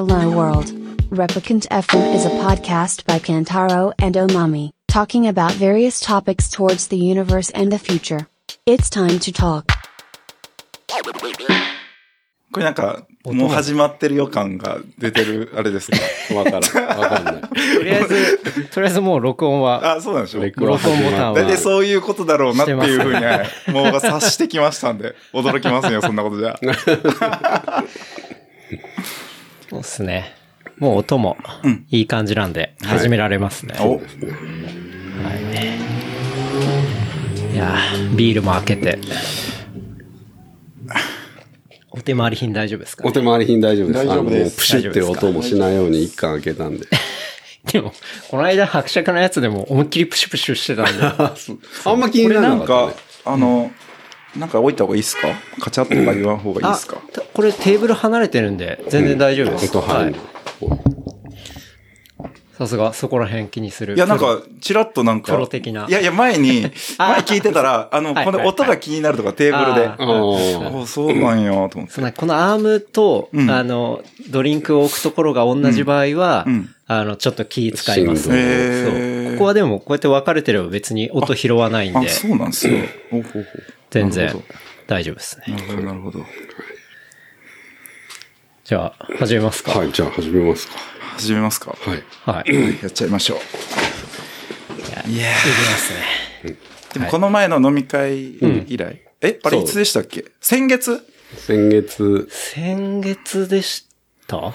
[0.00, 0.72] Hello World.
[1.10, 6.96] Replicant FM is a podcast by Kantaro and Omami, talking about various topics towards the
[6.96, 8.26] universe and the future.
[8.64, 9.66] It's time to talk.
[12.50, 15.98] これなんか、もう始まってる予感が出てる、あれですか
[16.34, 16.98] わからん。
[16.98, 17.40] わかんない。
[17.42, 20.44] とりあえず、とりあえずもう録音は、あ、そうなんでしょう。
[20.44, 26.58] 録音ボタンは大体そういうことだろうなっていうふうに、はいもう察してきましたんで、驚きますよ、そんなことじゃ。
[29.70, 30.34] そうですね。
[30.78, 33.76] もう音もうんいい感じなんで、始められますね。
[33.78, 34.00] お、
[37.52, 38.98] いやービールも開けて。
[41.92, 44.06] お手回り品大丈夫ですかお手回り品大丈夫です。
[44.06, 46.86] 大丈夫ですあのもうプシュって音もしないように一貫開けたんで。
[47.72, 47.92] でも、
[48.28, 51.04] この間伯爵のやつでも思いっきりプシュプシュしてたんで。
[51.84, 53.70] あんま気になんならなかっか、あの、
[54.36, 55.28] なんか置いた方がいいですか？
[55.60, 56.96] カチャッとか言わん方がいいですか？
[57.12, 59.50] たこれテーブル離れてるんで、全然大丈夫。
[59.50, 59.76] です。
[59.76, 60.80] 音入るはい。
[62.56, 63.94] さすが、そこら辺気にする。
[63.94, 65.86] いや、なんか、ちらっとなんか、プロ的な。
[65.88, 72.12] いやいや、前に、あ 前聞いてたら、あの、はいこの音が気になるとかテーブルで、ああそうなんや、と思って。
[72.12, 73.50] このアームと、うん。
[73.50, 76.52] あの、ドリンクを置くところが同じ場合は、うん。
[76.52, 78.28] うんあの、ちょっと気使います。
[78.28, 79.30] ね。
[79.34, 82.74] ここはでも、こうやって分かれてれば別に音拾わないんあ、で、そうなんですよ。
[83.90, 84.42] 全然
[84.86, 85.44] 大丈夫ですね。
[85.48, 86.24] どなるほど、なるほど。
[88.64, 89.72] じゃあ、始めますか。
[89.72, 90.74] はい、じゃあ始めますか。
[91.16, 91.76] 始めますか。
[91.80, 92.02] はい。
[92.24, 92.78] はい。
[92.82, 93.38] やっちゃいましょう。
[95.10, 96.56] いやいきますね。
[96.94, 98.36] でもこの前の飲み会
[98.68, 100.24] 以来、え、あれいつでしたっけ？
[100.40, 101.04] 先月？
[101.36, 103.86] 先月、先月でし
[104.26, 104.36] た？
[104.36, 104.54] は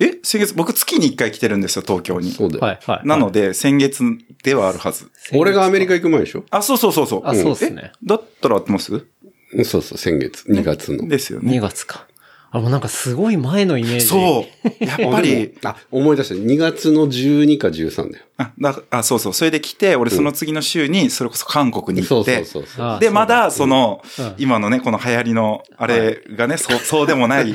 [0.00, 2.30] え先月、僕月に1回来てるんですよ、東京に。
[2.32, 2.78] そうだよ。
[2.80, 3.06] い、はい。
[3.06, 4.02] なので、先月
[4.42, 5.10] ではあるはず。
[5.34, 6.44] 俺がアメリカ行く前でしょ？
[6.50, 7.22] あ、そうそうそうそう。
[7.24, 7.92] あ、そうですね。
[8.02, 8.94] だったら合ってます？
[9.52, 11.06] うんそうそう、先月、2月の。
[11.08, 11.58] ですよね。
[11.58, 12.06] 2月か。
[12.52, 14.06] あ、もうなんかすごい前のイメージ。
[14.06, 14.44] そ
[14.80, 14.84] う。
[14.84, 16.34] やっぱり、あ、思い出した。
[16.34, 18.24] 2月の12か13だよ。
[18.38, 19.32] あ、だあそうそう。
[19.32, 22.86] それで来て、俺その次の週に、それこそ韓国に行って、そうそうそうそう。
[22.86, 27.54] あで、まだ、そのうん、今のね、この流行りの、あれがね、そう、そうでもない、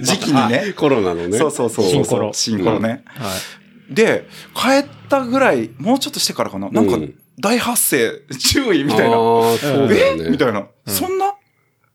[0.00, 1.36] 時期にねあコロナのね。
[1.36, 1.84] そうそうそう。
[1.84, 3.04] 新コロ新コロね。
[3.06, 3.28] は
[3.90, 3.94] い。
[3.94, 6.70] で、帰ったぐらい、もうちょっとしてからかな。
[6.70, 9.16] なんかうん、大発生、 注意みたいな。
[9.16, 9.88] ああ、そう。
[9.92, 10.30] え？
[10.30, 10.66] みたいな。
[10.86, 11.34] そんな？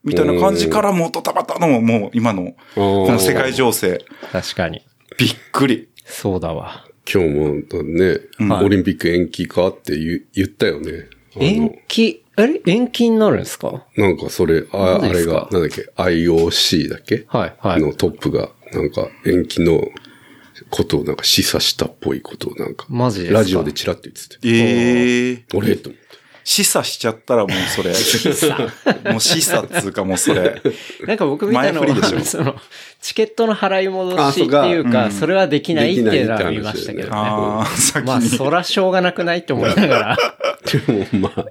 [0.10, 4.82] みたいな感じからもうドタバタの、もう今の、ここの世界情勢、確かに。
[5.18, 5.88] びっくり。
[6.04, 6.86] そうだわ。
[7.12, 11.08] 今日もね、うんオリンピック延期かって言言ったよね。
[11.36, 12.62] あの延期、あれ？
[12.66, 13.86] 延期になるんですか？
[13.96, 17.26] なんかそれ、ああれが、なんだっけ、IOC だっけ？
[17.28, 17.82] はい、はい。
[17.82, 19.88] のトップが、なんか延期の
[20.70, 23.40] ことをなんか示唆したっぽいことをなんか、マジですか？
[23.40, 24.48] ラジオでチラッと言ってて。
[24.48, 26.19] ええ俺と思って。
[26.50, 27.92] 示唆しちゃったらもうそれ。
[29.12, 30.60] もう示唆っつうかもうそれ。
[31.06, 32.56] なんか僕みたいなのは、その、
[33.00, 37.10] チケットの払い戻しっていうか、うんそれはできないっていうのは見ましたけどね。
[37.14, 37.68] あ。
[38.04, 40.18] まあ、そらしょうがなくないって思いながら、
[40.88, 41.46] でもまあ、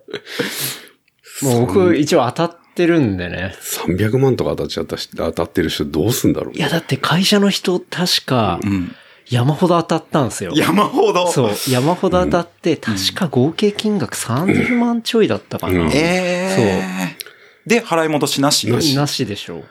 [1.44, 3.54] もう僕一応当たってるんでね。
[3.86, 8.96] 300万とか当たっちゃったし、当たってる人どうすんだろういや、だって会社の人確かうん。
[9.30, 10.52] 山ほど当たったんですよ。
[10.54, 11.30] 山ほど。
[11.30, 15.80] そう、山ほど当たって、確か合計金額30万ちょいだったかな。
[15.80, 17.28] うんええ
[17.66, 19.64] で、払い戻しなしなしなしでしょう。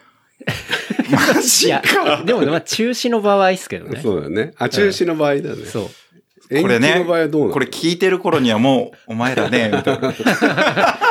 [1.12, 4.00] マジか。、でも、まあ、中止の場合ですけどね。
[4.02, 4.54] そうだよね。
[4.58, 5.66] あ、中止の場合だね。
[5.66, 5.90] そう。
[6.50, 7.26] これねこれ
[7.66, 10.14] 聞いてる頃にはもう、 お前らね、みたいな。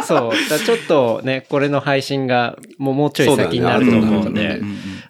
[0.03, 0.59] そう。
[0.59, 4.61] ちょっとね、これの配信がもうもうちょい先になると思うんそうだで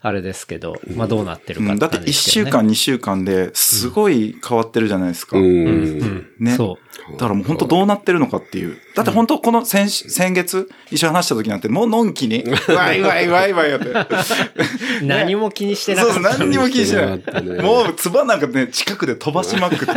[0.02, 5.38] あれですけど、まあどうなってるかうんだって1週間、2週間ですごい変わってるじゃないですか。
[5.38, 5.44] うん。
[5.44, 6.26] うん。
[6.38, 6.52] ね。
[6.56, 6.78] そ
[7.12, 8.78] だからもう本当どうなってるのかっていう。
[8.94, 13.88] だって本当この先週先月一緒に話した時なんてもうのんきに、ワイワイワイワイやって。
[13.88, 13.94] う。
[15.02, 16.38] 何も気にしてなそうそう、かった。
[16.38, 17.44] 何にも気にしてない。
[17.44, 19.86] ねもう、つばなんかね、近くで飛ばしまくって。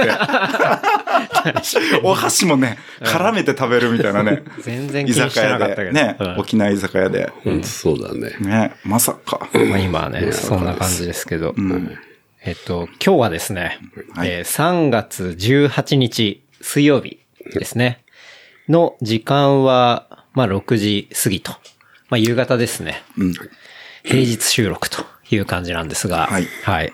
[2.03, 4.43] お箸もね、絡めて食べるみたいなね。
[4.59, 5.53] 居全然気にし酒屋で。
[5.53, 5.91] てなかったけど。
[5.93, 7.31] ねうん、沖縄居酒屋で。
[7.43, 8.35] 本当そうだね。
[8.39, 9.47] ね、まさか。
[9.53, 11.53] まあ今はね、そんな感じですけど。
[11.57, 11.97] うん。
[12.41, 13.79] えっと、今日はですね、
[14.15, 17.19] はいえー3月18日水曜日
[17.53, 18.03] ですね。
[18.67, 21.51] の時間は、まあ6時過ぎと。
[22.09, 23.01] まあ夕方ですね。
[23.17, 23.33] うん。
[24.03, 26.93] 平日収録という感じなんですが、はいはい。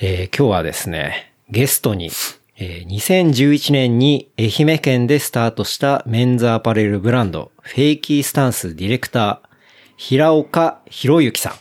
[0.00, 2.10] えー今日はですね、ゲストに、
[2.56, 9.48] えー2011年に愛媛県でスタートしたメンズアパレルブランド、フェイキースタンスディレクター、
[9.96, 11.52] 平岡博之さん。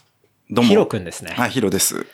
[0.53, 0.69] どうも。
[0.69, 1.33] ヒロくんですね。
[1.35, 2.05] はい、ヒロです。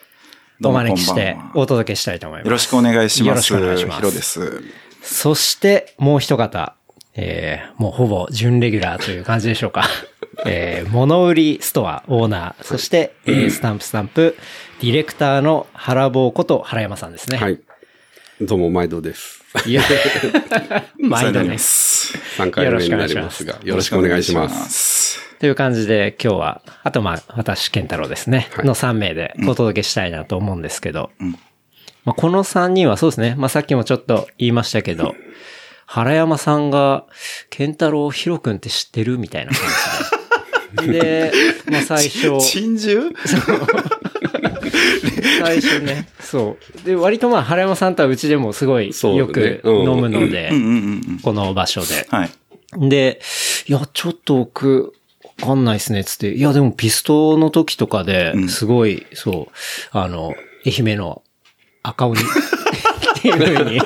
[0.63, 2.47] お招きしてどうもこんばんはお届けしたいと思います。
[2.47, 3.27] よろしくお願いします。
[3.27, 4.63] よろしくお願いしますヒロです。
[5.01, 6.75] そして、もう一方、
[7.15, 9.85] えー、もうほぼ準レギュラーという感じでしょうか。
[10.45, 14.37] えー、物売りストアオーナー、そして、えースタンプスタンプ、
[14.81, 17.37] ディレクターの原坊こと原山さんですね。
[17.37, 17.59] はい。
[18.41, 19.44] どうも、毎度です。
[19.65, 19.81] いや、
[20.99, 21.85] 毎度です。
[22.13, 22.41] す。
[22.41, 25.19] 3回目になりますが、よろしくお願いします。
[25.19, 25.37] す。
[25.39, 31.31] という感じで今日は、あとまあ、私、健太郎ですね、はいの3名でお届けしたいなと思うんですけど、ん
[32.03, 35.15] まあ、この3人はそうですね、まあさっきもちょっと言いましたけど、
[35.85, 37.05] 原山さんが、
[37.49, 39.51] 健太郎ヒロ君って知ってるみたいな
[40.75, 40.99] 感じで。
[41.31, 41.31] で、
[41.71, 43.11] まあ最初、珍獣？
[45.43, 46.85] 最初ね、そう。
[46.85, 50.77] で、割とまあ原山さんとはうちでもすごいそうねよくうん飲むのでうん、うんうんう
[51.13, 51.19] ん。
[51.21, 52.07] この場所で。
[52.09, 52.89] はい。
[52.89, 53.21] で、
[53.67, 54.93] いや、ちょっと僕、
[55.41, 56.33] わかんないっすね、つって。
[56.33, 60.33] いや、でもピストの時とかでう、んすごい、そう、あの、
[60.65, 61.21] 愛媛の
[61.83, 62.23] 赤鬼 っ
[63.21, 63.81] ていうふうに、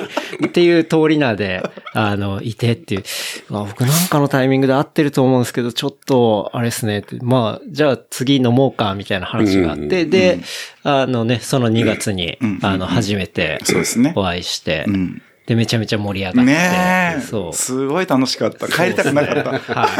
[0.46, 3.04] っていう通り名で、あの、いてっていう。
[3.50, 7.04] あ僕なんかのタイミングで合ってると思うんですけど、ちょっと、あれっすね。
[7.22, 10.40] まあ、じゃあ次飲もうか、みたいな話があって、で、
[10.82, 14.12] あのね、その2月にうん、あの、初めてそうですね。
[14.16, 15.22] お会いしてう、ん。
[15.46, 16.52] で、めちゃめちゃ盛り上がって。
[16.52, 17.20] ねえ。
[17.20, 17.52] そう。
[17.52, 18.68] すごい楽しかった。
[18.68, 19.90] 帰りたくなかった。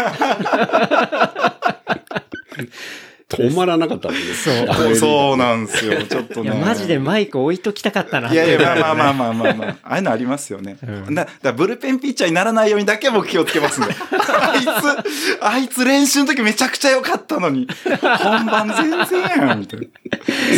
[3.36, 4.24] 止まらなかったんでね。
[4.34, 6.02] そうそうなんですよ。
[6.04, 6.50] ちょっとね。
[6.50, 9.76] いや、マジでマイク置いときたかったないやいや、まあまあまあまあまあまあ。
[9.82, 10.76] ああいうのありますよね。
[10.82, 13.94] うんだだブルペンピッチャーにならないようにだけ僕気をつけますんで。
[13.94, 17.68] あいつ、あいつ練習の時めちゃくちゃ良かったのに、
[18.00, 19.86] 本番全然やん、みたいな。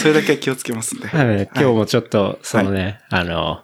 [0.01, 1.09] それだけ気をつけますんで。
[1.09, 3.63] はい今日もちょっと、そのね、あの、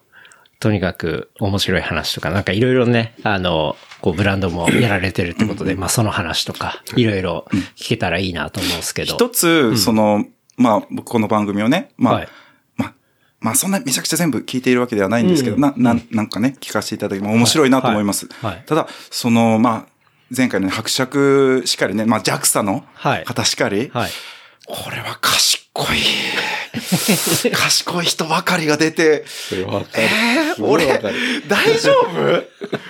[0.60, 7.46] とにかく面白い話とか、なんかいろいろね、あの、こうブランドもやられてるってことで、まあその話とか、いろいろ
[7.76, 9.14] 聞けたらいいなと思うんですけど。
[9.14, 10.24] 一つ、その、
[10.56, 12.28] まあ、僕この番組をね、まあ、はい。
[12.76, 12.94] まあ、
[13.40, 18.26] まあそんなめちゃくちゃ全部聞いているわけではないんですけど、な、なん、なんかね、聞かせていただきも面白いなと思います。
[18.40, 18.54] はい。
[18.54, 18.64] はい。
[18.66, 19.98] ただ、その、まあ、
[20.36, 23.24] 前回のね伯爵しかりね、まあ JAXA のはい。
[23.24, 24.10] 方しかり、はい。
[24.66, 25.98] これは賢い。
[27.52, 29.24] 賢い人ばかりが出て。
[29.52, 30.86] えー、俺
[31.48, 31.92] 大丈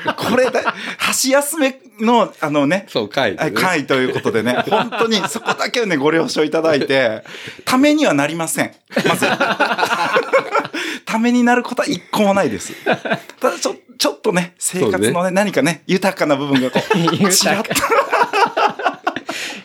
[0.07, 0.15] 夫？
[0.17, 3.57] これだ、箸休めの、あのね、そう、回ではい、ね。
[3.61, 7.25] 会ということでね、本当にそこだけをね、ご了承いただいて、
[7.65, 8.73] ためにはなりません。
[9.07, 9.27] まず。
[11.05, 12.75] ためになることは一個もないです。
[12.85, 17.65] ただちょ、ちょっとね、生活のね、何かね、豊かな部分がこう、豊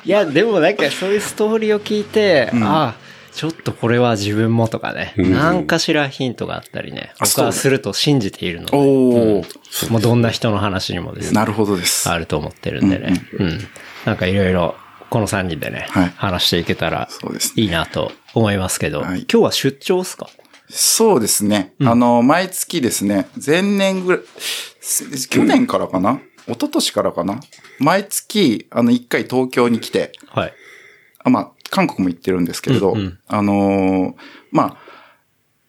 [0.05, 3.02] いや、でもなんかそういうストーリーを聞いて、んああ、
[3.35, 5.31] ちょっとこれは自分もとかね、ん。
[5.33, 9.45] 何かしらヒントがあったりね、僕はすると信じているので、おお、
[9.89, 12.09] もうどんな人の話にもですね、なるほどです。
[12.09, 13.13] あると思ってるんでね。
[13.39, 13.59] うん。
[14.05, 14.75] なんかいろいろ、
[15.09, 16.13] この3人でね、はい。
[16.15, 17.63] 話していけたらそうですね。
[17.63, 19.21] いいなと思いますけど、はい。
[19.21, 20.27] 今日は出張っすか？
[20.69, 21.73] そうですね。
[21.81, 24.21] あの、毎月ですね、前年ぐらい、
[24.79, 26.19] す去年からかな？
[26.47, 27.39] 一昨年からかな？
[27.79, 30.53] 毎月、あの、一回東京に来て、はい。
[31.23, 34.13] あまあ、韓国も行ってるんですけれど、うんうんあのー
[34.51, 34.77] まあ、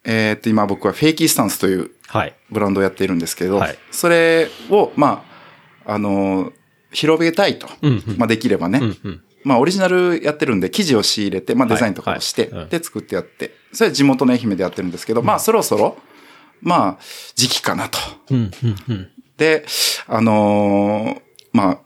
[0.05, 2.35] えーっと、今僕はフェイキースタンスというはい。
[2.51, 5.25] ブランドをやっているんですけど、はいそれを、ま
[5.87, 6.53] あ、あのー
[6.95, 7.69] 広げたいと。
[7.83, 8.79] うんうんまあ、できればね。
[8.79, 9.23] うんうん。
[9.43, 15.97] まあ、オリジナルやってるんで、生地を仕入れて、まあ、デザインとかをして、はいはいで、作ってやって、それは地元の愛媛でやってるんですけど、まあ、そろそろ、
[16.63, 16.99] まあ、
[17.35, 17.99] 時期かなと。
[18.31, 19.11] うん、うん、うん。
[19.37, 19.67] で、
[20.07, 21.21] あのー
[21.53, 21.79] まあ、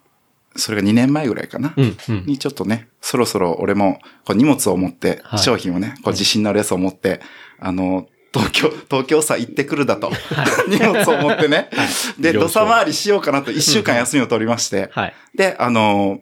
[0.59, 1.73] それが2年前ぐらいかな。
[1.77, 2.27] うん、うん。
[2.27, 7.21] にちょっとね、そろそろ俺も、こう荷物を持って、はい商品をね、こう自信のあるやつを持って、
[7.59, 10.11] あの、東京、東京さ行ってくるだと。
[10.69, 11.71] 荷物を持ってね。
[12.19, 14.91] で、土佐回りしようかなと一週間休みを取りまして。
[14.93, 15.15] はい。
[15.35, 16.21] で、あの、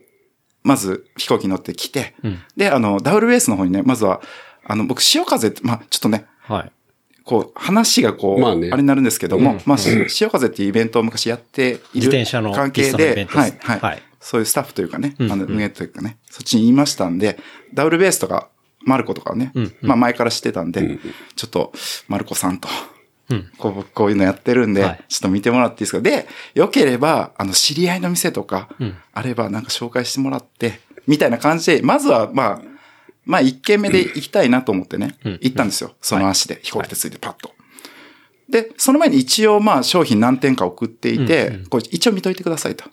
[0.62, 2.38] まず飛行機乗って来て、うん。
[2.57, 4.21] で、あの、ダブルベースの方にね、まずは、
[4.64, 6.73] あの、僕、潮風って、まあ、ちょっとね、はい。
[7.25, 17.38] こう、話がこう、まあねあれになるんですけども、うんまあ、し潮風っていうイベントを昔やっている自転車の関係で、ントです、はいはい、はいそういうスタッフというかね、うんあの、運営というかね、そっちに言いましたんで、
[17.73, 18.49] ダブルベースとか、
[18.85, 19.75] マルコとかをね、うんうん。
[19.83, 21.00] まあ前から知ってたんで、うん
[21.37, 21.73] ちょっと、
[22.09, 22.68] マルコさんと、
[23.30, 23.49] うん。
[23.56, 25.04] こう僕こういうのやってるんで、はい。
[25.09, 26.00] ちょっと見てもらっていいですか？
[26.00, 28.97] で、良ければ、あの、知り合いの店とか、うん。
[29.12, 32.62] あればなんか紹介してもらって、みたいな感じで、まずは、まあ、
[33.25, 35.33] まあ一軒目で行きたいなと思ってね、うん。
[35.40, 35.95] 行ったんですよ。
[36.02, 37.54] その足で、飛行機でついてパッと。
[38.49, 41.66] で、その前に一応まあ商品何点か送っていて、うんうん。
[41.66, 42.85] こう一応見といてくださいと。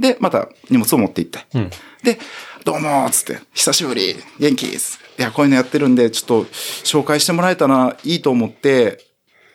[0.00, 1.46] で、また荷物を持って行って。
[1.54, 1.70] うん。
[2.02, 2.18] で、
[2.64, 4.98] どうもーっつって、久しぶり、元気です。
[5.18, 6.44] いや、こういうのやってるんで、ちょっと
[6.84, 9.04] 紹介してもらえたらいいと思って、って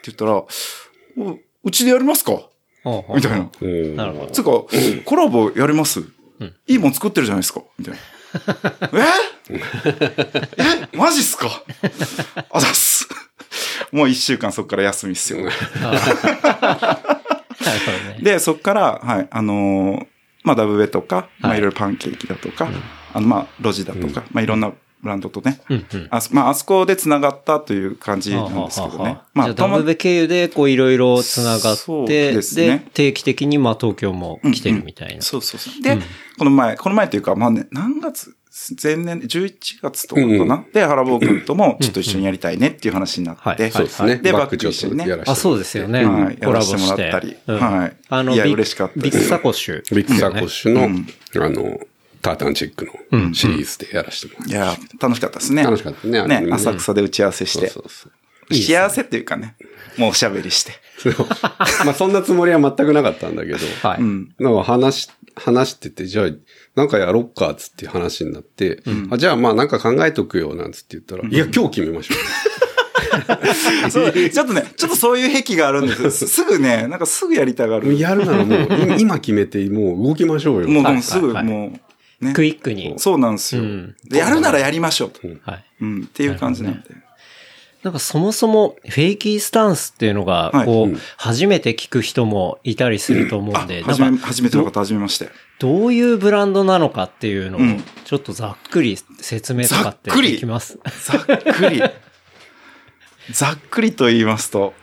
[0.05, 0.47] 言ったら、お
[1.63, 2.43] うちでやりますか？
[3.15, 3.49] みたいな。
[3.59, 4.31] うんなるほど。
[4.31, 4.51] つうか、
[5.05, 6.01] コラボやります、
[6.67, 7.99] いいもん作ってるじゃないですかみたいな。
[9.49, 9.57] え？
[10.93, 10.97] え？
[10.97, 11.63] マジっすか？
[12.51, 13.07] あざっす。
[13.91, 15.39] もう一週間そっから休みっすよ。
[15.81, 18.19] なるほどね。
[18.21, 20.07] で、そっから、はい、あのー
[20.45, 22.69] まあ、ダブベとか、まあ、はいいろいろパンケーキだとか、
[23.13, 24.71] あの、まあ、ロジだとか、まあ、いろんな
[25.01, 26.07] ブランドとね、うんうん。
[26.09, 29.19] あそ、まあ、あそこで繋がったという感じなんですけどね。
[29.33, 35.21] まあ、じゃあ、ダブベ経由で、こう、いろいろ繋がって、ですね定期的に、まあ、東京も来てるみたいな。
[35.21, 35.81] そうそうそう。
[35.81, 35.99] で、
[36.37, 38.35] この前、この前というか、まあね、何月
[38.81, 44.15] 前年、11月とかかな、うんで、原坊君ともちょっと一緒にやりたいねっていう話になって、はいそうですね。
[44.15, 46.05] でバックちょっバック一緒にねあ、そうですよね。
[46.05, 46.97] はいコラボやらせても。
[46.97, 49.95] らったりうんはいあの、いや嬉しかったですビッグサコッシュ。
[49.95, 51.79] ビッグサコッシュの、うんあの、
[52.21, 55.63] タータンチェックのシリーズでやらせてもらっいや、楽しかったですね。
[55.63, 57.51] 楽しかったねね、ね浅草で打ち合わせた。
[57.51, 57.67] して。
[57.67, 58.11] そうそうそう。
[58.51, 59.55] 幸せっていうかね、
[59.97, 60.73] もうおしゃべりして。
[61.85, 64.01] まあそんなつもりは全くなかったんだけど、はい。
[64.01, 64.35] うん。
[64.39, 66.29] なんか話し、話してて、じゃあ、
[66.75, 72.15] なんかやろっか、つって話になって、あじゃあまあなんか考えとくよ、なんつって言ったら、いや、今日決めましょ
[73.89, 76.11] そう、ちょっとね、ちょっとそういう癖があるんですよ。
[76.11, 77.81] すすぐね、なんかすぐやりたがう。
[77.81, 77.99] る。
[77.99, 78.59] やるならもう、
[78.97, 80.69] い今決めて、もう動きましょうよ。
[80.69, 81.73] もう、はいもうすぐ、も
[82.21, 82.33] う、ね。
[82.33, 82.93] クイックに。
[82.97, 84.19] そうなんですよ、うんで。
[84.19, 85.21] やるならやりましょうと。
[85.49, 85.65] はい。
[85.81, 87.04] うん、っていう感じなんで。
[87.85, 95.29] なんかそもそもフェイキースタンスっていうのが、はいこう、うん初めて聞く人もいたりすると思うんで、はじめ、初めての方、初めまして。
[95.59, 100.31] どういうブランドなのかっていうのをうん、ちょっとざっくり説明とかってざっくり？
[100.33, 100.79] できます？
[101.05, 101.83] ざっくり。
[103.31, 104.73] ざっくりと言いますと。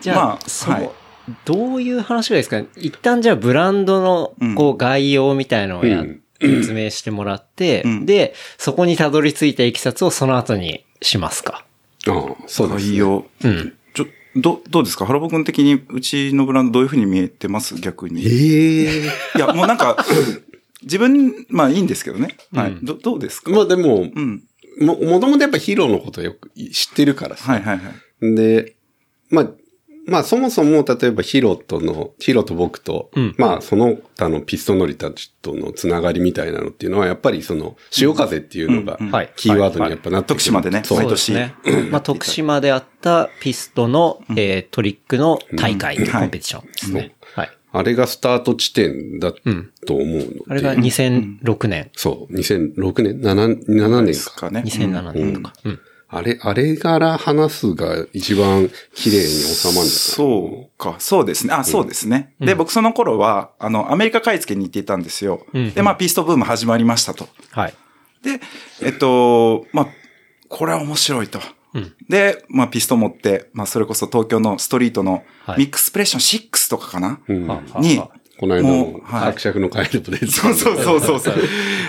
[0.00, 0.90] じゃあ、まあその、はい
[1.44, 11.64] どういう話がいいですか一旦じゃあブランドのうんこう概要みたいのをや、うん説明してもらって、うんで、そこにたどり着いたいきさつをその後にしますか？
[12.06, 12.92] ああ、そうです、ね。
[12.92, 13.26] いいよ。
[13.42, 13.74] うん。
[13.94, 15.04] ちょ、ど、どうですか？
[15.06, 17.74] 原坊君的にうちのブランドどういうふうに見えてます？
[17.80, 18.22] 逆に。
[18.22, 19.96] いええや、もうなんか、
[20.82, 22.36] 自分、まあいいんですけどね。
[22.52, 22.72] はい。
[22.72, 23.50] うんど、どうですか？
[23.50, 24.44] まあでも、うん。
[24.80, 27.52] も、もともとやっぱヒーローのことよく知ってるからさ。
[27.52, 27.90] はいはいは
[28.22, 28.34] い。
[28.36, 28.76] で、
[29.30, 29.50] まあ、
[30.08, 38.98] まあそもそも例えばヒロとの、ヒロと僕と、うんまあその他のピストノリたちとのつながりみたいなのっていうのはやっぱりその潮風っていうのが
[39.36, 41.54] キーワードにやっぱなってくる徳島でねそう毎年ね。
[41.90, 47.14] まあ、徳島であったピストの、えートリックの大会、コンペティションですね。
[47.34, 47.50] はい。
[47.70, 49.70] あれがスタート地点だうん。
[49.86, 50.40] と思うので。
[50.48, 54.02] あれが2006年、そう、2006年 ?7、7年か。
[54.02, 54.62] ですかね。
[54.66, 55.52] 2007年とか。
[55.64, 55.80] うん。
[56.10, 59.88] あれ、あれから話すが一番綺麗に収まるんじゃない？
[59.88, 61.52] そうか、そうですね。
[61.52, 62.34] あ、そうですね。
[62.40, 65.44] で、僕その頃は、あの、アメリカ買い付けに行っていたんですよ。
[65.52, 67.28] うんで、まあ、ピストブーム始まりましたと。
[67.50, 67.74] はい。
[68.22, 68.40] で、
[68.82, 69.88] えっと、まあ、
[70.48, 71.40] これは面白いと。
[71.74, 78.08] うんで、まあ、ピスト持って、まあ、それこそ東京のストリートのはいミックスプレッション6とかかな、うんはあに、は
[78.40, 80.26] この間ものうはい伯爵のカエルプで。
[80.26, 81.34] そうそうそうそうそう。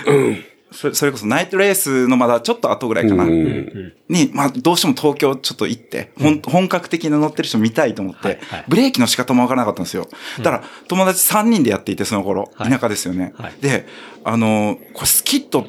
[0.04, 0.34] そ れ
[0.72, 3.24] それこそナイトレースのまだちょっと後ぐらいかな。
[3.24, 10.08] うんに、まあ、どうしても東京ちょっと行って、ほん本格的な乗ってる人見たいと思って、はいはいブレーキの仕方もわからなかったんですよ。
[10.38, 13.32] だから、友達3人でやっていて、その頃、はい田舎ですよね。
[13.36, 13.86] はいで、
[14.24, 15.66] あの、これスキット、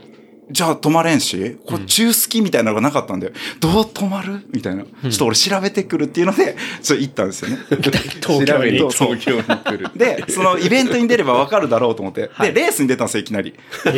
[0.51, 3.34] じゃあ止まれんし、これ中スキみたいなのがなかったんだよ。
[3.60, 4.46] どう止まる？
[4.51, 4.84] みたいな。
[4.84, 7.58] ちょっと俺調べてくるっていうので、ちょっと行ったんですよね。
[7.70, 9.89] 東京に東京に来る。
[9.96, 13.53] で、そのイベントに出ればわかるだろうと思って、はいで、レースに出たんですよ、いきなり。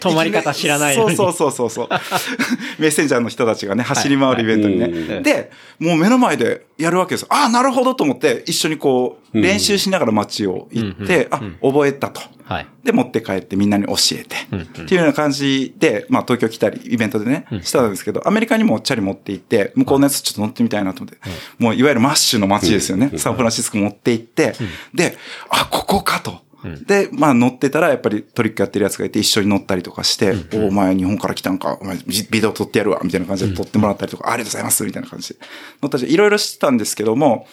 [0.00, 1.16] 止まり方知らないのに。
[1.16, 2.00] そうそうそうそうそう。
[2.78, 5.14] メッセンジャーの人たちがね、走り回るイベントにね。
[5.14, 7.28] はいで、もう目の前でやるわけですよ。
[7.30, 12.20] ああ、なるほどと思って、一緒にこう、うん練習しながら街を行って、あ、覚えたと。
[12.44, 12.66] はい。
[12.82, 14.36] で、持って帰ってみんなに教えて。
[14.82, 21.18] っていうような感じで、まあ東京来たり、イベントでね、したんですけど、アメリカにもチャリ持って行って、向こうのやつちょっと乗ってみたいなと思って、
[21.58, 23.12] もういわゆるマッシュの街ですよね。
[23.16, 24.54] サンフランシスコ持って行って、
[24.92, 25.16] で、
[25.48, 26.40] あ、ここかと。
[26.86, 35.36] で、まあ乗ってたらやっぱりトリックやってるやつがいて一緒に乗ったりとかして、おお前日本から来たんか、お前ビビデオ撮ってやるわ、みたいな感じで撮ってもらったりとか、ありがとうございます、みたいな感じで。
[35.82, 37.46] 乗ったり、いろいろしてたんですけども、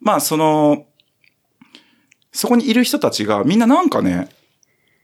[0.00, 0.86] まあその、
[2.32, 4.28] そこにいる人たちがみんななんかね、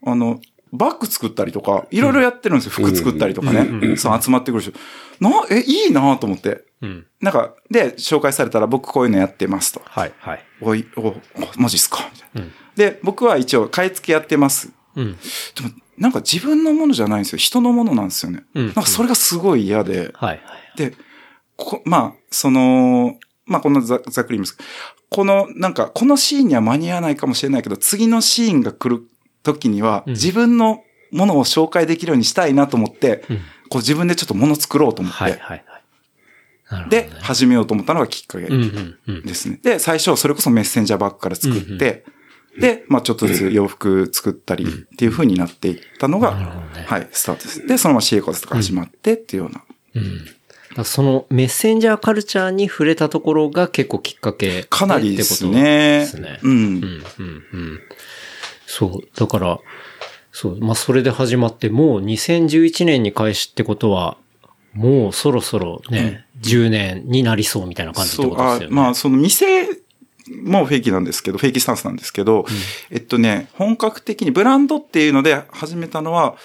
[0.05, 0.41] あの、
[0.73, 2.73] バッグ作ったりとか、いろいろやってるんですよ。
[2.73, 3.97] 服作ったりとかね。
[3.97, 4.73] そう集まってくる人。
[5.21, 6.65] な、え、いいなと思って。
[6.83, 7.07] うん。
[7.21, 9.81] なんか、で、紹介されたら僕こういうのやってますと。
[9.85, 10.13] はい。
[10.19, 10.45] はい。
[10.61, 11.17] おい、お、お
[11.57, 12.09] マジっすか？
[12.13, 14.71] みたいなうんで、僕は一応買い付けやってます。
[14.95, 15.13] うん。
[15.13, 15.17] で
[15.63, 17.39] も、なんか自分のものじゃないんですよ。
[17.39, 18.45] 人のものなんですよね。
[18.55, 20.13] うんなんかそれがすごい嫌で。
[20.15, 20.29] はい。
[20.29, 20.41] はい。
[20.77, 20.95] で、
[21.57, 23.19] こまあ、その、
[23.49, 24.57] まあ、このざざっくり言います
[25.11, 29.03] この、なんか、このシーンには間に合わないかもしれないけど、次のシーンが来る
[29.43, 35.33] 時には、うん自分のものを紹介できるようにしたいなと思って、うんこう自分でちょっともの作ろうと思って、はい。
[35.39, 35.65] はい。
[36.65, 36.91] はい。
[36.91, 38.53] で、始めようと思ったのがきっかけうん。
[38.55, 38.99] うん。
[39.07, 39.23] うん。
[39.23, 39.61] ですね。
[39.63, 42.05] で、最初、それこそメッセンジャーバッグから作って、
[42.59, 47.67] で、まあちょっとずつ洋服作ったりっていう風になっていったのが、なるほどねはい、スタートです。
[47.67, 49.63] で、そのままシエコスとか始まってっていうような。
[49.95, 50.27] うん。
[50.77, 55.99] らそのメッセンジャーカルチャーに触れたところが結構きっかけかなりですってことね。
[56.01, 56.39] ですね。
[56.43, 56.53] うん。
[56.53, 56.83] うん、うん、
[57.53, 57.81] うん。
[58.67, 59.19] そう。
[59.19, 59.59] だから、
[60.33, 60.61] そう。
[60.61, 64.17] まあ、それで始まって、もう2011年に開始ってことは、
[64.75, 68.77] もうそろそろね、10年になりそうみたいな感じってことですよね。
[68.77, 69.65] まあ、その店
[70.45, 72.47] もフェイキーなんですけど、フェイキースタンスなんですけど、
[72.91, 76.37] えっとね、本格的にブランドっていうので始めたのは、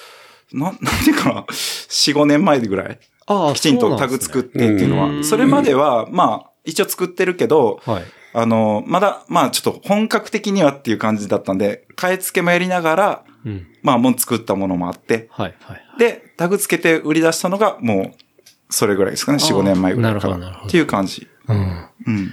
[0.51, 2.99] な、なんていうかな、4、5年前ぐらい。
[3.27, 5.23] ああきちんとタグ作ってっていうのは。
[5.23, 8.03] それまでは、まあ、一応作ってるけど、はい。
[8.35, 13.67] あの、まだ、まあちょっと本格的にはっていう感じだったんで、買い付けもやりながら、うん。
[13.83, 15.99] まあもう作ったものもあって、はい、はい。
[15.99, 20.37] で、タグ付けて売り出したのがもう、それぐらいですかね、4、5年前ぐらいから。
[20.37, 21.27] なるほどなるほどっていう感じ。
[21.47, 21.85] うん。
[22.07, 22.31] うん。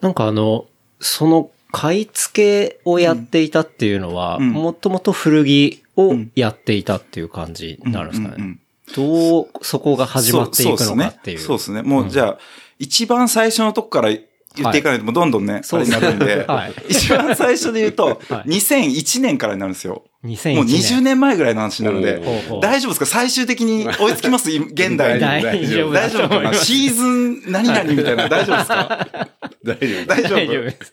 [0.00, 0.66] なんかあの、
[1.00, 8.58] その買い付けをやっていたっていうのは、うんもともと古着をやっていたっていう感じになるんですかね。
[8.94, 11.38] どうそこが始まっていくのかっていう。
[11.38, 11.76] そうですね。
[11.78, 11.82] そうですね。
[11.82, 12.38] もう、じゃあ、
[12.78, 14.10] 一番最初のとこから
[14.56, 20.04] 言っていかないと、もうどんどんね、そうになるんで、 はい一番最初で言うと、はい2001年からになるんですよ。
[20.24, 22.18] 2001もう20年前ぐらいの話になるんで
[22.62, 23.04] 大丈夫ですか？
[23.06, 24.48] 最終的に追いつきます？
[24.50, 25.20] 現代に。
[25.20, 26.40] 大丈夫だ大丈夫か。
[26.40, 29.08] なシーズン何々みたいな、大丈夫ですか？
[29.64, 30.06] 大丈夫。
[30.06, 30.92] 大丈夫です。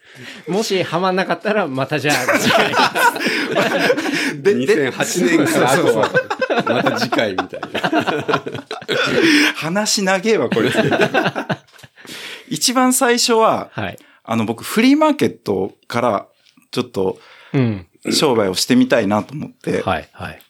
[0.50, 2.74] もしハマんなかったら、またじゃあ、次回。
[4.42, 6.12] で、で、2008年からあとは、
[6.66, 8.42] また次回みたいな。
[9.56, 10.70] 話長えわ、これ。
[12.52, 13.98] 一番最初は、はい。
[14.24, 16.28] あの、僕、フリーマーケットから、
[16.72, 17.18] ちょっと、
[17.54, 17.88] うん。
[18.12, 20.42] 商売をしてみたいなと思って、はい、はい。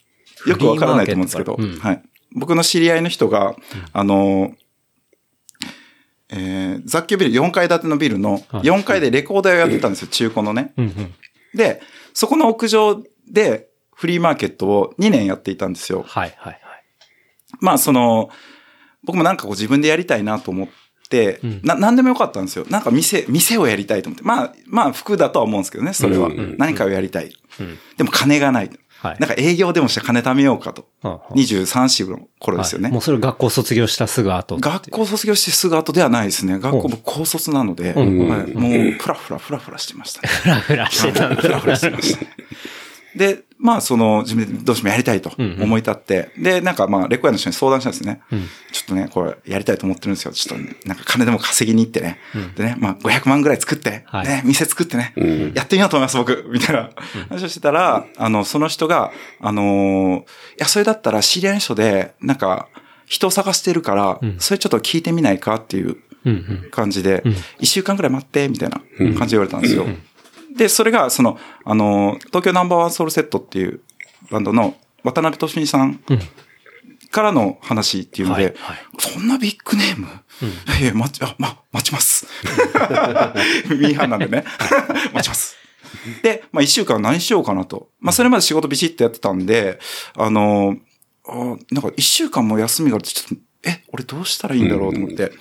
[0.47, 2.03] よくわからないと思うんですけど、フリーマーケットからはい。
[2.33, 3.55] 僕の知り合いの人が、
[3.93, 4.55] あの、
[6.29, 10.73] えー雑居ビル、4階建てのビルのはい4階でレコーダーをやってたんですよ、中古のね。
[10.77, 11.13] うん、うん。
[11.53, 11.81] で、
[12.13, 16.03] そこの屋上でフリーマーケットを2年やっていたんですよ。
[16.07, 16.61] はい、はい、はい。
[17.59, 18.29] まあ、その、
[19.03, 20.73] 僕もなんかこう自分でやりたいなと思って、
[21.43, 22.65] うんな、なんでもよかったんですよ。
[22.69, 24.23] なんか店、店をやりたいと思って。
[24.23, 26.27] まあ、まあ、服だとは思うんですけどね、それは。
[26.27, 27.35] うんうん何かをやりたい。
[27.59, 27.77] うん。
[27.97, 28.69] でも金がない。
[29.01, 29.17] はい。
[29.19, 30.85] なんか営業でもして金貯めようかと。
[31.01, 32.85] はあはあ23歳の頃ですよね。
[32.85, 34.57] はいもうそれ学校卒業したすぐ後。
[34.59, 36.59] 学校卒業してすぐ後ではないですね。
[36.59, 40.27] 学校うん僕高卒なので、もうフラフラフラフラしてましたね。
[40.27, 41.41] フラフラしてたんだ。
[41.41, 42.31] フラフラしてましたね。
[43.15, 45.63] で、まあその自分でどうしてもやりたいとうんうん。
[45.63, 48.21] 思い立って、で、なんかまあレコヤの人に相談したんですね。
[48.31, 48.41] うん。
[48.71, 50.31] ちょっとね、これやりたいと思ってるんですよ。
[50.31, 52.17] ちょっとね、なんか金でも稼ぎに行ってね。
[52.55, 54.27] でね、まあ500万ぐらい作って、はい。
[54.27, 55.53] ね、店作ってね、うん。
[55.53, 56.89] やってみようと思います、僕、みたいな。
[57.29, 60.23] 話をしてたら、あの、その人が、あのーい
[60.57, 62.67] や、それだったら知り合いの人で、なんか、
[63.05, 64.35] 人を探してるから、うん。
[64.39, 66.69] それちょっと聞いてみないかっていううんうん。
[66.71, 69.85] 感じでうん、一週間くらい待って、みたいな感じで言われたんですよ。
[70.55, 73.81] で、それが、その、あの、東京ナンバーワンソウルセットっていう
[74.29, 76.19] バンドの渡辺俊美さんうん
[77.11, 82.25] からの話っていうので、はいはいそんなビッグネーム、いやいや、待ち、あ、ま、待ちます。
[83.69, 84.45] ミーハンなんでね。
[85.13, 85.57] 待ちます。
[86.23, 87.89] で、まあ一週間何しようかなと。
[87.99, 89.79] まあそれまで仕事ビシッとやってたんで、
[90.15, 90.77] あの、
[91.27, 91.35] あ
[91.71, 95.31] なんか一週間も休みがあるとちょっと、え、俺どうしたらいいんだろうと思って。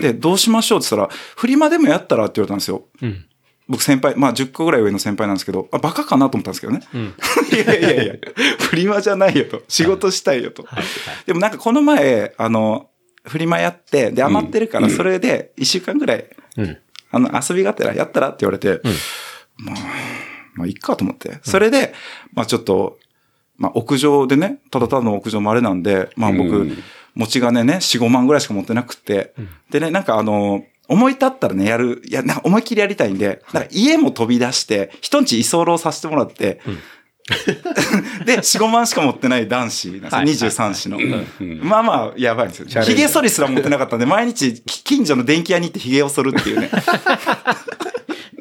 [0.00, 2.84] で、どうしましょうって言ったら、フリマでもやったらって言われたんですよ。
[3.00, 3.26] うん。
[3.68, 6.80] 僕先輩、まあ10個ぐらい上の先輩なんですけど、あ、バカかなと思ったんですけどね。
[6.92, 7.14] うん。
[7.52, 8.14] いやいやいや、
[8.60, 9.62] フリマじゃないよと。
[9.68, 10.62] 仕事したいよと。
[10.64, 10.86] はいはい。
[11.26, 12.90] でもなんかこの前、あの、
[13.24, 16.26] フリマやって、で余ってるから、それで一週間ぐらい、
[16.58, 16.78] うん。
[17.10, 18.80] あの、遊びがてらやったらって言われて、
[19.56, 19.76] まあ、
[20.56, 21.38] まあ、いっかと思って。
[21.42, 21.94] それで、
[22.34, 22.98] まあちょっと、
[23.56, 26.82] まあ屋上でね、ただただの屋上もあれなんで、まあ僕、うん
[27.14, 29.34] 持ち金ね、4、5万ぐらいしか持ってなくて、
[29.70, 36.60] でね、なんかあの、思い立ったらね、やる、いや、なんか思いっきりやりたいんで、なんか家も飛び出して、人んち居候させてもらって、
[38.26, 40.70] で、4、5万しか持ってない男子なんですよ、はい。
[40.70, 40.98] 23子の。
[40.98, 41.60] うん。
[41.62, 42.82] まあまあ、やばいんですよ。
[42.82, 46.70] 髭剃りすら持ってなかったんで、毎日、き近所の電気屋に行って髭を剃るっていうね。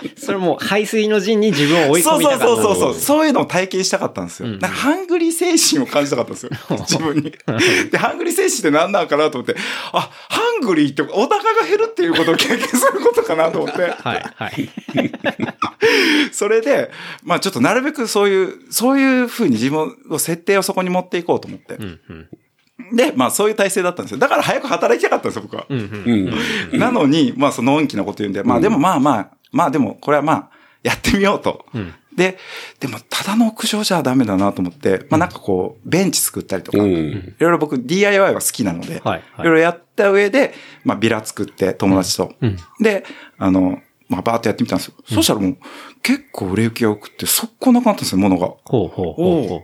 [0.18, 2.64] それもう排水の陣に自分を追いそうそう込みたかった。
[2.64, 3.02] そうそうそう。
[3.02, 4.50] そういうのを体験したかったんですよ。
[4.50, 6.52] うんハングリー精神を感じたかったんですよ。
[6.88, 7.34] 自分に。
[7.92, 9.56] で、ハングリー精神って何なのかなと思って、
[9.92, 13.82] あ、ハングリーってお腹が減るっていうことを経験することかなと思って。
[13.82, 14.70] は いはい。
[16.32, 16.92] それで、
[17.24, 21.76] まあちょっとなるべくそういう、そういうふうに自分を設定をそこに持っていこうと思って。
[21.76, 22.28] うんうん。
[22.96, 24.18] で、まあそういう体制だったんですよ。
[24.20, 25.66] だから早く働きたかったんですよ、僕は。
[25.70, 26.34] うんうん。
[26.74, 26.80] うん。
[26.80, 30.50] なのに、まあそののんきなこと言うんで、まあでもまあまあ、まあでもこれはまあ、
[30.84, 31.66] やってみようと。
[31.74, 32.38] うんで、
[32.80, 37.36] でもただの屋上じゃダメだなと思って、まあなんかこう、ベンチ作ったりとか、ういん。
[37.40, 42.34] ろいろ僕 DIY は好きなので、はいはいいろいろやった上で、まあビラ作って友達と。
[42.42, 43.04] うんで、
[43.40, 44.94] あの、まあバーってやってみたんですよ。
[45.06, 45.58] そしたらもう
[46.04, 48.48] 結構売れ行きが良くって、速攻なくなったんですよ、物が。
[48.66, 49.64] ほうほうほうほ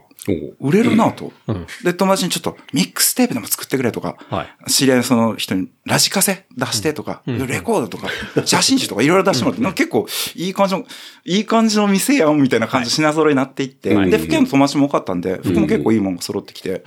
[0.59, 1.31] 売れるなと。
[1.47, 1.67] うん。
[1.83, 4.71] で、友達にちょっとミックステープでも作ってくれとか、はい。
[4.71, 8.09] 知り合いのその人にラジカセ出してとか、うんレコードとか、
[8.45, 10.85] 写真集とかいろいろ出してもらって、なんか結構いい感じの、
[11.25, 16.83] いい感じの店やんみたいな感じで品揃えになっていって、はいで、服屋の友達も多かったんで、服も結構いいものが揃ってきて、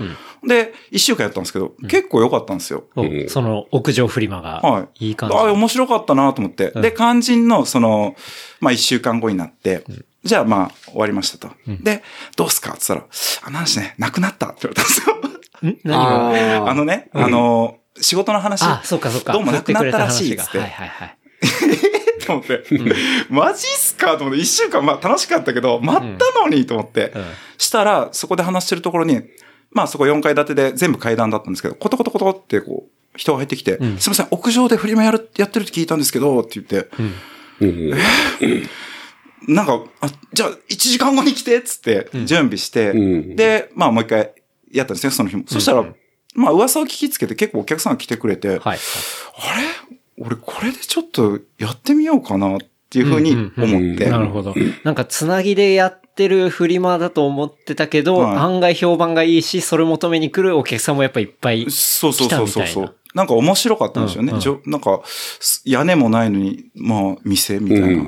[0.46, 2.84] で、一週間やったんですけど、結構良かったんですよ。
[2.96, 5.08] おうんその屋上フリマが、はい。
[5.08, 5.36] いい感じ。
[5.36, 6.72] ああ、面白かったなと思って。
[6.74, 8.16] うんで、肝心の、その、
[8.60, 9.84] まあ、一週間後になって、
[10.24, 11.50] じゃあ、まあ、終わりましたと。
[11.66, 12.02] で、
[12.36, 12.70] どうすか？
[12.70, 13.10] って言ったら、
[13.46, 14.50] あ、なんしね、なくなった。
[14.50, 15.16] って言われたんですよ。
[15.70, 15.78] ん？
[15.84, 16.28] 何が？
[16.28, 16.66] あー。
[16.70, 19.32] あのね、あの、仕事の話、あ、そうかそうか。
[19.32, 20.44] どうもなくなったらしい振ってくれた話が。
[20.44, 21.16] っつってはいはいはい。
[22.24, 22.64] と思って、
[23.30, 24.16] マジっすか？
[24.16, 27.24] と思って、一週間、まあ楽しかったけど、待ったのにと思って、うん。
[27.58, 29.22] したら、そこで話してるところに、
[29.72, 33.98] まあそこ4階建てで全部階段だったんですけど、コトコトコトってこう、人が入ってきて、うん。
[33.98, 37.14] すいません、屋上でフリマやる、やってるって聞いたんですけど、って言って、うん
[39.48, 44.32] なんか、あ、じゃあ1時間後に来てっつって、準備して、うんで、まあもう一回
[44.70, 45.44] やったんですね、その日も。
[45.46, 45.84] そしたら、
[46.34, 48.60] まあ噂を聞きつけて結構お客さんが来てくれて、はい。
[48.60, 48.78] あれ？
[50.18, 52.58] 俺これでちょっとやってみようかなっ
[52.90, 54.08] ていうふうに思って。
[54.08, 54.54] なるほど。
[54.84, 61.66] なんか、つなぎでやってるフリマだと思ってたけど、はい案外評判がいいし、それ求めに来るお客さんもやっぱいっぱい。
[61.70, 62.96] そうそうそうそう来たみたいなそう。
[63.14, 64.28] なんか面白かったんですよね。
[64.28, 67.86] うんうんじょなんか、す屋根もないのに、まあ、店みたいな。
[67.86, 68.02] うん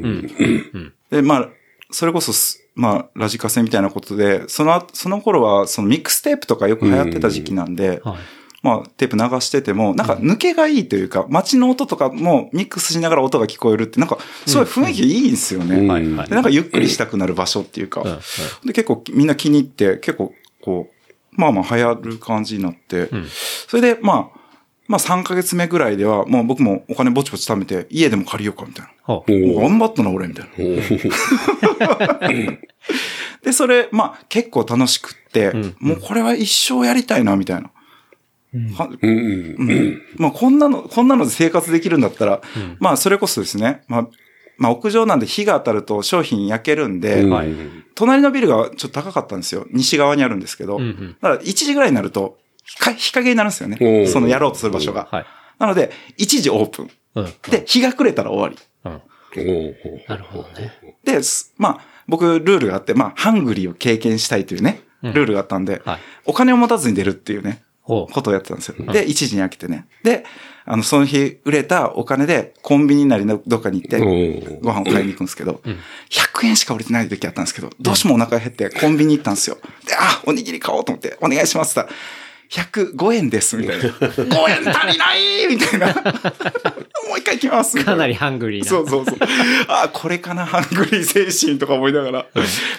[0.73, 0.94] うん。
[1.15, 1.49] で、まあ、
[1.93, 8.19] それこそす、まあ、ラジカセみたいなことで、その後、その頃は、そのミックステープとかよく流行ってた時期なんで、はい。
[8.63, 15.77] まあ、テープ流してても、なんか抜けがいいというか、街の音とかもミックスしながら音が聞こえるって、なんか、すごい雰囲気いいんですよね。
[15.77, 16.29] うんはいはい。
[16.29, 18.03] で、なんかゆっくりしたくなる場所っていうか、
[18.65, 23.27] で、結構みんな気に入って、結構、こう、まあまあ流行る感じになって、ん。
[23.69, 24.41] それで、まあ、
[24.87, 28.93] まあ3ヶ月目ぐらいでは、もう僕もお金ぼちぼち貯めて、家でも借りようか、みたいな。
[29.27, 30.53] 頑張ったな、俺、みたいな。
[33.43, 35.75] で、それ、まあ結構楽しくって、ん。
[35.79, 37.71] もうこれは一生やりたいな、みたいな。
[40.17, 42.43] まあこんなの、こんなので生活できるんだったら、
[42.79, 44.09] まあそれこそですね、まあ、
[44.59, 47.31] まあ屋上なんで火が当たると商品焼けるんで、うん。
[47.31, 47.53] はい。
[47.95, 49.67] 隣のビルがちょっと高かったんですよ。
[49.73, 50.77] 西側にあるんですけど。
[50.77, 51.17] うんうん。
[51.21, 53.77] だから1時ぐらいになると、日陰になるんですよおね。
[53.77, 55.09] ーそのやろうとする場所が。
[55.11, 55.27] はい。
[55.59, 56.91] なので、1時オープン。
[57.17, 57.33] うん。
[57.51, 58.57] で、日が暮れたら終わり。
[60.09, 60.99] なるほどね。
[61.05, 67.63] で、すまあ、僕、ルールがあって、まあ、ハングリーを経験したいというね、ルールがあったんで、はいお金を持たずに出るっていうね。
[67.83, 68.77] ことをやってたんですよ。
[68.93, 69.87] で、1時に開けてね。
[70.03, 70.25] で、
[70.65, 75.61] あの、その日売れたお金で、コンビニなりのどっかに行って、ご飯を買いに行くんですけど、
[76.09, 79.59] 100円しか売れてない時あったんですけど、どうしてもお腹減ってコンビニ行ったんですよ。
[79.87, 81.99] で、あ、おにぎり買おうと思って、お願いしますって言ったら、
[82.51, 83.85] 105円です、みたいな。
[83.85, 85.87] 5円足りないみたいな。
[85.87, 85.93] も
[87.17, 87.83] う一回行きます。
[87.85, 88.69] かなりハングリーな。
[88.69, 89.19] そうそうそう。
[89.69, 92.27] あ、これかな、ハングリー精神とか思いながら。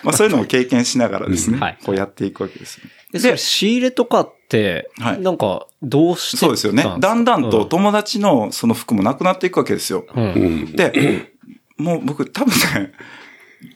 [0.04, 2.89] まあそういうのも経験しながらですね、うんはいこうやっていくわけですね。
[3.12, 6.84] で、それ仕入れとかって、はいなんか、どうしてそうですよね。
[6.99, 10.06] だんだんとうん友達のその服もなくなっていくわけですよ。
[10.15, 10.23] うん。
[10.23, 11.32] うんで、
[11.78, 12.93] もう僕多分ね、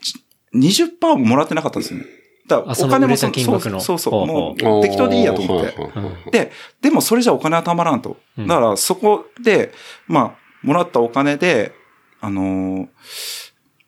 [0.02, 0.24] じ
[0.54, 2.06] 20%ももらってなかったんですよね。
[2.50, 4.26] だからあそ金額のそうそうそう。
[4.26, 6.32] もほうう適当でいいやと思って。
[6.32, 8.18] で、でもそれじゃお金はたまらんと。
[8.38, 9.72] だからそこで、
[10.08, 11.74] まあ、もらったお金で、
[12.20, 12.88] あのー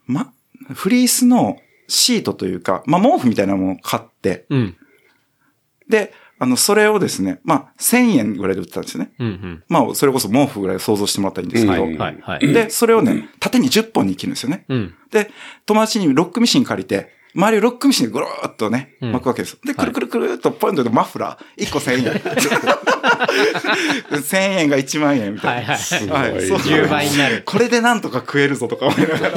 [0.05, 0.31] ま、
[0.73, 4.77] フリースのシートというか、まあ毛布みたいなものを買って、うん。
[5.89, 9.11] で、あの、それをですね、まあ、1000円ぐらいで売ってたんですよね。
[9.19, 9.27] うん。
[9.27, 9.63] うん。
[9.67, 12.17] まあ、それこそ毛布ぐらい想像してもらったらいいんですけど、うんはい。
[12.19, 12.53] はい。
[12.53, 14.65] で、それをね、縦に10本に切るんですよね。
[14.67, 14.95] うん。
[15.11, 15.29] で、
[15.67, 19.57] 友達にロックミシン借りて、周りをロックミシンでぐるーっとね、うん巻くわけです。
[19.65, 22.13] で、くるくるくるっとポイントでマフラー、1個1000円。
[24.11, 25.73] 1000円が1万円みたいな。
[25.73, 26.31] はいはい。
[26.33, 27.43] はい、すごいそう10倍になる。
[27.45, 29.31] これでなんとか食えるぞとか思いながら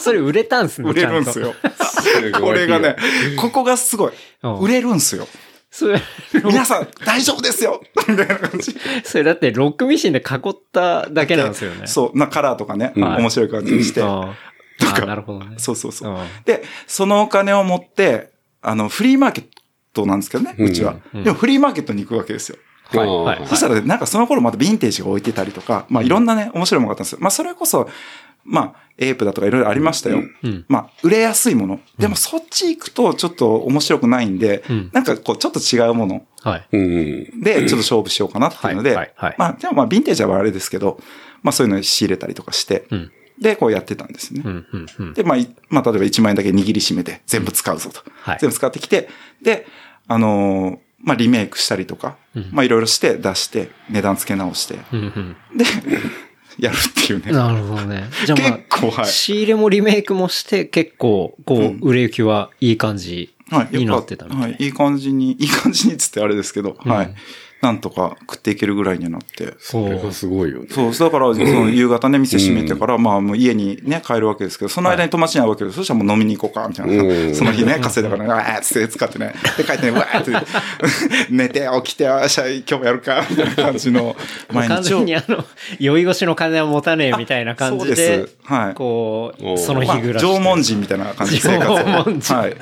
[0.00, 1.40] それ売れたんすね、売れるんです。
[1.40, 1.54] よ。
[2.40, 2.96] これがね、
[3.36, 4.58] ここがすごいうん。
[4.58, 5.26] 売れるんすよ。
[5.70, 6.00] それ、
[6.44, 8.76] 皆さん大丈夫ですよみたいな感じ。
[9.02, 11.88] それだってロックミシンで囲っただけなんですよね。
[11.88, 14.00] そう、なカラーとかね、はい面白い感じにして。
[14.78, 15.56] かなるほどね。
[15.58, 16.16] そうそうそうう。
[16.16, 18.30] んで、そのお金を持って、
[18.62, 19.46] あの、フリーマーケッ
[19.92, 20.96] トなんですけどね、うちは。
[21.14, 22.58] うんでもフリーマーケットに行くわけですよ。
[22.86, 27.18] はいはいそしたらね、なんかその頃またヴィンテージが置いてたりとか、まあいろんなね、面白いものがあったんですよ。
[27.20, 27.88] まあそれこそ、
[28.44, 30.22] まあ、エープだとかいろいろありましたよ。
[30.42, 30.64] うん。
[30.68, 31.80] まあ、売れやすいもの。
[31.98, 36.68] でもそっち行くとちょっと面白くないんで、うんなんかこう、ちょっと違うものはい。
[36.72, 37.40] うん。
[37.40, 41.00] で、ちょっと勝負しようかなっていうので、はいはいはいまあ、でもまあ、ヴィンテージはあれですけど、
[41.42, 43.12] まあそういうのを仕入れたりとかして、うん。
[43.40, 44.42] で、こうやってたんですね。
[44.44, 44.66] うん。
[44.72, 44.86] うん。
[44.98, 45.14] うん。
[45.14, 48.00] で、まあ、いまあ、例えば1万円だけ握りしめて全部使うぞと。
[48.22, 49.08] はい全部使ってきて、
[49.42, 49.66] で、
[50.06, 55.36] あのーまあ、リメイクしたりとか、うんまあ、いろいろして出して、値段付け直して、うん。
[55.54, 55.64] で、
[56.58, 57.32] やるっていうね。
[57.32, 58.04] なるほどね。
[58.24, 59.06] じゃあまあ、結構、はい。
[59.06, 63.34] 仕入れもリメイクもして結構、こう、売れ行きはいい感じ。
[63.50, 63.76] はい。
[63.76, 64.56] になってたみたいはい。
[64.58, 67.14] いい感じに、いい感じにっつってあれですけど、うんはい。
[67.64, 69.54] なんとか食っていけるぐらいにはなって。
[69.58, 70.66] それがすごいよね。
[70.70, 75.76] そう、だから、その夕方ね、店閉めてから、まあ、もう家にね、帰るわけですけど、その間に友達に会うわけです。
[75.78, 77.02] そしたらもう飲みに行こうか、みたいな。
[77.02, 79.34] うんその日ね、稼いだからね、わーっつって使ってね。
[79.56, 80.32] で、帰ってね、わーって、
[81.32, 84.14] 寝て、起きて、よっしゃ、今日もやるか、みたいな感じの、
[84.52, 85.04] 毎日を完全。
[85.06, 85.44] にあの、
[85.78, 90.22] 酔い越しの金は持たねえみたいな感じそうでです、はいこう、その日まあ暮らし。
[90.22, 91.76] 縄文人みたいな感じで生活を。
[91.78, 92.56] 縄文人はい。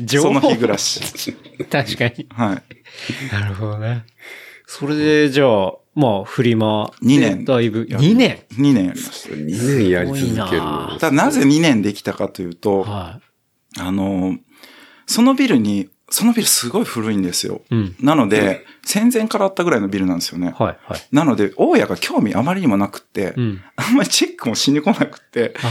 [0.00, 1.00] 縄その日文暮らし。
[1.70, 2.26] 確かに。
[2.30, 2.77] はい。
[3.32, 4.04] なるほどね。
[4.66, 6.92] それで、じゃあ、まあ、フリマ。
[7.00, 10.60] 二年だいぶ、2年2年やりまし2年やり続ける。
[10.60, 10.98] た。
[11.00, 13.20] ただなぜ2年できたかというと、は
[13.78, 14.36] あの、
[15.06, 17.62] そのビルに、そのビルすごい古いんですよ。
[17.70, 17.74] い。
[17.74, 17.96] うん。
[18.00, 20.54] なので、戦前からあったぐらいのビルなんですよね。
[20.56, 21.00] はい、はい。
[21.10, 23.62] なので、大家が興味あまりにもなくって、うん。
[23.76, 25.70] あんまりチェックもしに来なくって、あ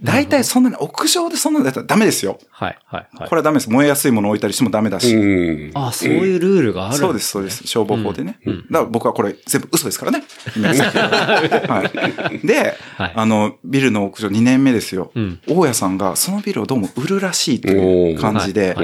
[0.00, 2.38] 大体そんなに屋上でそんなのやったらダメですよ。
[2.50, 3.28] はい、はい、はい。
[3.28, 3.70] これはダメです。
[3.70, 5.12] 燃えやすいものを置いたりしてもダメだし。
[5.14, 5.72] うん。
[5.74, 7.66] あ、そういうルールがあるそうです、そうです。
[7.66, 8.38] 消防法でね。
[8.46, 10.22] うんうんだから僕はこれ全部嘘ですからね。
[10.54, 12.46] はい。
[12.46, 15.10] で、はいあの、ビルの屋上2年目ですよ。
[15.14, 18.76] うん大家さんがそのビルをどうも売るらしいという感じで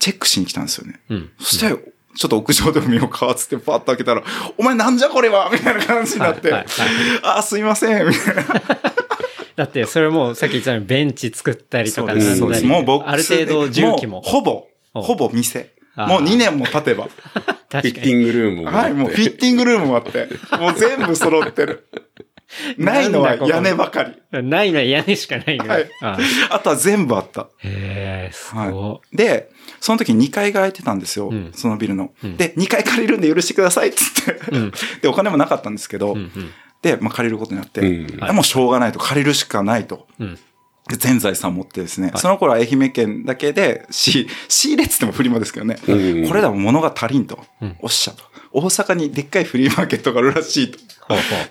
[0.00, 1.00] チェックしに来たんですよね。
[1.08, 1.30] うん。
[1.38, 4.24] そしたら、ちょっと屋上でも見ようか、つってパッと開けたら、
[4.56, 5.50] お前なんじゃこれは？
[5.52, 6.68] みたいな感じになって、はいはい
[7.22, 8.42] あー、すいません、みたいな。
[9.58, 12.64] だって、それもうさっき言ったようにベンチ作ったりとかそうです、そうです。
[12.64, 14.20] なんだりもうボックスである程度重機も。
[14.20, 15.74] うほぼ、おほぼ店。
[15.96, 17.06] もう2年も経てば。
[17.06, 17.10] フ
[17.68, 17.82] 確かに。
[17.82, 18.78] ィッティングルームもあって。
[18.78, 20.28] はい、もうフィッティングルームもあって、
[20.60, 21.88] もう全部揃ってる。
[22.78, 24.42] ないのは屋根ばかり。
[24.42, 25.82] ないのは屋根しかないぐらい。
[25.82, 26.18] はいあ
[26.50, 27.48] あとは全部あった。
[27.58, 29.16] へえ、すはごい。
[29.16, 31.30] で、その時2階が空いてたんですよ。
[31.30, 32.12] うんそのビルの。
[32.22, 34.40] うんで、2階借りるんで許してくださいっつって。
[34.52, 36.12] うん で、お金もなかったんですけど、い。
[36.12, 36.50] うん、うん。
[36.82, 40.06] で、まあ、借りることになって、うんでもうしょうがないと、借りるしかないと。
[40.18, 40.38] うん。
[40.88, 48.24] で全財産持ってですね、はいその頃は愛媛県だけで、仕、仕入れってもフリマですけどね、うんこれらも物が足りんと、うんおっしゃと。
[48.50, 50.78] 大阪にでっかいフリーマーケットがあるらしいと。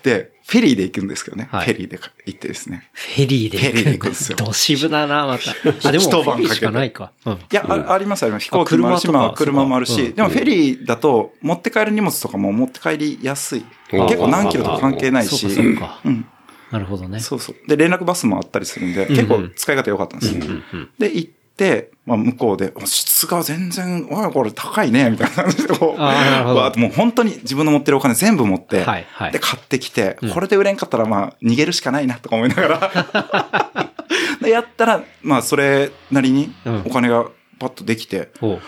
[0.02, 1.48] で、フェリーで行くんですけどね。
[1.50, 2.90] はいフェリーで行ってですね。
[2.92, 5.50] フェリーでフェリーで行くんですよど渋だな、また。
[5.88, 7.12] あ、でも、フ一晩かけないか。
[7.24, 7.32] うん。
[7.34, 8.44] いや、あありますあります。
[8.44, 13.60] 飛行機もあるし、まあ車もあるし、そうかでもフェリーだと持って帰る荷物とかも持って帰りやすい。
[13.60, 15.46] うん結構何キロとか関係ないし。
[15.46, 16.26] うん。
[16.70, 17.20] なるほどね。
[17.20, 17.56] そうそう。
[17.68, 20.44] で、連絡バスもあったりするんで、結構使い方良かったんですよ。
[20.44, 33.92] うんで、行って、まあ、向こうで、質が全然、おい、これ高いね、みたいな感じで、こう、あーなるほどわもう本当に自分の持ってるお金全部持って、はいはいで、買ってきて、うんこれで売れんかったら、まあ、逃げるしかないな、とか思いながら、
[34.42, 37.26] で、やったら、まあ、それなりにうんお金が
[37.58, 38.60] パッとできて、おう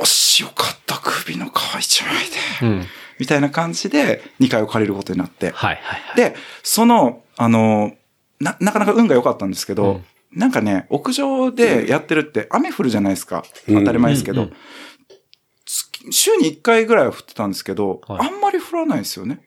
[0.00, 2.86] おし、よかった、首の皮一枚で、うん。
[3.18, 6.16] みたいな感じで、2階を借りることになって、はいはいはい。
[6.16, 7.92] で、その、あの、
[8.40, 10.00] な、なかなか運が良かったんですけど、
[10.32, 13.44] なんかね、屋上でやってるって雨降るじゃないですか。
[13.68, 13.78] うん。
[13.80, 14.48] 当たり前ですけど、
[16.10, 18.28] 週に1回ぐらいは降ってたんですけど、はい。
[18.28, 19.40] あんまり降らないですよね。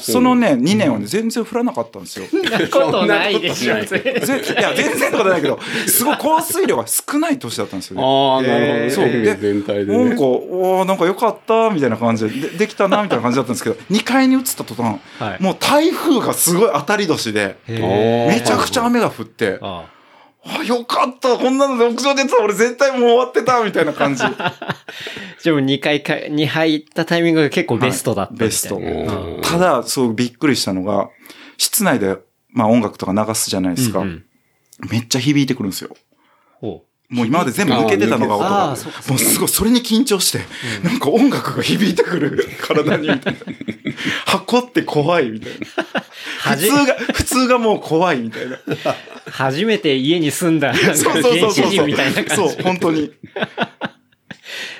[0.00, 2.26] そのね、2年はね、全然降らなかったんですよ。
[2.30, 3.74] そんなことないでしょ。
[3.74, 8.02] いや、全然ってことないけど、すごい降水量が少ない年だったんですよね。
[8.02, 8.90] ああ、なるほどね。
[8.90, 10.24] そうで全体でねなんか、。
[10.24, 19.99] おーなんか良かった、みたいな感じで、でできたな、みたいな感じだったんですけど、2階に移った途端、はいもう台風がすごい当たり年で、めちゃくちゃ雨が降って、ああ、
[20.66, 24.22] よかったこんなので屋上でやってたら俺絶対もう終わってたみたいな感じ。
[25.44, 28.50] でも2回かに入ったタイミングが結構ベストだったみたいな。
[28.50, 31.10] ベストうんただ、そうびっくりしたのが、
[31.58, 32.16] 室内で、
[32.50, 34.00] まあ音楽とか流すじゃないですか。
[34.00, 34.24] うんうん
[34.88, 35.94] めっちゃ響いてくるんですよ。
[37.10, 38.66] ほもう今まで全部抜けてたのが音あが。
[38.68, 40.40] もうすごい、それに緊張して、
[40.82, 43.38] なんか音楽が響いてくる体にみたいな。
[44.26, 45.66] 箱って怖いみたいな。
[46.38, 48.56] 普通が、普通がもう怖いみたいな。
[48.56, 48.60] う
[49.30, 51.70] 初めて家に住んだ、なんかそうそうそう現地そう。
[51.72, 52.34] 人みたいな感じ。
[52.36, 53.12] そう、本当に。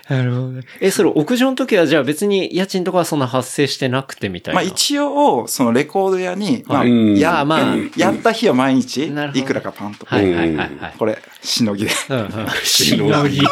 [0.08, 0.62] なるほどね。
[0.80, 4.60] え、それ屋上の時はじゃあ別に家賃とかはそんな発生してなくてみたいな？
[4.60, 10.06] まあ一応、そのレコード屋に、まあ、うんや、あまあやった日は毎日いくらかパンと。
[10.06, 10.94] はいはいはいはい。
[10.98, 12.28] これ、しのぎで、うんうん。
[12.64, 13.38] しのぎ。
[13.38, 13.44] シ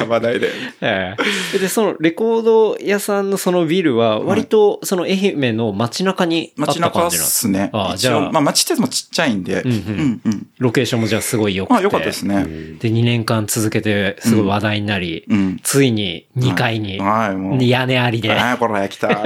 [0.00, 0.50] ャバ代で。
[0.80, 1.16] え
[1.54, 7.70] えで、そのレコード屋さんのそのビルは、割とその愛媛の街中にあった感じなんですすね。
[7.72, 10.46] ああじゃあまあ街ってもちっちゃいんで、うんうんうんうん。
[10.58, 11.72] ロケーションもじゃあすごい良くて。
[11.74, 12.44] まあ良かったですね。
[12.80, 15.60] で、2年間続けてすごい話題になり、うん。
[15.62, 17.64] ついに2階に、はい、もう。
[17.64, 18.28] 屋根ありで。
[18.30, 19.08] はい、こら、来た。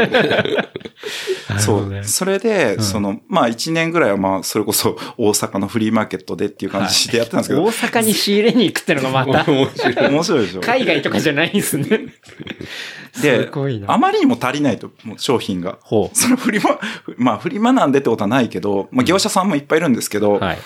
[1.58, 1.88] そう。
[1.88, 10.08] ねそれで、んその、まあ一年ぐらいはまあ、それこそ大阪のフリーマーケットでっていう感じでやってたんですけど、大阪に仕入れに行くってのがまた、面白い。
[10.08, 10.60] 面白いでしょ。
[10.60, 12.14] 海外とかじゃないんですね。
[13.22, 13.50] で、
[13.86, 15.78] あまりにも足りないと、もう商品が。
[15.82, 16.78] ほそのフリマ、
[17.16, 20.38] まあフリマなんでってことはないけど、まあ業者さんもいっぱいいるんですけど、う。
[20.38, 20.58] はい。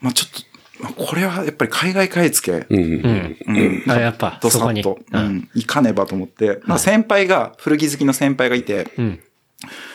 [0.00, 2.82] まあちょっと、まあこれはやっぱり海外買い付け、うん。
[2.82, 3.36] うん。
[3.46, 4.82] うんあ、やっぱ、そこに。
[4.82, 5.36] とさっと、ううん。
[5.36, 9.20] ん、行かねばと思って、なんか先輩が、古着好きの先輩がいて、うん。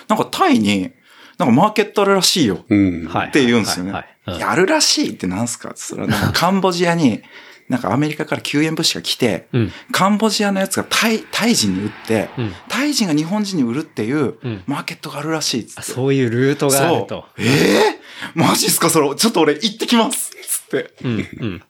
[0.09, 0.91] なんかタイに、
[1.37, 2.65] なんかマーケットあるらしいよ。
[2.67, 3.05] うん。
[3.07, 3.27] はい。
[3.29, 3.93] って言うんですよね。
[4.25, 5.69] やるらしいってなんすか？
[5.69, 7.21] って言ったら、なんかカンボジアに、
[7.69, 15.91] なんかアメリカから救援物資が来て、うんカンボジアのやつがタイ、タイ人に売って、うんタイ人が日本人に売るっていううんマーケットがあるらしいっつあって。
[15.91, 17.25] そういうルートがあると。
[17.37, 17.45] そう。
[17.45, 17.99] ええ
[18.35, 18.89] マジっすか？
[18.89, 20.93] それ、ちょっと俺行ってきますつって。
[21.03, 21.11] うん。
[21.39, 21.61] うん。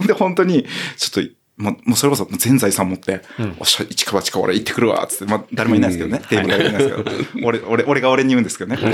[0.06, 6.22] で、本当に、ちょっと、もう、もうそれこそ全財産持って、うんおっしゃ、一か八か俺行ってくるわ、つって、まあ、誰もいないですけどね。
[6.28, 7.46] テーブルがいないですけど。
[7.46, 8.80] 俺、俺、俺が俺に言うんですけどね。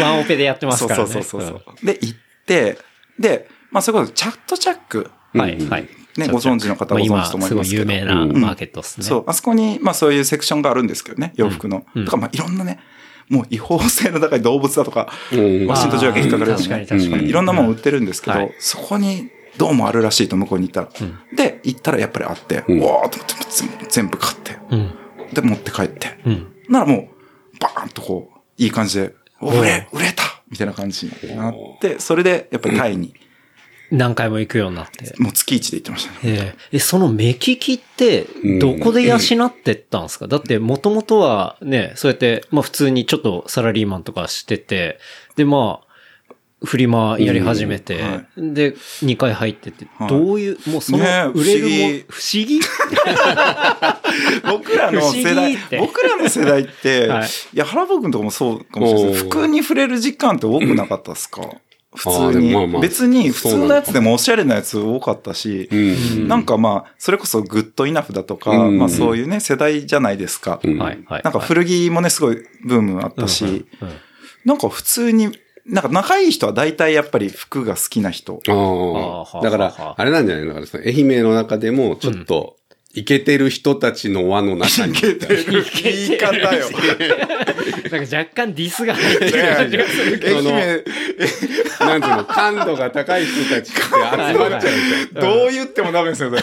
[0.00, 1.12] ワンオペでやってますからね。
[1.12, 1.86] そうそうそうそう。
[1.86, 2.78] で、行って、
[3.18, 5.10] で、まあ、それこそチャットチャック。
[5.34, 5.88] うんはい、はい。
[6.16, 9.06] ねご存知の方まあご存知と思いますけど今、すごい有名なマーケットですね。
[9.06, 11.86] そう、あそこに、まあそういうセクションがあるんですけどね、洋服の。
[11.94, 12.80] うんだからまあいろんなね、
[13.28, 17.30] もう違法性の高い動物だとか、うんワシントン条約引っかかるようなね確かに確かに。
[17.30, 20.88] いろんなもの売ってるんですけど、はいそこにどうもあるらしいと向こうに行ったら。
[21.36, 24.94] で、行ったらやっぱりあって、うんうわーと思って全部買って、うん。
[25.32, 26.18] で、持って帰って。
[26.24, 26.52] うん。
[26.68, 27.08] ならもう、
[27.60, 33.14] バーンとこう、いい感じで、お売れ、売れたみたいな感じになって、それでやっぱりタイに、
[33.90, 35.14] 何回も行くようになって。
[35.18, 36.18] もう月一で行ってましたね。
[36.24, 38.26] えええ、その目利きって、
[38.58, 44.98] どこで養ってったんですか、だって、もともとはね、そうやって、まあ普通にちょっとサラリーマンとかしてて、
[45.36, 45.91] で、まあ、
[46.64, 48.72] フリマやり始めて、うんはで、
[49.02, 50.08] 2回入ってて、はい。
[50.08, 50.98] どういう、もうその
[51.32, 52.60] 売れるも、不不思議？
[54.48, 57.28] 僕らの世代僕らの世代って、 はい。
[57.52, 59.12] い、や、原坊君とかもそうかもしれない。
[59.12, 61.42] です服に触れる時間って多くなかったですか、
[61.94, 62.82] 普通に、まあまあ。
[62.82, 66.28] 別に普通のやつでもおしゃれなやつ多かったし、うん。
[66.28, 68.78] なんかまあ、それこそグッドイナフだとか、うん。
[68.78, 70.60] まあそういうね、世代じゃないですか。
[70.62, 71.22] うんはい、はい。
[71.22, 73.66] なんか古着もね、すごいブームあったし、うんうん。
[74.44, 75.30] なんか普通に、
[75.66, 78.40] なんか仲いい人は大体やっぱり服が好きな人。
[78.48, 78.52] あ
[79.34, 79.42] ああ。
[79.42, 80.54] だから、あれなんじゃないの？
[80.54, 80.66] かな。
[80.66, 82.56] その愛媛の中でも、ちょっと、
[82.94, 84.92] イケてる人たちの輪の中に。
[84.92, 86.68] 言い方よ。
[87.90, 90.36] なんか若干ディスが入ってる感じがするけど。
[90.36, 90.84] 愛媛、
[91.80, 94.70] なんていうの、感度が高い人たちって集まっちゃ
[95.18, 95.20] う。
[95.20, 96.34] どう言ってもダメですよ、い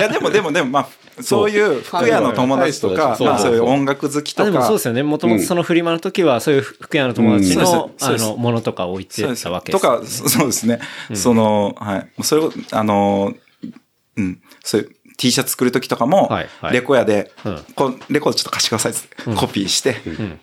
[0.00, 0.88] や、でもでもでも、まあ、
[1.22, 5.02] そういう服屋の友達とか、そうまあそういう音楽好きとあ、でもそうでか、すよね。
[5.02, 9.82] もともとそのフリマの時は、そういう服屋の友達うんの、あの、ものとか置いてそうですたわけです。
[9.82, 10.80] とか、そそうですね。
[11.14, 12.08] その、はい。
[12.22, 13.32] それを、あの、
[14.16, 16.30] うん、そういう T シャツ作る時とかも
[16.72, 19.96] レコ屋でうん、こうレコードちょっと貸してくださいって、コピーして、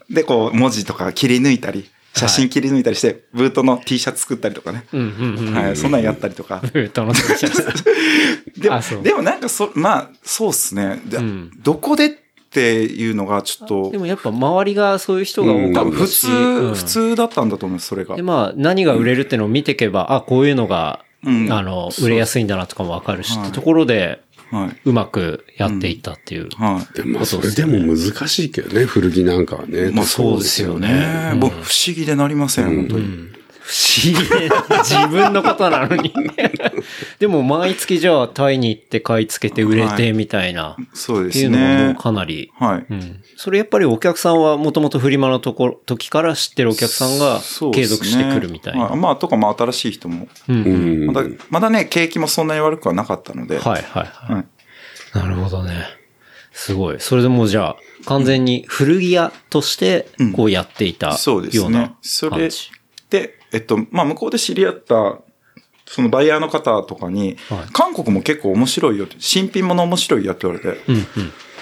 [0.10, 4.86] で、こう、文字とか切り抜いたり、写真切り抜いたりして、ブートの T シャツ作ったりとかね。
[4.94, 5.04] うんう
[5.44, 5.54] んうん。
[5.54, 6.62] はい、そんなんやったりとか。
[6.74, 7.84] ブートの T シャツ。
[9.04, 11.02] でもなんかそ、まあ、そうっすね。
[11.06, 12.10] でんどこでっ
[12.52, 16.22] ていうのがちょっとで、もやっぱ周りがそういう人が多かったし。
[16.22, 18.22] 通、うん普通だったんだと思います、それがで、。
[18.22, 24.20] まあ、何が売れるってのを見ていけば、あ、こういうのが、うんあの、売れやすいんだなとかもわかるし、はいってところで、はい。
[24.86, 26.50] うまくやっていったっていう。
[26.56, 26.96] はい。
[26.96, 29.92] でもまあ、それでも難しいけどね、古着なんかはね。
[29.92, 31.34] まあそうですよね。
[31.40, 33.30] 僕、不思議でなりません、本当に。
[33.66, 34.50] 不思議で、
[34.84, 36.14] 自分のことなのに。
[37.18, 41.96] でも、毎月じゃあ、タイに行って買い付けて売れてみたいな、そうですっていうのがもうね。
[42.00, 42.52] かなり。
[42.60, 42.86] はい。
[42.88, 43.24] うん。
[43.36, 48.84] それやっぱりお客さんはもともとフリマのところ、時から知ってるお客さんが継そうですね続してくるみたいな。
[48.84, 50.28] はまあ、とか、まあ、新しい人も。
[50.48, 51.04] うんううん。
[51.06, 51.08] ん。
[51.08, 53.58] まだ、まだね、景気もそんなに悪くはなかったので。
[53.58, 54.34] はいはいはい。
[54.34, 54.46] はい
[55.16, 55.86] なるほどね。
[56.52, 57.00] すごい。
[57.00, 57.76] それでもうじゃあ、
[58.06, 61.92] 完全に古着屋として、こうやっていたそうですようなね。
[62.02, 62.72] それ感じ。
[63.20, 65.20] で、えっと、まあ、向こうで知り合った、
[65.86, 67.72] そのバイヤーの方とかに、はい。
[67.72, 71.06] 韓国も結構面白いよって、新品物面白いやって言われて、うんうん。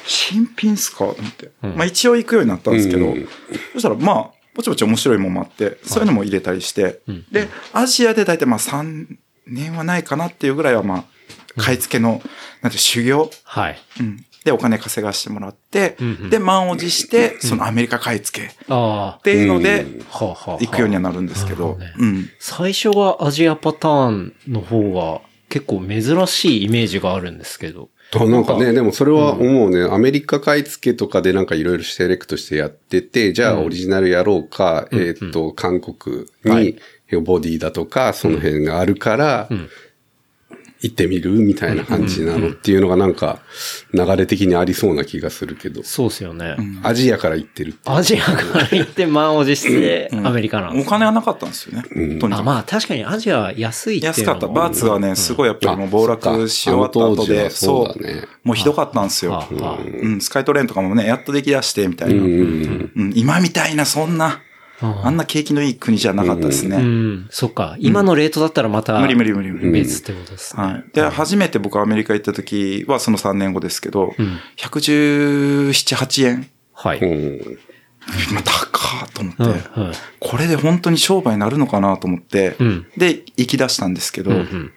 [0.06, 1.00] 新品っすか？
[1.00, 1.52] と思って。
[1.62, 3.28] まあ一応行くようになったんですけど、うん
[3.74, 12.22] そしたらまあ、ぼちぼち面白いもんもあって、そういうのも入れたりして、で、アジアで大体まあ3年はないかなっていうぐらいはまあ、買い付けの、
[12.62, 13.78] なんて修行、はい。
[14.00, 16.30] うん、でお金稼がしてもらって、んうん。
[16.30, 18.48] で、満を持して、そのアメリカ買い付け。
[18.48, 19.20] っあ。
[19.24, 19.86] ていうので。
[20.12, 21.80] 行くようにはなるんですけど。
[22.40, 27.90] 最初がアジアパターンの方が結構珍しいイメージがあるんですけど。
[28.16, 36.78] あなんかね、でもそれは思うね、アメリカ買い付けとかでなんかいろいろセレクトしてやってて、じゃあオリジナルやろうか、えーっと、韓国に
[37.22, 39.50] ボディだとか、その辺があるから、
[40.84, 41.32] 行ってみる？
[41.32, 43.40] みたいな感じなのっていうのがなんか
[43.94, 46.58] 流れ的にありそうな気がするけど、そうですよね。
[46.84, 47.90] アジアから行ってるって。
[47.90, 52.20] アジアから行って満を持してアメリカなんです、お金はなかったんですよね。
[52.20, 52.46] とにあ、かく。
[52.46, 54.48] まあ確かにアジア安いっていうのも安かった。
[54.48, 58.26] バーツはね、すごいやっぱりもう暴落し終わった後で、あそうだね。
[58.44, 59.42] もうひどかったんですよ。
[60.20, 62.16] スカイトレーンとかもね、やっと出来出して、みたいな。
[62.16, 62.92] うんうん。
[62.96, 64.42] うん、今みたいな、そんな、
[64.84, 66.78] あんな景気のいい国じゃなかったですね。
[66.78, 67.28] うん。
[67.30, 67.76] そっか。
[67.80, 69.72] 今のレートだったらまた、無理無理無理無理。
[69.72, 70.64] 別ってことですね。
[70.64, 70.86] はい。
[70.94, 76.50] で、初めて僕アメリカ行った時はその3年後ですけど、うん117、8円。
[76.74, 77.02] はい。
[78.34, 79.92] まあ、高っと思って、うん。
[80.20, 82.86] これで本当に商売になるのかなと思って、うん。
[82.98, 84.72] で、行き出したんですけど、うんうん。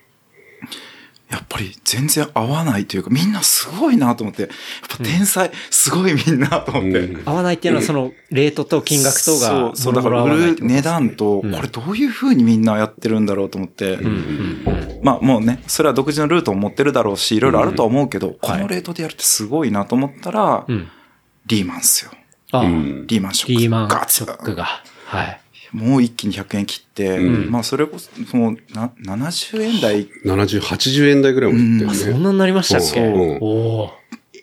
[1.30, 4.50] やっぱり全然合わないというか、みんなすごいなと思って、やっ
[4.88, 7.00] ぱ天才、すごいみんなと思って。
[7.00, 13.98] うん合わないっていうのはその、レートと金額とが、そう、そう、だから売る値段と、これどういう風にみんなやってるんだろうと思って、
[15.02, 20.64] まあもうね、それは独自のルートを持ってるだろうし、いろいろあるとは思うけど、このレートでやるってすごいなと思ったら。
[21.46, 22.10] リーマンっすよ。
[23.06, 23.60] リーマンショック。
[23.60, 24.82] リーマンショックが。
[25.06, 25.40] はい。
[25.72, 31.98] もう一気に100円切って、うんまあそれこそ、その、な、70円台、70、80円台ぐらいまでいったよあ、ね。
[31.98, 32.86] そんなになりましたっけ？
[32.86, 33.46] そうお
[33.84, 33.90] お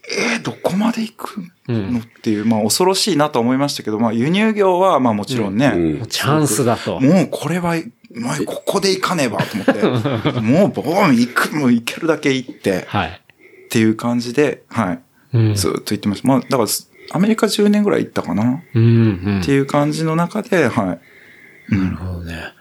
[0.06, 6.06] えー、どこまで行くうんのっていう、まあ恐ろしいなと思いましたけど、まあ輸入業はまあもちろんね、うんー。
[6.08, 7.00] チャンスだと。
[7.00, 7.76] もうこれは、
[8.16, 13.10] まあ、ここで行かねばと思って、 もうボーン行く、もう行けるだけ行って、はい。
[13.10, 15.00] っていう感じで、はい。
[15.38, 15.56] うん。
[15.56, 16.28] ずっと行ってました。
[16.28, 16.70] まあ、だから、
[17.12, 19.40] アメリカ10年ぐらい行ったかな、うんうん。
[19.42, 21.00] っていう感じの中で、はい。
[21.70, 21.84] うん。
[21.84, 22.54] なるほどね。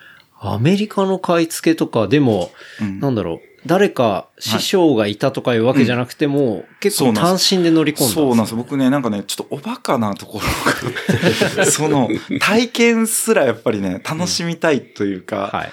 [0.44, 2.50] アメリカの買い付けとかでも、
[2.80, 8.56] うんなんだろう、誰か師匠がいたとかいうわけじゃなくても、結構単身で乗り込んだそうなんですよ。
[8.56, 12.08] 僕ね、なんかね、ちょっとおバカなところが その、
[12.40, 15.72] 体験すらやっぱりね、楽しみたいというか、はい。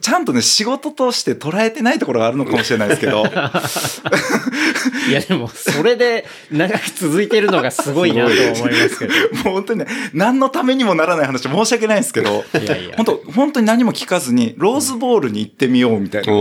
[0.00, 3.24] ちゃんとね、仕事として捉えてないところがあるのかもしれないですけど、
[5.08, 9.12] いやでも、それで長く続いてるのがすごいなと思いますけど。
[9.44, 16.32] もう本当にね、何のためにもならない話申し訳ないんですけど、いやいや本当本当に何も聞かずに、ローズボールに行ってみようみたいな。
[16.32, 16.36] う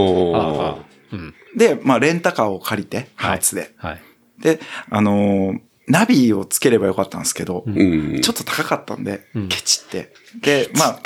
[1.16, 1.34] ん。
[1.56, 3.72] で、まあ、レンタカーを借りて、はいハーツで。
[3.78, 4.02] はい。
[4.40, 8.22] で、あのーナビをつければよかったんですけど、うん。
[8.22, 10.14] ちょっと高かったんで、うんケチって。
[10.42, 11.00] で、まあ。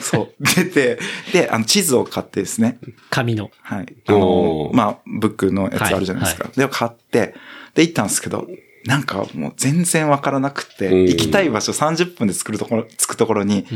[0.00, 0.98] そう、出て、
[1.32, 2.78] で、あの、地図を買ってですね。
[3.10, 3.50] 紙の。
[3.62, 3.86] はい。
[4.06, 6.48] あのまあ、ブックのやつあるじゃないですか。
[6.56, 7.34] で、買って、
[7.74, 8.46] で、行ったんですけど、
[8.86, 13.66] なんかもう全然わからなくて、うん行きたい場所30分で作るところ、着くところに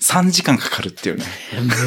[0.00, 1.24] 3時間かかるっていうね。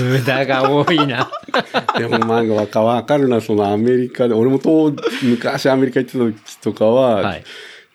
[0.01, 1.29] 無駄が多いな。
[1.97, 7.43] でもなんかわかわかるな、そのアメリカで、俺も当昔アメリカ行ってた時とかは、はい。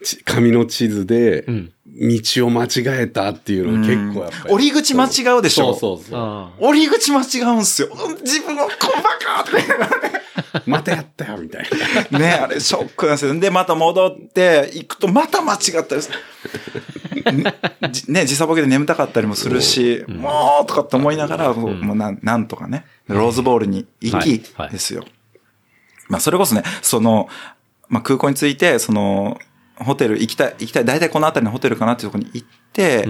[0.05, 2.69] ち紙の地図でうん、道を間違
[3.03, 4.55] えたっていうのが結構やっぱり。
[4.55, 5.75] 折り口間違うでしょ？
[5.75, 6.21] そうそうそう。
[6.21, 7.89] あ折り口間違うんすよ。
[8.21, 8.71] 自分のこ
[9.03, 9.03] バ
[9.37, 10.21] カとか言いながらね。
[10.67, 11.67] またやったよ、みたい
[12.11, 12.19] な。
[12.19, 13.39] ね、あれショックなんですよ。
[13.39, 16.11] で、また戻って行くとまた間違ったです。
[17.93, 25.05] じね、時差ボケで眠たかったりもするし、もうとかって思いながら、もうもうなんなんとかね、ローズボールに行はいきはいですよ。
[26.09, 27.29] まあ、それこそね、その、
[27.89, 29.39] まあ、空港に着いて、その、
[29.77, 33.09] ホテル行きたい、行きたい、大体この辺りのホテルかなっていうところに行って、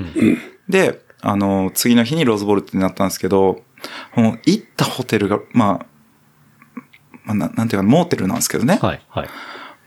[0.68, 3.62] で、あの、次の日にローズボールってなったんですけど、
[4.14, 5.86] もう行ったホテルが、まあ、
[7.24, 8.78] まあ、ななんていうか、モーテルなんですけどね。
[8.80, 8.86] あ。
[8.86, 9.02] はい。
[9.08, 9.28] はい。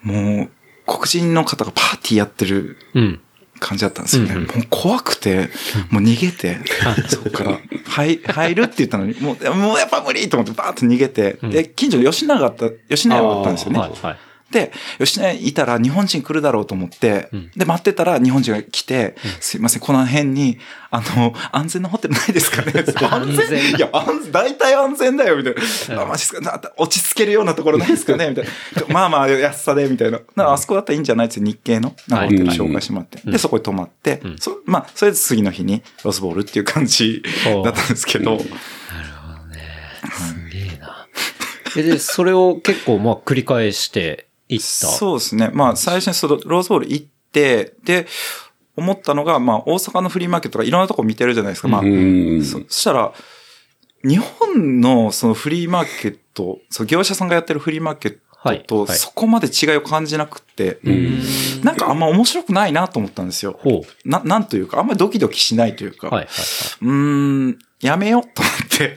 [0.04, 0.50] もう、
[0.86, 3.22] 黒人の方がパーティーやってるうん。
[3.60, 4.36] 感じだったんですよね。
[4.36, 5.50] うんうんもう怖くて、
[5.90, 6.60] もう逃げて、
[7.10, 13.80] そこから、入、入るって言ったのに、もう、もうやっぱ無理と思ってバーッと逃げて、で、近所に吉永があった、吉永があったんですよね。
[13.80, 13.92] はい。
[14.02, 14.18] はい。
[14.52, 17.52] で、吉永いたら日本人来るだろうと思って、ん。
[17.56, 20.58] で、待ってたら日本人が来て、すいません、この辺に、
[20.92, 22.74] あの、安全なホテルないですかね？
[22.76, 23.48] 安 安全。
[23.48, 25.56] 全いや、安全、大体安全だよ、みたい
[25.96, 26.02] な。
[26.02, 26.42] あ、マジですか？
[26.42, 28.30] な落ち着けるようなところないですかね？
[28.32, 28.50] みたいな。
[28.94, 30.20] まあまあ、安さで、みたいな。
[30.52, 31.28] あそこだったらいいんじゃない？
[31.28, 33.22] って日系の、なんかホテル紹介してもらって。
[33.32, 37.22] で、そこに泊まって、そまあ、それで次の日にロスボールっていう感じ
[37.64, 38.46] だったんですけど、す
[40.50, 41.08] げえな。
[41.78, 44.64] えで、それを結構まあ繰り返していった。
[44.64, 45.52] そうですね。
[45.54, 48.08] まあ、最初にそのローズボール行って、で、
[48.76, 51.68] 思ったのが、まあ、大阪のフリーマーケットとかいろんなとこ見てるじゃないですか。
[51.68, 52.44] まあ、うん。
[52.44, 53.14] そそしたら、
[54.04, 61.20] 日本のそのフリーマーケット、その業者さんがやってるフリーマーケッはいトとはいそこまで違いを感じなくって、うん。
[61.62, 63.60] なんかあんま面白くないなと思ったんですよ。
[63.62, 66.12] ほな、なんというか、あんまりドキドキしないというか、う。
[66.12, 66.26] はい。
[66.26, 66.28] はい。
[66.82, 68.96] うーん、やめようと思って。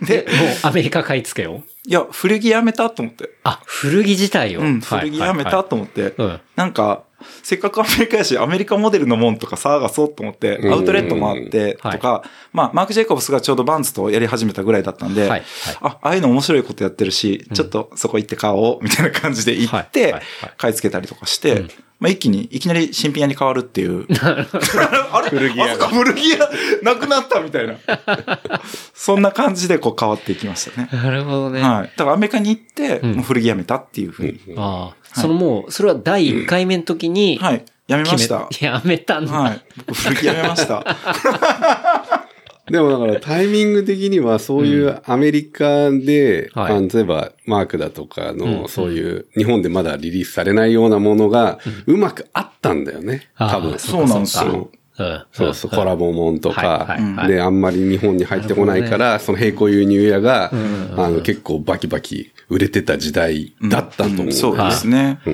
[0.00, 1.62] で、で、もうアメリカ買い付けを？
[1.86, 3.30] いや、古着やめたと思って。
[3.42, 4.60] あ、古着自体を。
[4.60, 6.14] うん、はい古着やめたと思って。
[6.16, 6.40] うん。
[6.56, 7.04] なんか、
[7.42, 10.72] せっかくアメリカやし、アメリカモデルのもんとか探そうと思って、うん。
[10.72, 12.22] アウトレットもあって、とか、
[12.52, 15.30] まあ、マーク・ジェイコブスがちょうどバンズとやり始めたぐらいだったんで、はい。
[15.30, 15.42] はい。
[15.80, 19.88] あ、ああいうの面白いことやってるし、ちょっとそこ行って買おう、みたいな感じで行っはい。
[19.90, 20.14] て
[20.56, 21.70] 買い付けたりとかして、うん
[22.04, 24.06] まあ、一気に、いきなり新品屋に変わるっていう。
[25.10, 25.30] あれ？
[25.30, 26.50] 古着屋が古着屋
[26.82, 27.78] なくなったみたいな。
[28.92, 30.90] そんな感じでこう変わっていきましたね。
[30.92, 31.62] なるほどね。
[31.62, 31.92] はい。
[31.96, 34.38] だからアメリカに行って、古着やめたっていうふうに。
[34.54, 37.64] ああ、そのもう、それは第1回目の時に、はい。
[37.88, 38.48] やめました。
[38.60, 39.32] やめたんだ。
[39.32, 39.60] はい。
[39.86, 40.84] 僕古着やめました。
[42.70, 53.28] でもだからタイミング的にはそういうアメリカで、はいあの例えばマークだとかうんのそういう日本でまだリリースされないようなものがうまくあったんだよね。
[53.36, 53.78] 多分。
[53.78, 54.70] そうなんですよ。
[54.96, 55.22] うん。
[55.32, 64.32] そうそう、コラボもんとかで、あんまり日本に入ってこないから、その並行輸入屋が、んあの、結構バキバキ売れてた時代だったと思う。
[64.32, 65.18] そうですね。
[65.26, 65.32] な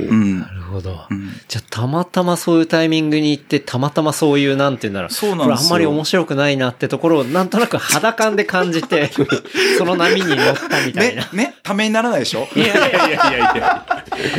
[0.54, 1.00] るほど。
[1.48, 5.10] じゃあ、たまたまそういうタイミングに行って、たまたまそういう、なんて言うんだろう。
[5.10, 9.10] そうなんですよこれあんまり面白くないなってところを、なんとなく肌感で感じて、
[9.76, 12.48] その波に乗ったみたいな。、ねね、ためにならないでしょ？
[12.56, 13.18] いやいやいやいや
[13.54, 13.86] いや。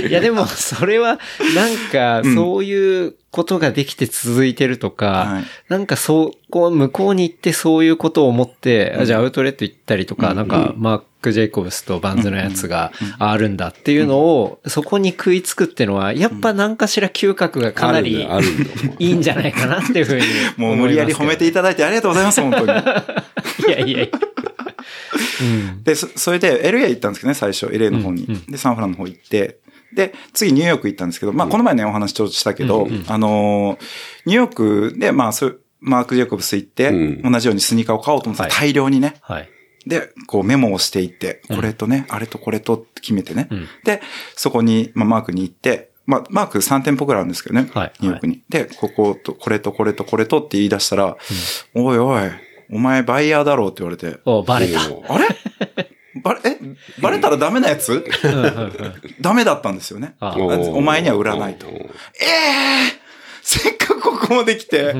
[0.09, 1.19] いやでも、それは、
[1.55, 5.43] なんか、そういうことができて続いてるとか、はい。
[5.69, 18.27] なんかそう、こう、向こうに行ってそういうことを思って、あじゃあアウトレット行ったりとか、なんか、マーク・ジェイコブスとバンズのやつがあるんだっていうのを、そこに食いつくってのは、やっぱ何かしら嗅覚がかなり
[18.99, 20.25] いいんじゃないかなっていうふうに
[20.57, 22.65] もう無理やり褒めていただいてありがとうございます、 本当に。
[22.65, 22.67] い
[23.71, 24.07] やいやいや。
[25.41, 25.84] うん。
[25.84, 28.25] で、そそれで LA 行ったんですけどね、最初、LA の方に。
[28.25, 28.45] うんうん。
[28.51, 29.59] で、サンフランの方行って、
[29.93, 33.85] で、次ニューヨーク行ったんですけど、まあ、この前ね、お話ちょっとしたけど、あのー
[34.25, 34.53] ニューヨー
[34.91, 39.15] クで、まあ、そう、マーク・ジェイコブス行って、うん同じようにスニーカーを買おうと思ってた、はい大量にね。
[39.21, 39.49] はい。
[39.87, 43.47] で、こうメモをしていって、これとね、あれとこれとって決めてね。
[43.49, 44.01] うんで、
[44.35, 47.69] そこに、まあ、マークに行って、まあ、マーク3店舗くらいあるんですけどね。
[47.73, 48.43] はいニューヨークに。
[48.49, 51.17] で、ここと、これとこれとこれとって言い出したら、
[51.73, 52.29] おいおい、
[52.71, 54.87] お前バイヤーだろうって言われて、お、バレた。
[54.87, 55.25] もあれ？
[56.24, 56.57] バレ、え？
[57.01, 58.05] バレたらダメなやつ？
[59.19, 59.76] ダメだったん。
[59.76, 60.15] ですよね。
[60.22, 61.67] お前には売らないと。
[61.67, 61.89] ええ
[63.41, 64.93] せっかくここまで来て、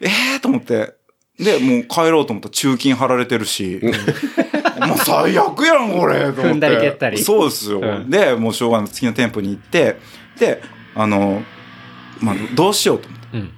[0.00, 0.94] ええと思って。
[1.38, 6.42] で、もう帰ろうと思ったら中金貼られてるし、もう最悪やん、これ、と思って。
[6.42, 6.60] 踏ん。
[6.60, 7.80] だり蹴ったりそうですよ。
[7.80, 8.08] うん。
[8.08, 8.88] で、もうしょうがない。
[8.90, 9.96] 次の店舗に行って、
[10.38, 10.62] で、
[10.94, 11.42] あの、
[12.20, 13.26] まあ、どうしようと思って。
[13.32, 13.52] うん。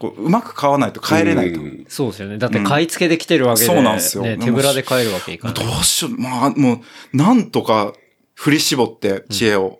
[0.00, 1.60] こううまく買わないと帰れないと。
[1.60, 2.38] うんそうですよね。
[2.38, 5.54] だって買い付けできてるわけで、そうなんですよね、手ぶらで買えるわけいかない。
[5.54, 6.18] どうしよう。
[6.18, 6.82] まあ、も
[7.12, 7.92] う、なんとか
[8.34, 9.78] 振り絞って知恵を、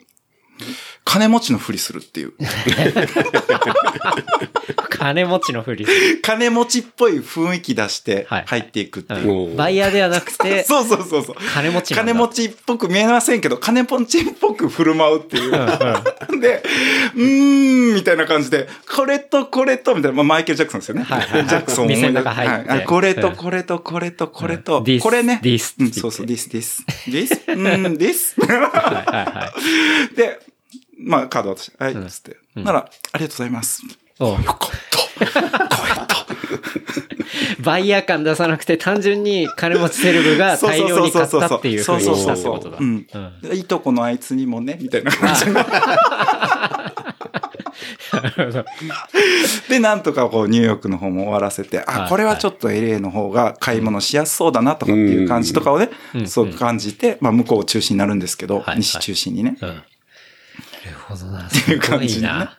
[1.05, 2.33] 金持ちのふりするっていう。
[4.91, 5.87] 金持ちのふり。
[6.23, 9.27] 金持ちっぽい雰囲気出してはい入っていくっていう。
[9.27, 11.37] もうバイヤーではなくて、 そうそうそうそう。
[11.55, 15.51] 金持ち金持ちっぽく見えませんけど、金持ちっぽく振る舞うっていう。
[16.41, 16.63] で、
[17.17, 21.03] うーん、みたいな感じで、これとこれと、みたいな、まあ、マイケル・ジャクソンですよね。
[21.03, 25.41] はいはいはいジャクソンを思い出はいあこれうんとこれとこれとこれと、うんこれね。
[25.43, 28.37] this うん、そうそう、this, this, this, うん、this？
[28.47, 29.53] はいはいは
[30.13, 30.17] い。
[30.17, 30.39] で、
[31.03, 32.37] まあ、カード渡して、はい、うんつって。
[32.55, 32.79] なら、
[33.13, 33.83] ありがとうございます。
[34.19, 34.57] およかった。
[34.59, 36.27] こうやった。
[37.63, 42.79] バイヤー感出さなくて単純に金持ちセレブが大量に買ったっていうふうにしたってことだ。
[42.81, 43.19] うんう
[43.55, 43.57] ん。
[43.57, 45.53] いとこのあいつにもね、みたいな感じで。
[49.69, 59.57] で、なんとかこう、ニューヨークの方も終わらせて、あ、はいこれはちょっと LA の方が買い物しやすそうだなとかっていう感じとかをねう、んそう感じて、まあ、向こうを中心になるんですけどは、い西中心にね。
[61.11, 61.43] ほどな。
[61.43, 62.59] いうすご感じな。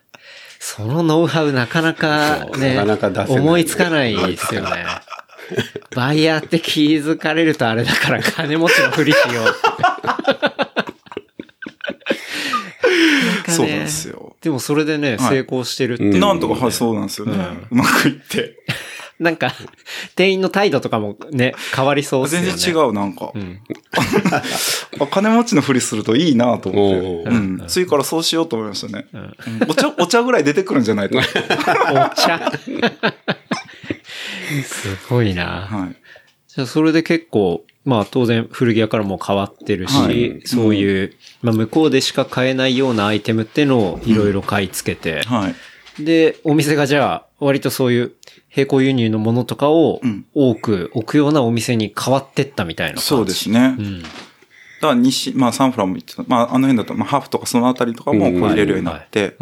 [0.59, 4.85] そのノウハウなかなかね、なかなか思いつかないですよね。
[5.95, 9.47] バイヤーって気づかれるとあれだから金持ちのふりしようっ
[13.45, 13.51] て。
[13.51, 14.35] そうなんですよ。
[14.41, 17.35] でもそれでね、はい成功してるっていう、なんとか、はい、そうなんですよね。
[17.69, 18.57] うまくいって。
[19.21, 19.53] なんか、
[20.15, 22.47] 店員の態度とかもね、変わりそうですよね。
[22.47, 23.25] 全然違う、なんか。
[23.25, 23.59] ん
[24.99, 27.29] あ金持ちのふりするといいなと思って。
[27.29, 27.63] うん。
[27.67, 29.05] 次からそうしようと思いましたね。
[29.13, 29.35] うん
[29.69, 31.19] お茶、お茶ぐらい出てくるんじゃないと。
[31.19, 31.23] は
[32.11, 32.51] お茶。
[34.63, 35.87] すごいな。
[35.91, 35.95] い。
[36.47, 41.13] じゃあそれで結構、まあ当然古着屋からも変わってるし、はいそういう、
[41.43, 45.49] まあ向こうでしか買えないようなアイテムってのをいろいろ買い付けて、は
[45.99, 46.03] い。
[46.03, 48.11] で、お店がじゃあ割とそういう
[48.55, 53.07] 並行輸入のものとかをうん多く置くようなお店に変わってったみたいな感じ。
[53.07, 53.75] そうですね。
[53.77, 54.03] うん。
[54.81, 56.23] だから西、まあサンフランも行ってた。
[56.27, 59.37] まああの辺だと、まあハーフとかそのあたりとかもこう入れるようになって。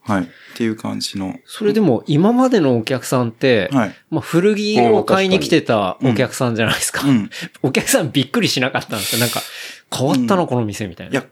[0.00, 0.22] はい。
[0.22, 1.36] っていう感じの。
[1.44, 3.94] それでも今までのお客さんって、はい。
[4.10, 7.06] まあ古着を買いに来てたお客さんじゃないですか。
[7.06, 7.30] うん。
[7.62, 9.20] お客さんびっくりしなかったんですよ。
[9.20, 9.42] なんか、
[9.94, 11.12] 変わったの、この店みたいな。
[11.12, 11.26] いや、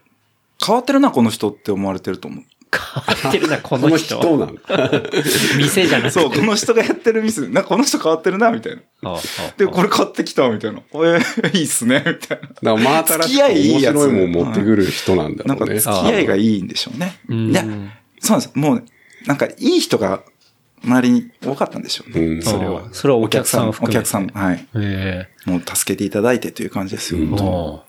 [0.64, 2.44] 変わってるな、この人って思われてると思う。
[2.78, 4.18] 変わってるな、ここのの人。
[4.18, 4.52] 人なの。
[5.58, 6.20] 店じゃなくて。
[6.20, 9.16] そう、この人がやってる店、なんかこの人変わってるな、みたいな。
[9.56, 10.78] で、これ買ってきた、みたいな。
[10.78, 12.48] えー、いいっすね、みたいな。
[12.48, 15.80] だから真新しく付き合いいい面やつ白いもん持ってくる人なんだなんかろうね。
[15.80, 17.18] 付き合いがいいんでしょうね。
[17.28, 17.62] うんいや、
[18.20, 18.50] そうなんです。
[18.54, 18.84] もう、
[19.26, 20.22] なんかいい人が
[20.84, 22.26] 周りに多かったんでしょうね。
[22.26, 22.88] うんそれは。
[22.92, 24.66] それはお客さんを含めてお客さん、はい。
[24.74, 27.20] えもう助けていただいてという感じですよ。
[27.20, 27.86] うん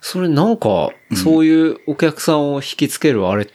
[0.00, 3.48] それなんか、そういうお客さんを引きつけるあれ、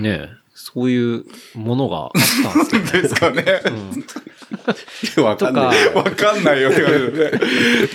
[0.00, 1.24] ね、そういう
[1.54, 2.12] ものがあっ
[2.70, 3.42] たんですよね。
[3.42, 3.56] です
[5.16, 5.24] かね。
[5.24, 5.94] わかんない。
[5.94, 7.40] わかんないよって言われるね。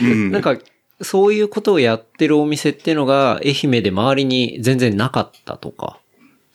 [0.01, 0.31] うん。
[0.31, 0.57] なんか、
[1.01, 5.99] そういうことをやってるお店っていうのが、愛媛で周りに全然なかったとか、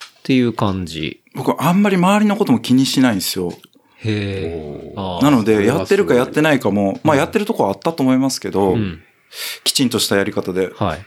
[0.01, 1.23] っていう感じ。
[1.35, 3.53] 僕あんまり周りのことも気にしないんですよ。
[4.01, 4.93] へ
[5.23, 9.03] なので、やってるかやってないかも、まあやってるとこはあったと思いますけど、うん。
[9.65, 10.71] きちんとしたやり方で。
[10.75, 10.99] はい。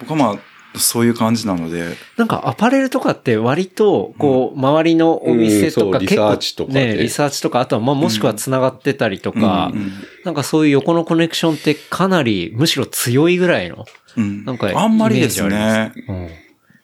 [0.00, 0.38] 僕はまあ、
[0.78, 9.92] そういう感じなので、なんかアパレルとかって割と、こう、周りのお店とか結構、リサーチとかねね、リサーチとか、あとはまあもしくは繋がってたりとかうんうん、
[10.24, 13.84] なんかそういう横のコネクションってかなり、むしろ強いぐらいの、
[14.16, 14.44] うん。
[14.44, 15.92] なんかあんまりですね。
[16.08, 16.30] うん。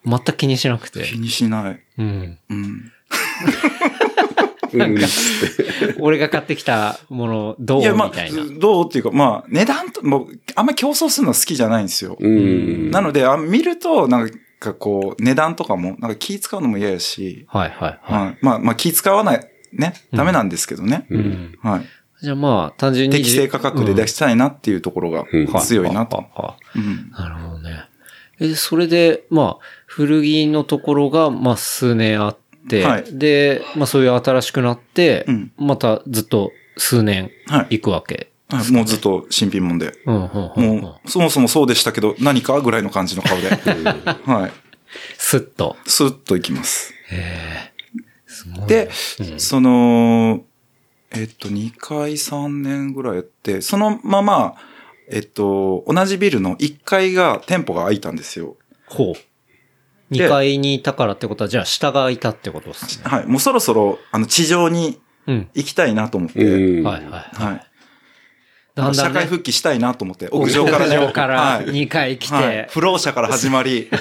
[0.05, 1.19] 全く気にしなくて気。
[1.19, 1.81] にしない。
[1.99, 2.39] うん。
[2.49, 2.93] うん。
[4.73, 4.99] うん。
[6.01, 8.13] 俺が買ってきたもの、どういや、まあ
[8.59, 12.17] どうっていうか、まあ、値段と、もう、あんまり競争するのは好きじゃないんですよ。
[12.19, 12.91] うん。
[12.91, 18.39] なので、あ見ると、なんかこう、値段とかも、なんか気使うのも嫌やし、はいはいははい。
[18.41, 21.07] まあ、まあ気使わない、ね、ダメなんですけどね。
[21.11, 21.15] い。
[21.15, 21.59] うん。
[21.63, 21.83] はい。
[22.23, 23.17] じゃあまあ、単純に。
[23.17, 26.25] 適正価格で出したいなっていうところがうん強いなと。
[26.77, 27.11] うん。
[27.11, 27.85] なるほどね。
[28.41, 37.79] え、それで、まあ、古着のところが、まあ、数年あって、はいで、まあ、そういう新しくなって、うんまたずっと数年はい。
[37.79, 38.31] 行くわけ。
[38.49, 39.95] はいもうずっと新品もんで。
[40.07, 40.71] うん、うん、うん。
[40.71, 43.49] うんもう、そもそもそうでしたけど、何かぐらいの感じの顔で。
[44.25, 44.53] はい。
[45.17, 45.77] スッと。
[45.87, 46.93] スッといきます。
[48.27, 48.91] すごいねで、
[49.21, 50.45] うんその、
[51.13, 54.55] えっと、2回3年ぐらいやって、そのまま、
[55.11, 58.57] えっと、同じビルの1階が、店舗が開いたんですよ。
[58.87, 59.15] ほう。
[60.13, 63.05] で2階にいたからってことは、じゃあ下がいたってことですね。
[63.05, 63.27] はい。
[63.27, 65.49] もうそろそろ、あの、地上にうん。
[65.55, 66.85] 行きたいなと思って、うん。
[66.85, 67.11] はいはい。
[67.35, 67.67] はい。
[68.75, 70.97] だんだんね社会復帰したいなと思って、屋上からね。
[70.97, 72.69] 屋上からはい2階来て、はい。
[72.71, 73.89] 不老者から始まり。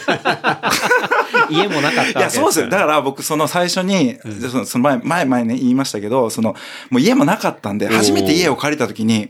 [1.50, 2.70] 家もなかったわけいや、そうですよ。
[2.70, 4.18] だから僕、その最初に、
[4.50, 6.56] そのその前、前、前ね、言いましたけど、その、
[6.90, 9.30] もう家もなかったんで、初めて家を借りた時に、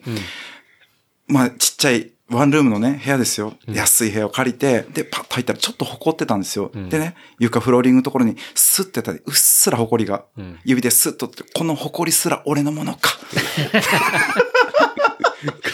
[1.28, 3.54] まあ、ちっちゃい、ワンルームのね、部屋ですよ。
[3.68, 6.72] 安い部屋を借りて、で、パッと入ったらちょっと埃ってたんですよ。
[6.90, 13.18] でね、床フローリングのところにスッてやったら、うっすら埃が、ん指でスッとって、この埃すら俺のものか。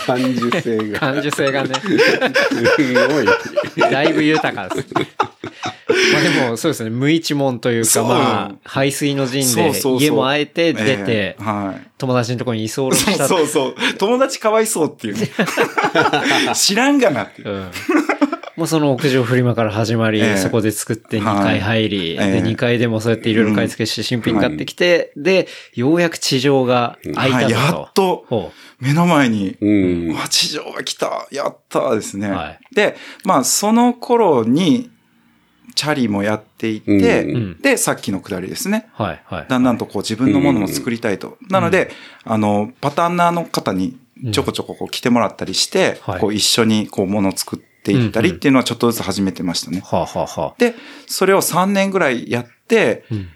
[0.06, 1.00] 感受性が。
[1.00, 1.74] 感受性がね、
[2.78, 3.26] すごい。
[3.92, 5.08] だいぶ豊かですね。
[6.14, 11.38] まあでも、そうですね、無一文というか、まあ、排水の陣で家もあえて出て。
[11.98, 13.28] 友達のところに居候しそうた。
[13.28, 13.76] そうそう。
[13.98, 15.30] 友達かわいそうっていうね。
[16.54, 17.50] 知らんがなっていう。
[17.50, 17.72] うん。
[18.58, 27.52] もうその屋上フリマから始まり、ええそこで作って2階入り、はいええで、2階でもそうやっていろいろ買い付けして新品買ってきて、で、ようやく地上が開いたはい。
[27.52, 32.30] やっとほ目の前に、う地上が来たやったですね。
[32.32, 34.92] はいで、まあ、その頃に、
[35.78, 38.90] チャリもやっていて、うんで、さっきのくだりですね。
[39.00, 39.04] う。
[39.04, 39.46] はい、はい。
[39.48, 41.38] だんだんとこう自分のものも作りたいと。
[41.50, 41.92] なので、
[42.26, 43.96] あの、パターナーの方に
[44.34, 49.82] ちょこちょここう来てもらったりして、はいこう一緒にこうものを作っていったりっていうのはちょっとずつ始めてましたね。
[49.86, 50.74] はあ、はあはあ、で、
[51.06, 53.30] それを3年ぐらいやって、うん。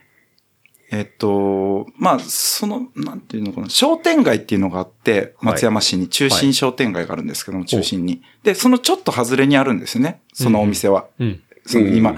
[0.92, 8.22] えっと、まあ、その、なんていうのかな、商店街っていうのがあって、松山市に中心商店街があるんですけども、中心に。
[8.44, 11.06] で、そのちょっと外れにあるんですよね、そのお店は。
[11.18, 11.42] うん。
[11.66, 12.18] その今、うん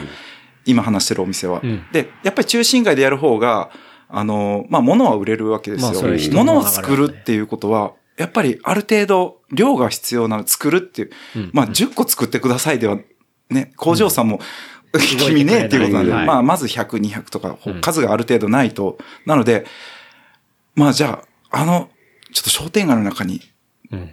[0.66, 1.60] 今話してるお店は。
[1.62, 3.70] うんで、やっぱり中心街でやる方が、
[4.08, 5.92] あの、まあ、物は売れるわけですよ。
[5.92, 13.00] まあ物を作るっていうことは、やっぱりある程度量が必要なの作るっていう、うんまあ、10個作ってくださいでは、
[13.50, 14.40] ね、工場さんも、
[14.94, 19.00] 動いてくれない君ねっていうことなんで、はいまあ、まず100、200とかうん、数がある程度ないと。
[19.26, 19.66] なので、
[20.76, 21.90] まあ、じゃあ、あの、
[22.32, 23.42] ちょっと商店街の中にうん。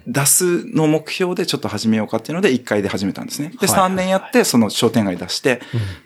[0.07, 3.49] 出すの目標でちょっと始めようかっていうので1回で始めたんですね。
[3.49, 5.61] で、はいはい3年やって、その商店街出して、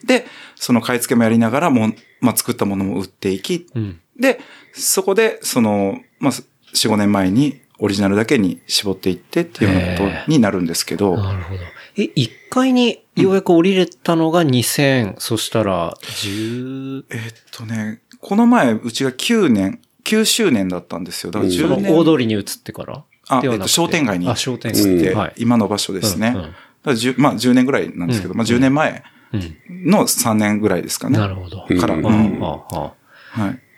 [0.05, 3.99] で、その買い付けもやりながらも、まあ、作ったものも売っていき、うん。
[4.19, 4.39] で、
[4.73, 11.59] そこで、その、まあ、4、5年前にオリジナルだけに絞っていってっていうようなことになるんですけど、なるほど。
[11.97, 17.19] え、1階にようやく降りれたのが2000、そしたら10、えっ
[17.51, 21.31] とね、この前、うちが9年、9周年だったんですよ。
[21.31, 21.95] だからうんその10年。
[21.95, 23.03] 大通りに移ってから？
[23.29, 25.15] あ、えっと、商店街にあ、商店移って、街。
[25.15, 25.33] はい。
[25.37, 26.33] 今の場所ですね。
[26.35, 26.55] うんうん
[26.85, 29.03] だから10まあ10年ぐらいなんですけど、うんまあ10年前
[29.33, 29.89] うん。
[29.89, 31.17] の3年ぐらいですかね。
[31.17, 31.65] なるほど。
[31.67, 31.95] うんから。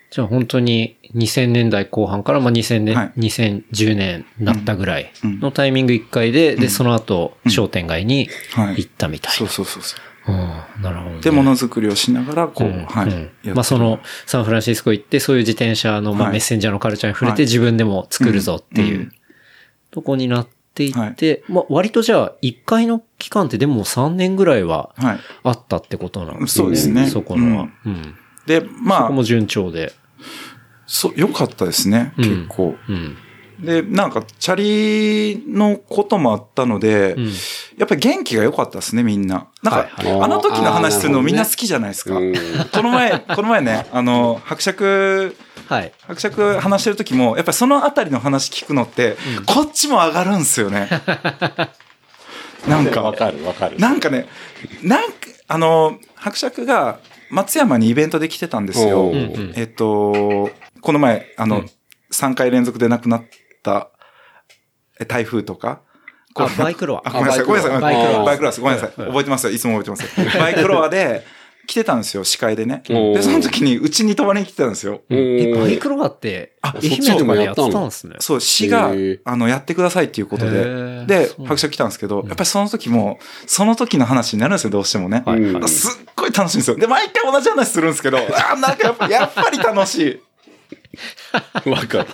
[0.09, 9.53] じゃあ本当に2000年代後半からまあ2000年、はい2010年になったぐらいうんのタイミング1回で、で、その後商店街にはい行ったみたいそうな。
[9.53, 9.99] そうそうそう。
[10.29, 11.21] うんなるほどね。
[11.21, 13.47] で、ものづくりをしながら、こう、うんはい。
[13.49, 19.11] まあその、サンフランシスコ行って、そういう自転車の、まあはいメッセンジャーのカルチャーに触れてはい自分でも作るぞっていううん
[19.91, 25.19] とこになっていって、まあ割とじゃあ1回の期間ってでも3年ぐらいははい。
[25.43, 26.47] あったってことなんですね。
[26.47, 27.69] そうですねそこのは。
[27.85, 28.15] うん。
[28.45, 29.93] で、そまあ、こも順調で。
[30.85, 32.75] そう、良かったですね、うん結構。
[32.87, 33.17] うん。
[33.59, 37.25] で、なんか、チャリのこともあったので、うん。
[37.77, 39.47] やっぱり元気が良かったですね、みんな。
[39.63, 42.17] なんか、はいはいあの時の話するのみんな好きじゃないですか。
[42.17, 45.35] うんこの前、 この前ね、あの、伯爵、
[45.67, 45.91] はい。
[46.07, 50.89] 伯爵話してる時も、やっぱりそのあたりの話聞くのって、こっちも上がるんですよね。
[52.67, 53.79] なんか、わかるわかる。
[53.79, 54.27] なんかね、
[54.83, 55.13] なんか、
[55.47, 56.99] あの、伯爵が
[57.31, 59.11] 松山にイベントで来てたんですよ。
[59.55, 60.51] えっと、
[60.81, 61.69] この前、あの、うん
[62.11, 63.23] 3回連続で亡くなっ
[63.67, 63.89] た
[64.99, 65.81] え台風とか？
[66.35, 67.09] あ、バイクロア。
[67.09, 67.81] あ、ごめんなさい、ごめんなさい。
[67.81, 68.51] バイクロアバイクロア。
[68.53, 69.01] ごめんなさい。
[69.01, 69.53] はい覚えてますよ。
[69.53, 70.37] いつも覚えてます。
[70.39, 71.25] バイクロアで
[71.67, 72.81] 来てたんですよ、司会でね。
[72.87, 75.01] で、その時にうちに泊まりに来てたんですよ。
[75.09, 78.15] え、バイククロアって、あ愛媛とかでやってたんですね。
[78.19, 78.91] そう、市が
[79.25, 80.55] あの、やってくださいっていうことへで。
[80.63, 85.23] ーでそう、伯爵来たんですけど、やっぱりその時も、その時の話になるんですよ、どうしてもね。
[85.67, 86.77] すっごい楽しいんですよ。
[86.77, 90.21] で、毎回同じ話するんですけど、あーなんかやっぱり楽し
[91.65, 92.07] わかる。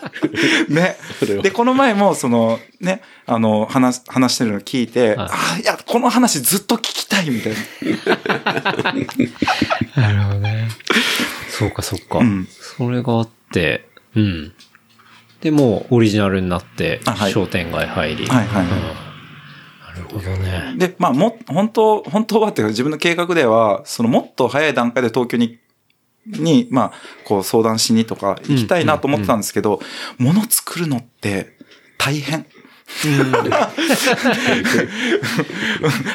[0.69, 0.73] い。
[0.73, 0.97] ね
[1.41, 7.53] で、この前も、その、ね、あの、話、話してるの聞いて、はいああ、いや、この話ずっと聞きたいみたい
[9.95, 10.01] な。
[10.01, 10.67] なるほどね。
[11.49, 12.19] そうか、そうか。
[12.19, 14.53] うんそれがあって、うん。
[15.41, 18.25] で、もうオリジナルになってあ、はい商店街入り。
[18.25, 19.13] はいはいはいうん
[19.93, 20.73] なるほどね。
[20.75, 25.59] で、まあ、も、本当、本当はっていうか自分の計画では、そのもっと早い段階で東京に、
[26.25, 26.93] に、まあ、
[27.25, 29.81] こう相談しにとか行きたいなと思ってたんですけど、
[30.17, 31.57] 物作るのって
[31.97, 32.45] 大変。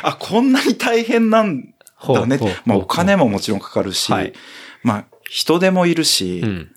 [0.02, 1.74] あ、こんなに大変なん
[2.06, 2.38] だね。
[2.64, 4.32] まあ、お金ももちろんかかるし、はい
[4.82, 6.72] まあ、人手もいるし、うん。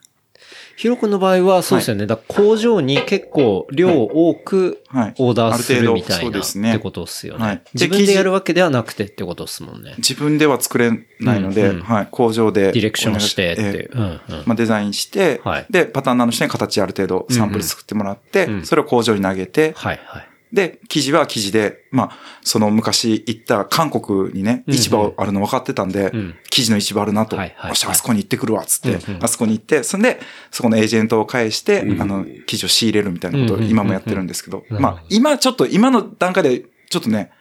[0.76, 2.06] ヒロ君の場合はそうですよね。
[2.08, 7.46] だから工場に結構量多くはいオーダーするみたいなある程度そうですねってことですよね。
[7.46, 9.94] はい自分でやるわけではなくてってことですもんね。
[9.98, 12.72] 自分では作れないので、うんうんはい、工場で。
[12.72, 13.90] ディレクションしてっていう。
[13.94, 20.31] うんうんまあ、デザインして、はいで、パターンの人に形ある程度サンプル作ってもらって、うんうんそれを工場に投げて、はいはい。
[20.54, 26.36] で、生地は生地で、まあ、その昔行った韓国にね、市場あるの分かってたんで、うん。
[26.50, 27.44] 生地の市場あるなと、よ
[27.74, 30.20] し、あそこに行ってくるわ、つって、あそこに行って、そんで、
[30.52, 37.32] そこのエージェントを介して、うんあの、生地を仕入れるみたいなことを今もやってるんですけど、まあ、今ちょっと、今の段階で、ちょっとね、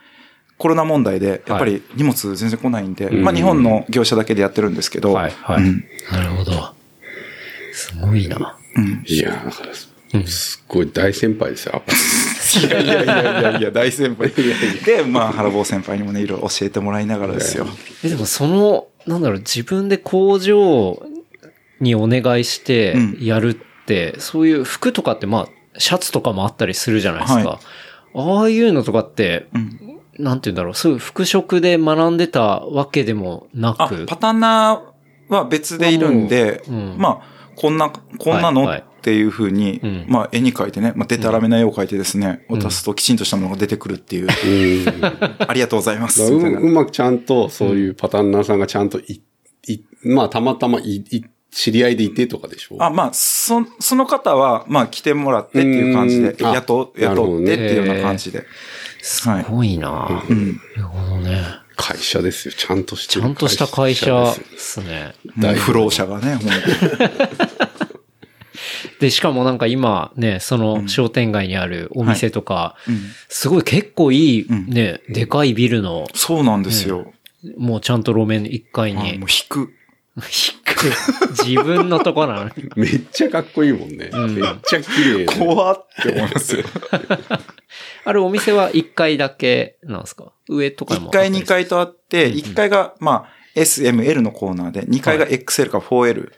[0.56, 5.62] コロナ問題で、やっぱり荷物全然来ないんで、うんまあ日本の業者だけでやってるんですけど、はいはい。
[5.64, 5.84] うん。
[6.12, 6.74] なるほど。
[7.72, 8.58] すごいな。
[8.76, 9.02] うん。
[9.06, 9.89] いや、だから、うん
[10.26, 11.82] すっごい大先輩ですよ、ア
[12.58, 14.30] いやいやいやいやいや、大先輩。
[14.84, 17.66] で、まあ、原坊先輩にもね、いろいろ教えてもらいながらですよ。
[18.04, 21.00] え、でもその、なんだろう、自分で工場
[21.80, 27.48] にお願いしてうんやるって、そういう服とかってまあ、シャツとかもあったりするじゃないですか。
[27.50, 27.60] は
[28.12, 30.00] ああいうのとかって、うん。
[30.18, 34.06] なんて言うんだろう、そういう服飾で学んでたわけでもなあ、く。
[34.06, 40.04] パタンナーは別でいるんで、うんまあ、こんな、こんなのはいはいっていう風に、うん。
[40.08, 42.60] まあ、絵に描いてね、まあ、デタラメな絵を描いてですね、うん。
[42.60, 44.28] 渡すときちんとしたものが出てくるっていう、
[45.48, 46.20] ありがとうございます。
[46.20, 46.60] らうみたいな。
[46.60, 49.22] うまくちゃんと、そういうパターンナーさんがちゃんとい、
[49.66, 58.44] い、まあ、たまたまい、い、知り合いでいてとかでしょあ、まあ、そ、その方は、まあ、来てもらってっていう感じで、雇、雇ってっていうような感じで。
[59.02, 60.60] すごいな、うん。
[60.76, 61.42] なるほどね。
[61.80, 62.54] 会社ですよ。
[62.54, 65.14] ちゃんとしてちるゃんとした会社ですね。
[65.34, 66.50] もう不老者がね、ほんと
[69.00, 77.12] で、しかもなんか今ね、その商店街にあるお店とか、うんすごい結構いいうんね、でかいビルの、そうなんですよ。
[77.56, 79.72] もうちゃんと路面1階にあもう引く。
[80.16, 80.90] 引く。
[81.42, 82.52] 自分のとこなのに。
[82.76, 84.10] めっちゃかっこいいもんね。
[84.10, 85.26] んめっちゃ綺麗で。
[85.26, 86.64] 怖って思いますよ。
[88.04, 90.32] あれお店は1階だけなんですか？
[90.48, 96.30] 上とかも1階、2階とあって、うん1階が、まあ、S、M、L のコーナーで、2階が XL か 4L。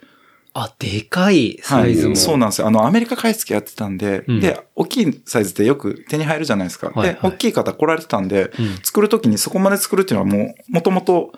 [0.55, 1.93] あ、でかいサはい。
[1.93, 2.15] イズも。
[2.15, 2.67] そうなんですよ。
[2.67, 6.87] あの、アメリカ買い付けやってたんで、うんで、大きいサイズってよく手に入るじゃないですか。
[6.87, 11.31] はいはいで、大きい方来られてたんで、うん作るときにそこまで作るっていうのはもう、もともと、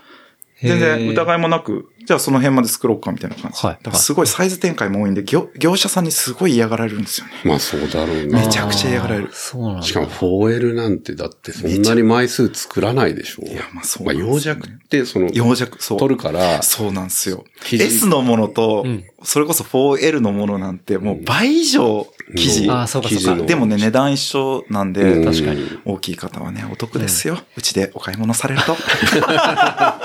[0.62, 3.66] 全然疑いもなく、じゃあその辺まで作ろうかみたいな感じ。
[3.66, 7.34] はいだからすごいサイズ展開も多いんで、業業者さんにすごい嫌がられるんですよね。
[7.44, 8.48] まあそうだろうねめ。
[8.48, 9.30] ちゃくちゃ嫌がられる。
[9.34, 9.82] そうなんだ。
[9.82, 13.44] しかも 4L なんてだってそんなに枚数作らないでしょ。
[13.44, 16.00] いやまあそうまあ洋弱ってその、洋弱、そう。
[16.00, 17.44] 取るから、そうなんですよ。
[17.72, 22.70] S のものと、うんそれこそ 4L のものなんて、もう倍以上生地。
[22.70, 25.68] あーそうかそうか生地のでもね、値段一緒なんで、うん確かに。
[25.84, 27.40] 大きい方はね、お得ですよ。
[27.58, 28.76] うちでお買い物されると。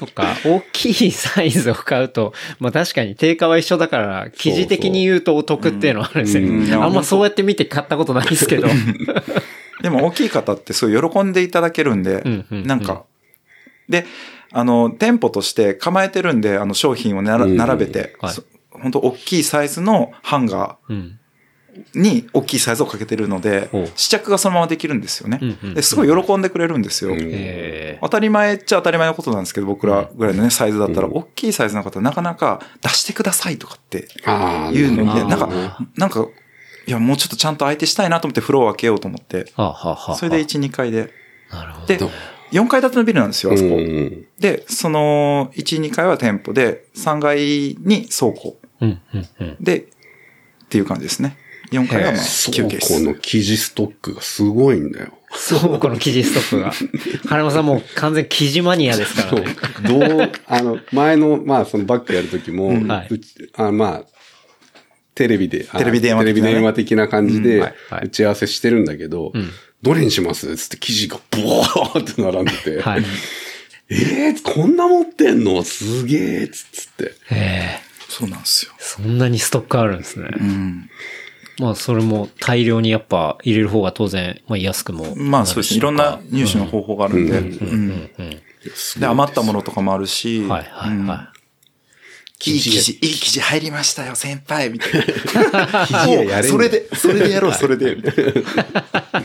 [0.00, 6.48] そっか、大きいサイズを買うと、まあ確かに定価は一緒だから、記事的に言うとお得っていうのはあるんですよ。
[6.48, 6.64] うん。
[6.64, 6.74] ね。
[6.74, 8.68] あんまそうやって見て買ったことないですけど。
[9.82, 12.66] でも大きい方ってそう喜んでいただけるんで、うんうんうん。
[12.66, 13.04] なんか、
[13.90, 14.06] で、
[14.52, 17.56] あの、店舗として構えてるんで、あの、商品をならうん。
[17.58, 18.32] 並べて、はい。
[18.32, 21.19] そ本当大きいサイズのハンガうん。
[21.94, 25.40] ーに大きいサイズをかけてるので試着がそのままできるんですよね。
[25.74, 27.14] ですごい喜んでくれるんですよ。
[28.00, 34.08] 当たり前っちゃ当たり前のことなんですけど、僕らぐらいのね、サイズだったら、うん大きいサイズの方なかなか出してくださいとかって
[34.72, 36.26] 言うのに、なんか、なんか、
[36.86, 41.12] いや、もうちょっとちゃんと相手したいなと思って風呂を開けようと思って、それで1、2階で。
[41.50, 41.86] なるほど。
[41.86, 41.98] で、
[42.52, 43.76] 4階建てのビルなんですよ、あそこ。
[43.76, 48.56] うんで、その、1、2階は店舗で、3階に倉庫。
[49.60, 49.84] で、っ
[50.68, 51.36] ていう感じですね。
[51.70, 53.02] 4階はまあ、休憩倉庫室。
[53.02, 55.12] の生地ストックがすごいんだよ。
[55.32, 56.72] そう、この生地ストップが。
[57.28, 59.56] 金山さんもう完全生地マニアですからそうね。。
[60.18, 63.06] どう、あの、前の、まあ、そのバックやるときも、うんあ
[63.72, 64.04] まあ、
[65.14, 69.50] テレビで、あテレビ電話的なねテレビ電話的な感じうんではいはい打ち合わせしてるんだけど、うん
[69.82, 73.02] どれにしますつって記事がボワーって並んでて、はい。
[73.88, 75.62] えー、こんな持ってんの？
[75.62, 77.14] すげえつつって。
[77.30, 78.72] ええそうなんですよ。
[78.78, 80.28] そんなにストックあるんですね。
[80.38, 80.90] うん。
[81.60, 85.14] まあ、それも大量にやっぱ入れる方が当然、まあ安くも。
[85.14, 85.78] まあそうですね。
[85.78, 87.38] いろんな入手の方法があるんで。
[87.38, 89.00] うんうんうん、うん。
[89.00, 91.32] で、余ったものとかもあるし、はい、はい、うんは
[92.46, 95.02] いい記事、いい記事入りましたよ、先輩みたいな。
[95.86, 97.94] 記事ややれんのそれで、それでやろう、それで。
[97.96, 98.32] みたいな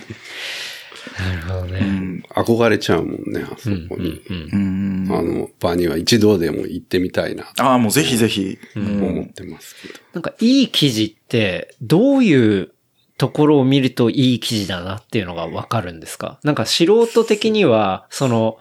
[1.19, 1.79] なるほどね。
[1.79, 4.21] うん憧れちゃうもんね、あそうん、こに。
[4.29, 8.57] うん、うんあの場には一度でも行ってみたいな、ああ、もうぜひぜひ。
[8.73, 9.99] と思ってますけど。
[10.13, 12.71] なんかいい記事って、どういう
[13.17, 16.39] ところを見るといい記事だなっていうのがわかるんですか？
[16.43, 18.57] なんか素人的には、その、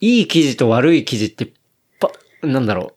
[0.00, 1.52] いい記事と悪い記事って、
[2.00, 2.10] パ、
[2.42, 2.92] なんだろ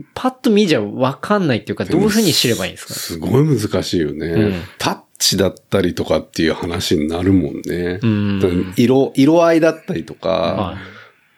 [0.00, 2.94] う、パッと見じゃわかんないっていうか、どういうふうに知ればいいんですか？
[2.94, 4.26] すごい難しいよね。
[4.26, 7.98] うんタッチだったりとかっていう話になるもんね。
[8.02, 10.28] うん色、色合いだったりとか、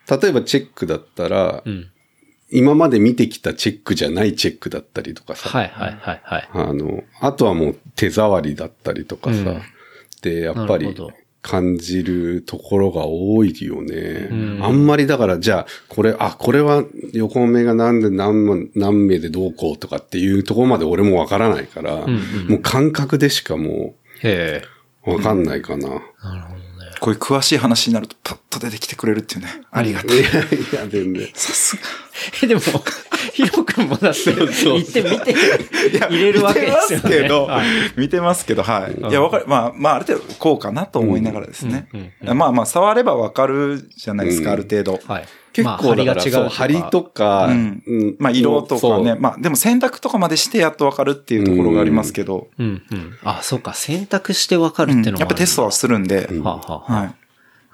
[0.08, 1.70] は例えばチェックだったら、い。
[1.70, 1.90] うん。
[2.52, 5.48] 今まで見てきたチェックじゃないチェックだったりとかさ。
[5.48, 6.48] はいはいはいはい。
[6.52, 9.38] あの、あとはもう手触りだったりとかさ。
[9.38, 9.62] うん
[10.22, 10.94] で、やっぱり
[11.42, 14.28] 感じるところが多いよね。
[14.30, 24.64] うんあんまりだから、じゃあ、これ、あ、これは横目が何で何万何名でどうこうとかっていうところまで俺もわからないから、んうんもう感覚でしかもへえ。
[25.06, 25.88] うわかんないかな。
[25.88, 26.60] なるほどね。
[27.00, 29.48] こういう詳しい話になると、パッと出てきてくれるっていうね。
[29.70, 30.18] ありがたい。
[30.18, 30.30] いやい
[30.74, 31.26] や、全然。
[31.32, 31.82] さすが。
[32.42, 32.60] え、でも、
[33.46, 35.34] ヒロ君もだっ て、行ってみて、
[36.08, 37.10] 入れるわけですよね。
[37.10, 37.66] 見てますけどはい、
[37.96, 39.10] 見てますけど、はい。
[39.10, 39.44] いや、わかる。
[39.46, 41.88] まあ、まあ、ある程度、こうかなと思いながらですね。
[42.22, 45.00] まあまあ、触ればわかるじゃないですか、うんある程度。
[45.06, 45.24] はい。
[45.52, 46.90] 結まあ構だから、そう、張りが違うとか。
[46.90, 47.50] 針とか、
[48.18, 49.16] まあ、色とかね。
[49.18, 53.16] まあ、でも選択とかまでしてやっとわかるっていうところがありますけど、うんうん。
[53.24, 53.74] あ、そうか。
[53.74, 57.19] 選択してわかるっていうのもあるやっぱテストはするんで、はい。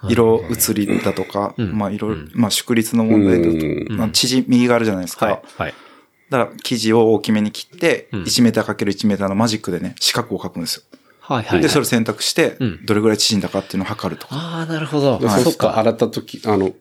[0.05, 5.27] 色移りだとか、うんまあ、いろいろうん、まあ、縮率の問題だと、うんまあ、縮みがあるじゃないですか。
[5.27, 5.43] はい。
[5.57, 5.75] はい。
[6.31, 10.83] だから、生地を大きめに切って、うん1メーターかける1メーターのマジックでね、四角を書くんですよ。
[11.21, 11.61] はいはい。
[11.61, 14.37] で、それを選択してうん、どれぐらい縮んだかっていうのを測るとか。
[14.37, 15.19] ああ、なるほど。
[15.19, 15.45] でそっか。
[15.45, 16.73] そっか、洗った時、あの、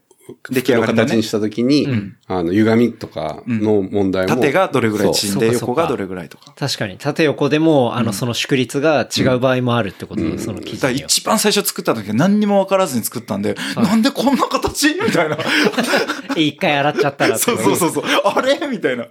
[0.50, 4.36] 出来上がりのね形にした時に、うんあの、歪みとかの問題も。
[4.36, 6.54] 縦がどれぐらい縮んで、横がどれぐらいとか。
[6.58, 6.98] 確かに。
[6.98, 11.06] 縦横でも、あの、その縮率が違う場合もあるってことだ、その記だから事には。
[11.06, 14.96] 一番最初作った時は何にも分からずに作ったんで、なんでこんな形？
[14.96, 15.38] みたいな。
[16.36, 18.04] 一回洗っちゃったらそうそうそうそう。
[18.04, 18.60] あれ？
[18.68, 19.06] みたいな。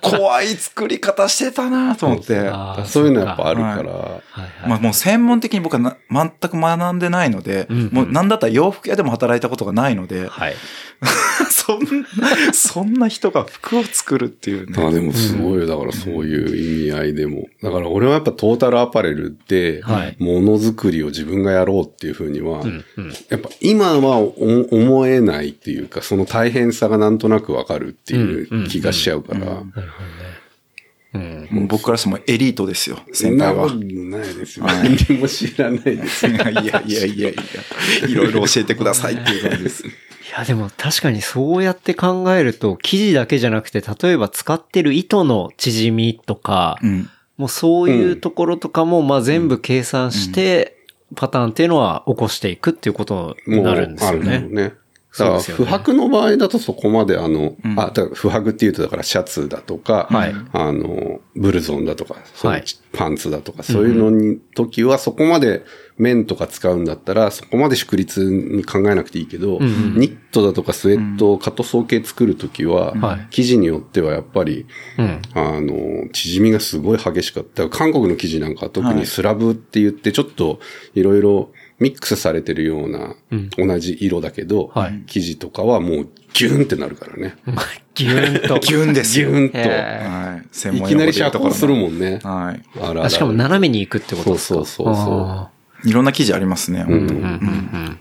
[0.00, 2.48] 怖い作り方してたなと思って。
[2.84, 4.68] そういうのやっぱあるから、はいはい。
[4.68, 10.51] まあもう専門的に僕はな全く学んでないので、うんもうなんだったら洋服屋でも働いたことがないので、はい。
[11.50, 14.84] そんな、そんな人が服を作るっていうね。
[14.84, 15.66] あでもすごいよ。
[15.66, 17.48] だからそういう意味合いでも。
[17.62, 23.12] だから俺はやっぱトータルアパレルではい、ものづくりを自分がやろうっていうふうには、うんうん。
[23.28, 29.40] やっぱ今はお思えないっていうか、その大変さがなんとなくわかるっていう気がしちゃうから。
[29.40, 29.86] なるほどね。
[31.14, 31.48] うん。
[31.50, 33.66] もう僕からしてもエリートですよ、そ先輩は。
[33.66, 33.84] んなこと
[34.18, 34.66] ないですよ。
[34.66, 36.32] 何にも知らないですよ。
[36.32, 39.84] い やいやいやいやいや、いろいろ教えてくださいっていう感じです。
[40.32, 47.10] いや、でも確かにそうやって考えると、生地だけじゃなくて、例えば使ってる糸の縮みとか、うん。
[47.36, 50.78] もうそういうところとかも、まあ全部計算して、
[51.16, 54.40] パターンっていうのは起こしていくっていうことになるんですよね。
[54.40, 54.62] のね。
[54.62, 54.76] だか
[55.18, 62.14] ら、そうですよね不白の場合だとそこまであの、うんあ、不白っていうとだからシャツだとか、はいあの、ブルゾンだとか、
[62.48, 65.64] はいパンツだとか、そういうのに、時はそこまで
[65.98, 74.66] 面とか使うんだったら、そこまで縮率に考えなくていいけど、んうんニットだとかスウェット、カットソー系作るときは、はい生地によってはやっぱり、
[74.98, 75.22] うん。
[75.34, 77.68] あの、縮みがすごい激しかった。
[77.68, 80.60] 韓国の生地なんかは特にスラブって言って、ちょっと
[80.94, 87.36] いろいろミックスされてるような、うん同じ色だけど、はい生地とかはもうギュンってなるからね。
[87.94, 88.58] ギューンと。
[88.58, 89.30] ギュンですよ。
[89.30, 89.58] ギュンと。
[89.58, 90.78] へはい。
[90.78, 92.20] いきなり用語で言うところの遮光するもんね。
[92.22, 92.62] はい。
[92.78, 94.54] あらあらあしかも斜めに行くってことですか？
[94.54, 95.50] そうそうそうそうあ
[95.84, 98.00] いろんな記事ありますね、本当ーうんうんうん。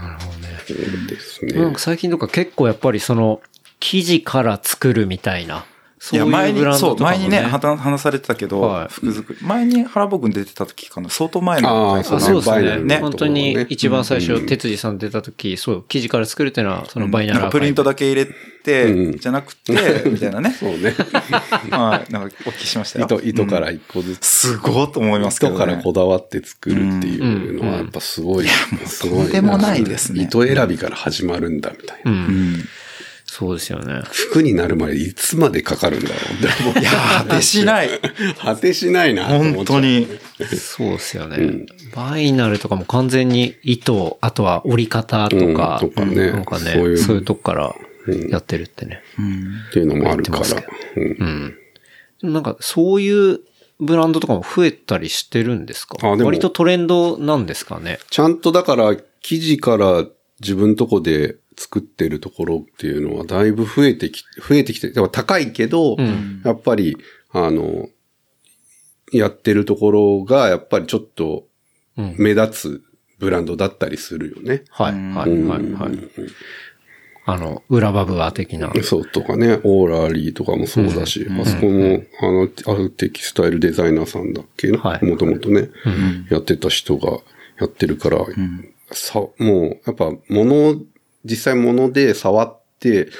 [0.00, 0.48] なるほどね。
[0.66, 1.78] そうですねなんか。
[1.78, 3.40] 最近とか結構やっぱりその、
[3.80, 5.64] 生地から作るみたいな。
[6.02, 7.18] そいうや、いう前にブラ、ンそう、ドとかも、ね。
[7.18, 9.46] 前にね、はた話されてたけど、はい服作り。
[9.46, 11.96] 前に原僕出てた時かな、相当前の。
[11.96, 18.26] あそうですねバイナルの本当にね一番最初、うん哲司さん出た時、そう、生地から作るっていうのは、そのバイナルアーカイブなんかプリントだけ入れ
[18.64, 19.72] て、うんじゃなくて、
[20.08, 20.56] みたいなね。
[20.58, 20.94] そうね。
[21.70, 22.12] はい。
[22.12, 23.04] なんかお聞きしましたよ。
[23.04, 24.26] 糸、糸からうん一個ずつ。
[24.26, 25.56] すごいと思いますけどね。
[25.56, 28.46] 糸からこだわって作るっていうのはやっぱすごい。
[28.86, 32.10] すごいとんでもないですね糸選びから始まるんだみたいな。
[33.40, 34.02] そうですよね。
[34.12, 37.88] 服になるまでいつまでかかるんだろうっていやー、果てしない。
[38.38, 39.24] 果てしないな。
[39.24, 40.06] 本当に。
[40.58, 41.36] そうですよね。
[41.38, 47.74] うんバイナルとかも完全に糸、あとは折り方とか、うんとかねなんかね、そういういうとこから
[48.28, 49.02] やってるってね。
[49.70, 50.46] っていうのもあるから。
[50.96, 51.54] うん
[52.22, 52.32] うん。
[52.32, 53.40] なんか、そういう
[53.80, 55.96] ブランドとかも増えたりしてるんですか？
[56.06, 57.98] 割とトレンドなんですかね？
[58.10, 60.06] ちゃんとだから、生地から
[60.40, 66.40] 自分とこで作ってるところっていうのはだいぶ増えてき、増えてきて、高いけど、ん。
[66.42, 66.96] やっぱり、
[67.32, 67.90] あの、
[69.12, 71.44] やってるところが、やっぱりちょっと
[71.98, 72.14] うん。
[72.18, 72.82] 目立つ
[73.18, 74.64] ブランドだったりするよね。
[74.70, 76.10] はい、はい、はい、はい。
[77.26, 78.72] あの、裏バブア的な。
[78.82, 85.04] そうとかね、オーラリーとかもそうだし、あそこも、あの、アルテキスタイルデザイナーさんだっけはい。
[85.04, 85.68] もともとね、
[86.30, 87.18] やってた人が
[87.58, 88.24] やってるから、
[88.92, 90.80] さ、もう、やっぱ、物、
[91.24, 93.10] 実際物で触って、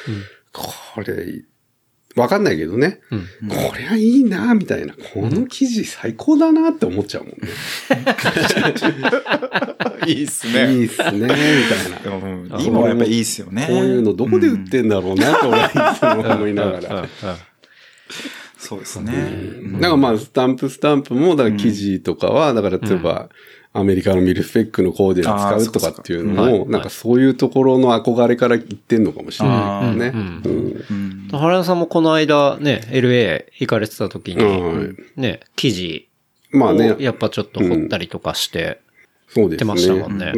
[0.53, 1.45] これ、
[2.17, 3.01] わかんないけどね、
[3.49, 7.39] これはいいな、みたいな、この生地最高だなって思っちゃうもんね。
[10.07, 11.39] いいっすいいっすね、みたい
[11.91, 11.99] な。
[12.01, 13.67] でもうんいいものはやっぱいいっすよね。
[13.69, 17.09] こういうのどこで売ってんだろうなって俺はいつも思いながら。
[18.71, 19.13] そうですね。
[19.81, 23.29] なんかまあ、スタンプスタンプも、だから記事とかは、だから例えば、
[23.73, 31.33] アメリカのミルスペックのコーデを使うとかっていうのも、なんかそういうところの憧れから言ってんのかもしれないけどね。
[31.33, 35.21] 原田さんもこの間ね、LA 行かれてた時に、はい。
[35.21, 36.09] ね、記事
[36.55, 38.81] をまあね、やっぱちょっと掘ったりとかして、
[39.27, 39.99] そうですってましたね。
[39.99, 40.33] もんね。
[40.33, 40.35] あ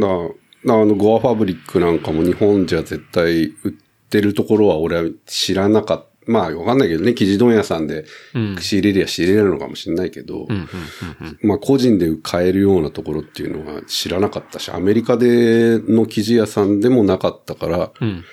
[0.86, 3.72] の、ゴアファブリックなんかも日本じゃ絶対売っ
[4.08, 6.11] てるところは俺は知らなかった。
[6.26, 8.04] まあ、わかんないけどね、生地問屋さんで
[8.34, 8.56] うん。
[8.60, 10.46] 仕入れりゃ仕入れられるのかもしれないけど、
[11.42, 18.24] まあ個人で買えるようなところっていうのは知らなかったし、アメリカでの生地屋さんでもなかったから、うん。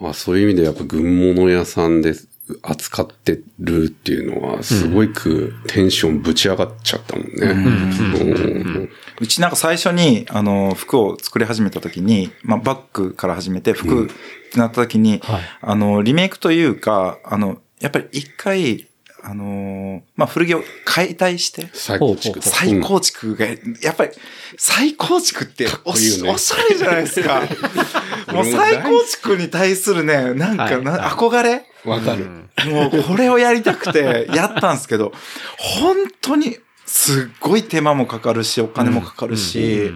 [0.00, 2.14] あそういう意味でやっぱ軍物屋さんで
[2.62, 7.30] 扱ってるっていうのは、すごいくテンションぶち上がっちゃったもんね。
[7.42, 8.88] うん
[9.18, 14.10] うちなんか最初に、あの、服を作り始めた時に、まあ、バッグから始めて服
[14.56, 15.42] ってなった時に、はい。
[15.60, 18.86] あの、リメイクというか、あの、やっぱり一回、
[19.22, 23.46] あの、まあ、古着を解体して、再構築と再構築が、
[23.82, 24.12] やっぱり、
[24.56, 26.30] 再構築っておし、ね。
[26.30, 27.42] おしゃれじゃないですか。
[28.32, 31.50] もう再構築に対するね、なんかな、はい憧れ？
[31.84, 32.24] うんわかる。
[32.68, 35.12] もうこれをやりたくてやったんですけど、
[35.56, 39.92] 本当にすっごい手間もかかるし、お金もかかるし、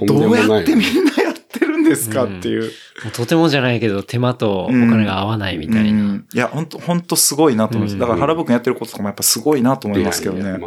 [0.00, 0.36] どう。
[0.36, 2.24] やってみんなやってるんですか？
[2.24, 2.62] っていう。
[2.62, 2.68] も
[3.08, 6.00] うとてもじゃないけど、手間とお金が合わないみたいな。
[6.00, 6.26] うん。
[6.32, 7.98] いや、本当本当すごいなと思います。
[7.98, 10.58] だから原僕やってることとかもやっぱすごいなと思いますけどね。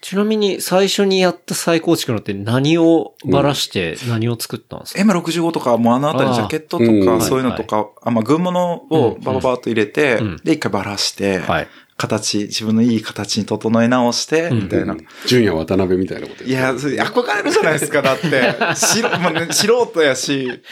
[0.00, 10.36] ちなみに最初にやった再構築のって何をばらして何を作ったんですか、M65 とかもうあのあたりジャケットとうんかそういうのとか、あまあ、軍物をバババーっと入れて、うん。
[10.44, 11.68] で、一回ばらして、はい。
[11.98, 14.96] 形、自分のいい形に整え直して、みたいな。
[15.26, 18.54] 純也渡辺みたいなこといや、それ憧れるじゃないですか、だって。
[18.78, 20.62] しろ、まあね、素人やし。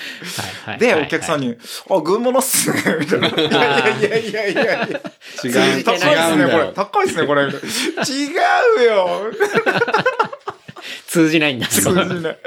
[0.65, 1.49] はいで、お客さんに。
[1.49, 1.57] に、
[1.91, 3.29] あ、軍物っすね、みたいな。
[3.29, 3.49] いや
[3.99, 5.01] いやいやいやいやいや。
[5.45, 6.73] 違う、高いっすね、これ。
[6.75, 7.43] 高いっすね、これ。
[7.43, 9.33] 違うよ。
[11.09, 12.39] 通じないんだ、そこ通じない。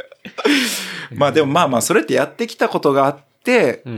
[1.14, 3.29] まあでもまあまあ、それってやってきたことがあって、うん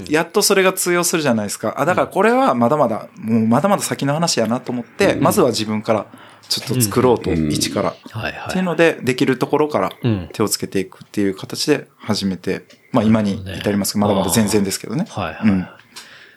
[0.09, 1.75] やっとそれが通用するじゃないですか。
[1.77, 6.05] あ、だからこれはまだまだ、もうまだまだ先の話やなと思って、まずは自分から
[6.49, 7.91] ちょっと作ろうと、うん一から。
[7.91, 15.05] っていうので、できるところからうん手をつけていくっていう形で始めて、まあ今に至りますけど、まだまだ全然ですけどね。
[15.09, 15.49] はいはい。
[15.49, 15.67] うん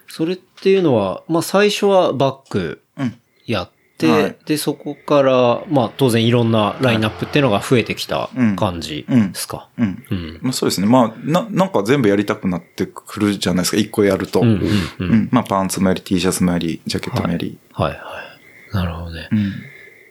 [0.07, 3.19] それっていうのは、まあ最初はバッグうん。
[3.47, 3.74] やって、
[4.09, 9.69] はいで、そこから、まあ当然いろんなラインナップっていうのが増えてきた感じですか。
[9.79, 10.05] うん。
[10.11, 10.39] うん。
[10.43, 10.87] まあそうですね。
[10.87, 13.77] まあ、な、なんか全部やりたくなってくるじゃないですか。
[13.77, 14.41] 一個やると。
[14.41, 14.49] うん。
[14.49, 14.57] うん。
[14.59, 14.65] う
[15.01, 15.15] うん。
[15.25, 15.29] ん。
[15.31, 17.59] まあパンツもやり、T シャツもやり、ジャケットもやり。
[17.73, 18.75] はいはい。
[18.75, 19.29] なるほどね。
[19.31, 19.53] うん。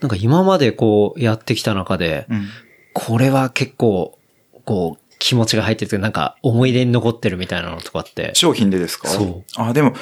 [0.02, 2.48] なんか今までこうやってきた中で、うん。
[2.94, 4.18] これは結構
[4.66, 8.32] こう、気持ちが入ってるというかなんか思い出に残ってるみたいなのとかって。
[8.34, 9.08] 商品でですか？
[9.08, 9.94] そうあ、でも、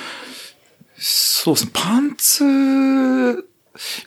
[0.97, 1.71] そうですね。
[1.75, 3.45] パンツ、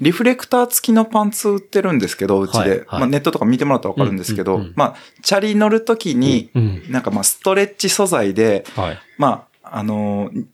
[0.00, 2.58] リフレクター付きのパンツ売ってるんですけど、うちで。
[2.58, 8.98] はいはいまあ、ネットとか見てもらったらわかるんですけど、うんうんうんまあ、チャリ乗るときに、うんなんかまあ、ストレッチ素材で、はい。
[9.18, 10.46] まあ、あのー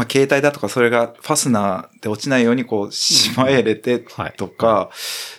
[0.00, 4.90] まあ、携帯だとかそれがファスナーで落ちないようにこう、しまえれてはいとか、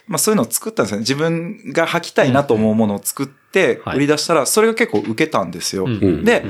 [0.08, 1.02] まあそういうのを作ったんですよね。
[1.02, 5.88] 自分が履きたいなと思うものを作ってはい売り出したら、それが結構受けたんですよ。
[6.24, 6.46] で、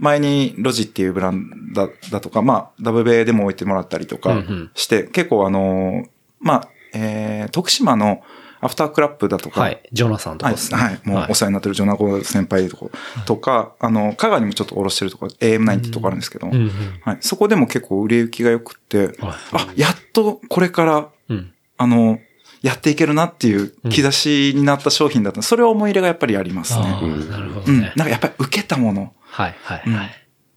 [0.00, 6.08] 前にロジっていうブランドだだとか、まあ、ダブベでも置いてもらったりとかうんうんして、結構あのー
[6.40, 8.22] まあ、えー、徳島の
[8.62, 9.80] アフタークラップだとか、はい。
[9.92, 10.78] ジョナサンとはい、かですね。
[10.78, 11.00] はい。
[11.04, 12.86] もうお世話になってるジョナゴ先輩とか、
[13.24, 16.70] とか、あの、香川にもちょっとおろしてるとこ、AM9 ってとこあるんですけど、うんうん。
[17.02, 17.18] はい。
[17.20, 19.16] そこでも結構売れ行きが良くって、はい
[19.52, 21.52] あ、やっとこれから、うん。
[21.78, 22.18] あの、
[22.60, 25.40] やっていけるなっていう兆しになった商品だった。
[25.40, 26.98] それは思い入れがやっぱりありますあね。
[27.00, 27.64] あ、なるほうん。
[27.64, 28.06] どねなん。
[28.08, 29.14] かやっぱり受けたもの。
[29.30, 30.10] はい、はい、うんはい。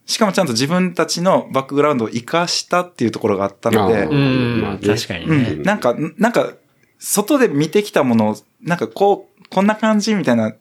[0.06, 5.36] しかもちゃんと自分たちのバックグラウンドを活かしたっていうところがあったので、うんまあね確かにね。
[5.54, 5.64] うん。
[5.64, 6.54] なんか、なんか、
[7.00, 10.58] 外で見てきたものを、なんかこう、こんな感じみたいな、うん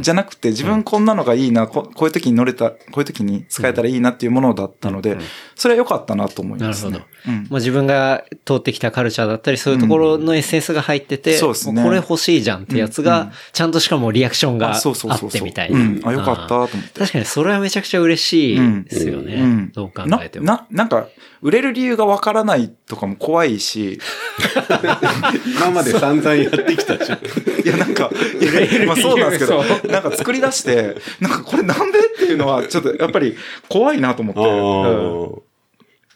[0.00, 5.18] じゃなくて、自分こんなのがいいな、ここういう時に乗れた、こういう時に使えたらいいなっていうものだったので、
[5.54, 6.92] それは良かったなと思います、ね。
[6.92, 7.34] なるうん。
[7.34, 15.78] もう自分が通ってきたカルチャーだったり、そういうところのエッセンスが入ってて、そうですねもこれ欲しいじゃんってやつうんうんが、ちゃんとしかもリアクションがああそうそうそうっそうてみたいな。
[15.78, 19.34] うんあよかったと思って確かにそれはめちゃくちゃ嬉しいですよね。
[19.34, 19.72] うん。
[19.72, 20.46] どう考えても。
[20.46, 21.08] な、な、なんか、
[21.44, 24.00] 売れる理由がわからないとかも怖いし、
[25.58, 27.18] 今まで散々やってきたじゃん。
[27.18, 28.10] いや、なんか、
[28.40, 28.44] い
[28.80, 33.36] や、まあそうなんですけど、 なんか作り出して、なんかこれなんでっていうのは、ちょっとやっぱり
[33.68, 35.54] 怖いなと思って。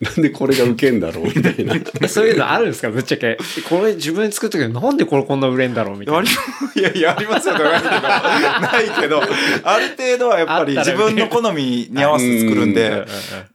[0.00, 1.74] なんでこれが受けんだろうみたいな。
[1.74, 3.36] え そういうのあるんですかぶっちゃけ。
[3.68, 6.30] これ自分で作ったけど、なんでこれこんな売れんだろうみたいあなり。
[6.80, 7.90] いやいや、ありますよ、ないけど。
[7.90, 9.20] ないけど、
[9.64, 13.06] ある程度はやっぱり自分の好みに合わせて作るんうんで、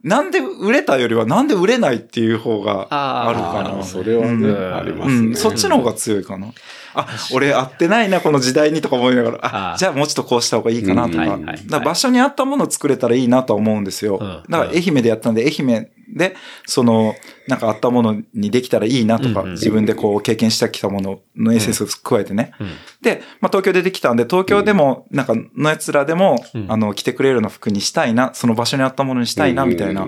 [0.04, 3.82] なんで売れたよりはなんで売れないっていう方があるかな。
[3.82, 5.36] それはね、うんありまうん、すね。
[5.36, 6.48] そっちの方が強いかな。
[6.96, 11.24] あ、俺合ってないな、この時代にとか思いながら、ああ、じゃあもうちょっとこうした方がいいかなとか。
[11.24, 14.18] うんはいはいだから場所に合ったものを作れたらいいなとは思うんですよ。
[14.22, 16.36] うんだから愛媛でやったんで、愛媛で、
[16.66, 17.16] その、
[17.48, 22.52] なんか合ったものにできたらいいなとか、うんうん自分でこう経験してきたもののエッセンスを加えてね。
[22.60, 22.68] うん
[23.02, 30.08] で、まあ東京でできたんで、東京でも、なんかのやつらでも、うんあの、着てくれるような服にしたいな、その場所に合ったものにしたいな、みたいな。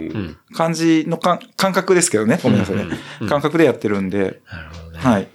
[0.54, 2.40] 感じのか感覚ですけどね。
[2.42, 2.86] ごめんなさいね。
[3.28, 5.00] 感覚でやってるんで、なるほどね。
[5.00, 5.28] はい。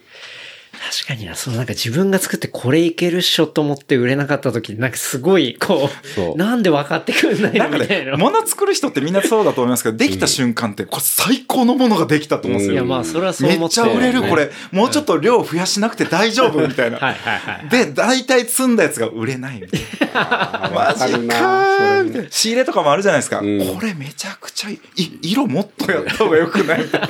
[0.91, 7.69] 確かにな、そのなんか自分が作ってこれいけるっしょと思って売れなかった時、なんかすごい、こそうう、なんで分かってくんないの？
[7.79, 8.17] みたいな。
[8.17, 12.73] 物作る人ってみんなそうだと思いますけど、できた瞬間って、これ最高のものができたと思うんですよ。
[12.73, 13.75] いや、まあ、それはそうめ思って。
[13.75, 14.51] っちゃ売れる、これ。
[14.73, 16.99] もうちょっと量増やしなくて大丈夫みたいな。
[16.99, 17.69] はいはいはい。
[17.69, 19.81] で、大体積んだやつが売れないみたい
[20.13, 20.71] な。
[20.75, 22.31] マジかみたいな。
[22.31, 23.39] 仕入れとかもあるじゃないですか。
[23.39, 25.03] うんこれめちゃくちゃいい。
[25.03, 27.09] い色もっとやった方がよくないみたいな。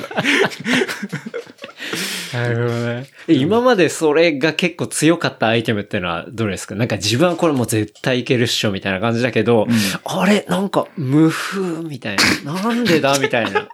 [2.33, 3.05] なるほどね。
[3.27, 6.75] え今までそれが結構強かったアイテムっていうのはどれですか？
[6.75, 9.67] なんか自分はこれもう絶対いけるっしょみたいな感じだけど、
[10.05, 10.45] あれ？
[10.49, 12.53] なんか無風みたいな。
[12.53, 13.67] なんでだみたいな。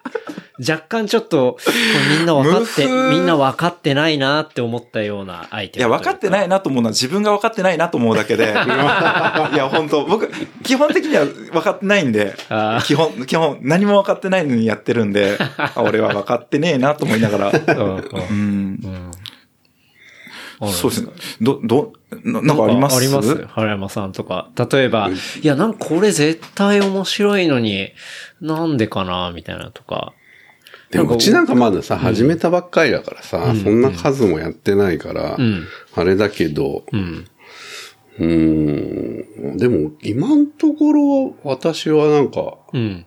[0.60, 1.58] 若干ちょっと、
[2.18, 5.95] みんな分かって、みんな分かってないなって思ったようなアイテいや、ム。
[5.97, 8.45] 分かってないいなと思うのは自分が分かってないなと思うだけで。
[8.49, 10.30] いや、本当僕、
[10.64, 12.36] 基本的には分かってないんで
[12.86, 17.51] 基本、基本、何も分かってないのにやってるんで、あ俺は分かってねえなと思いながら。
[20.74, 21.12] そうですね。
[21.39, 21.93] ど、ど、
[22.24, 22.97] ななんかあります？
[22.97, 23.45] あります？
[23.45, 24.49] 原山さんとか。
[24.72, 25.10] 例えば、
[25.41, 27.91] いや、なんかこれ絶対面白いのに、
[28.41, 29.32] なんでかな？
[29.36, 30.14] みたいなとか。
[30.91, 35.65] でもうちなんかまださ、始めたばっかりだからさ、そんな数もやってないから、うん。
[35.95, 37.27] あれだけど、うん。
[38.19, 43.05] うーん、でも今のところ私はなんかうん。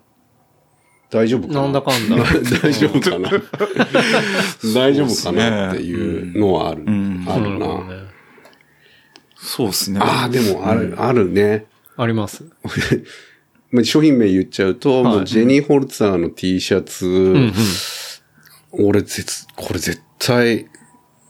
[1.10, 1.62] 大丈夫かな？
[1.62, 2.16] なんだかんだ
[2.62, 3.30] 大丈夫かな？
[4.74, 5.72] 大丈夫かな？
[5.72, 6.82] っていうのはある。
[6.84, 8.06] んあるな。
[9.36, 9.98] そうですね。
[10.00, 11.66] ああ、でもある、あるね。
[11.96, 12.44] あります。
[13.70, 17.52] まあ商品名言っちゃうと、はいもうジェニー・ホルツァーの T シャツ、うんうん。
[18.72, 20.66] 俺絶、これ絶対、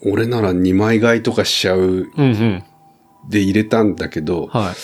[0.02, 2.08] 俺なら2枚買いとかしちゃう。
[3.28, 4.74] で入れたんだけど、はい。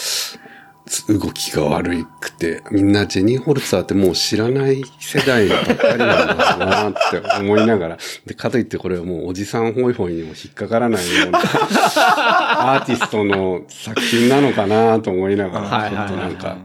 [1.12, 11.40] 動きが悪くて、みんなジェニー・ホルツァーってもう知らない世代ばっかりなんだろうなって思いながら、で、かといってこれはもうおじさんホイホイにも引っかからないような
[12.76, 16.56] アーティストの作品なのかなと思いながら、ちょはいはいはいっとなんか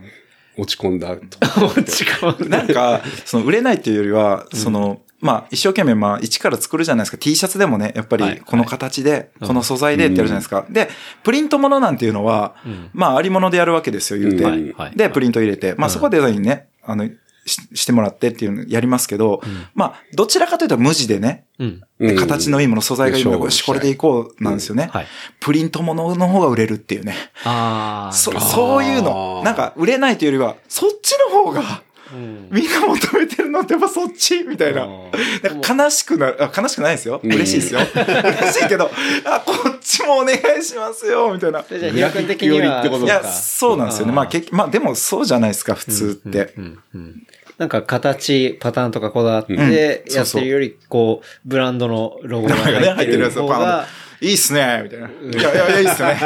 [0.61, 1.37] 落ち込んだと。
[1.65, 7.17] 落ち込んだなんか、その売れないっていうよりは、その、まあ、一生懸命まあ、一から作るじゃないですか。
[7.17, 10.65] T シャツでもね、やっぱはいり、この形で、この素材でってやるじゃないですか。
[10.69, 10.89] で、
[11.23, 12.55] プリントものなんていうのは、
[12.93, 14.43] まあ、ありものでやるわけですよ、言うて。
[14.43, 15.73] うんはいはいで、プリント入れて。
[15.77, 17.07] まあ、そこはデザインね、あの、
[17.51, 19.41] ししてもらってっていうのやりますけど、
[19.73, 21.81] まあ、どちらかというと無地でね、うん。
[21.99, 24.89] うん形のいいもの、素材がいいもの、これでいこうなんですよね。
[24.91, 25.07] はい。
[25.39, 27.15] プリントものの方が売れるっていうね。
[27.43, 28.13] ああ。
[28.13, 31.83] そそういうの、なんか売れないというよりは、そっちの方が、
[32.13, 34.43] うんみんな求めてるのってやっぱそっち？
[34.43, 34.85] みたいな。
[34.85, 37.21] なんか悲しくな、あ悲しくないですよ。
[37.23, 37.79] うん嬉しいですよ。
[37.95, 38.91] 嬉しいけど、
[39.25, 41.63] あ、こっちもお願いしますよ、みたいな。
[41.63, 42.81] じゃあ、平君的には。
[42.81, 44.11] ってこといや、そうなんですよね。
[44.11, 46.53] まあ、結まあ、でもそうじゃないですか、普通って。
[46.57, 47.23] うんうん
[47.61, 53.87] なんか形、パターンとかこだわってうんやってるより、こう、ブランドのロゴが入入っててるっるやつをパン方が、
[54.19, 54.25] と。
[54.25, 55.07] いいっすね、みたいな。
[55.07, 55.11] い
[55.43, 56.19] やいやいや、いいっすよね。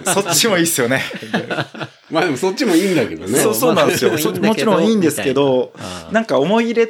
[0.14, 1.02] そっちもいいっすよね。
[1.22, 1.68] みたいな
[2.10, 3.38] まあでもそっちもいいんだけどね。
[3.38, 4.12] そうそうなんですよ。
[4.12, 5.74] もちろんいいんですけど
[6.10, 6.86] なんか思い入れっ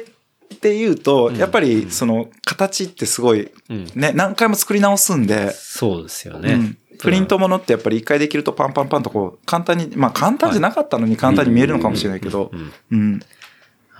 [0.59, 6.77] ていうと、やっぱりその形ってすごい、うんね、何回も作り直すんで、そうですよねうん。
[6.99, 13.19] プリントものってやっぱり一回できるとパンパンパンとこう、簡単に、まあ簡単じゃなかったのに簡単に見えるのかもしれないけどうん、うん。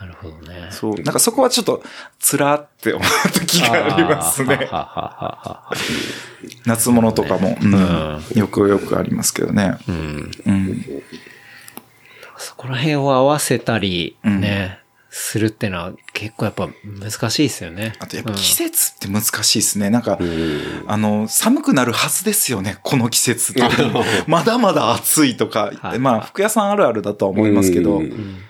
[0.00, 0.68] なるほどね。
[0.70, 0.94] そう。
[0.94, 1.82] なんかそこはちょっと、
[2.20, 4.54] つらって思う時がありますね。
[4.54, 5.72] あーははははは
[6.66, 9.76] 夏物とかも、うんんよくよくありますけどね。
[9.88, 10.30] うん。
[10.46, 10.84] うん。
[12.36, 14.78] そこら辺を合わせたり、うんね、
[15.10, 17.94] するってのは結構やっぱ難しいですよね。
[17.98, 19.90] あとやっぱ季節って難しいですね。
[19.90, 23.62] なんか、うんあの、寒くなるはずですよね、この季節って。
[24.28, 28.44] まだまだ暑いとか、はいまあ、服屋さんあるあるだとは思いますけど、うん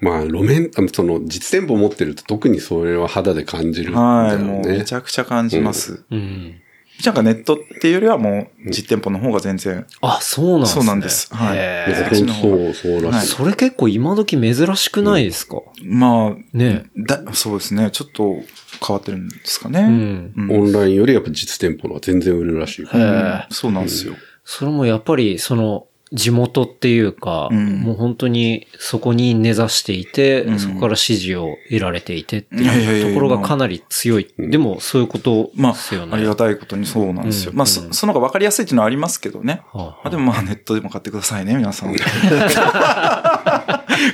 [0.00, 4.94] まあ路面、あのその実店舗持ってると特にそれは肌で感じるんだはい、よもうめねち。
[4.94, 6.04] ゃくちゃ感じます。
[6.10, 6.60] うん。
[7.04, 10.74] なんかネットっていうよりはもう実店舗の方が全然、あ、そうなんですね。
[10.74, 13.34] そうなんですはいそう、そうらはいしい。
[13.36, 18.42] それ結構今時珍しくないですか、まあ、ねだそうですね、ちょっと
[18.84, 19.80] 変わってるんですかね。
[19.80, 20.32] うん。
[20.36, 22.88] うんオンラインよりやっぱ実店舗の方が全然売れるらしいよ。
[22.92, 24.14] へーそうなんですよ。
[24.44, 34.34] それもやっぱりその地元っていうか、うんもう本当にそこに根ざしていて、うんそこから支持を得られていてっていうところがかなり強い。
[34.38, 36.12] でもそういうことまですよね。
[36.12, 37.52] あ、ありがたいことにそうなんですよ。
[37.54, 39.62] まあ、うんうんそその方が分かりやすいっていうのはありますけどね。
[39.72, 41.94] はあはあまあ、でもまあ、ネットでも買ってくださいね、皆さん。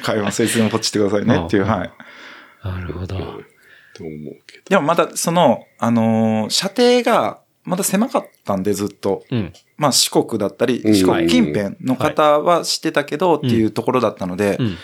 [0.03, 1.91] 買いますいつでもポチってくださいねっていう、はい。
[2.65, 3.17] なるほど。
[3.95, 9.25] と思うけでもまだその、あのー射程がまだ狭かったんでずっと。
[9.31, 9.53] うん。
[9.77, 10.95] まあ四国だったり、うん。
[10.95, 14.77] 四国近辺の方は知ってたけどっていうところだったので、うん。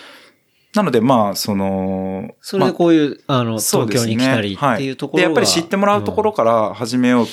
[0.73, 4.15] なのでまあ、その、それでこういう、あの、東京そうですね。
[4.15, 5.31] に来たりっていうところが、は。
[5.31, 7.25] いで、やっぱり知ってもらうところから始めよう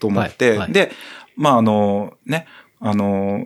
[0.00, 0.58] と思って、はい。
[0.58, 0.72] はい。
[0.72, 0.92] で、
[1.36, 2.46] まああの、ね、
[2.80, 3.44] あの、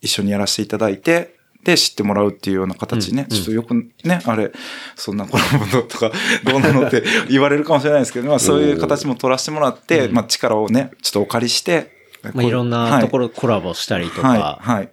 [0.00, 3.26] 一緒にやらせていただいて、で、知ってもらうっていうような形ね。
[3.28, 4.52] うんちょっとよくね、あれ、
[4.94, 6.10] そんなコラボのとか、
[6.44, 11.98] どうなのって言われるかもしれないですけど、まあそういう形も取らせてもらって、うんまあ力をね、ちょっとお借りして、
[12.34, 14.40] まあ、いろんなところろコラボしたりとか、はい。
[14.40, 14.90] はい。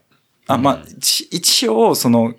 [0.48, 2.36] あ、まあ、一一応、その、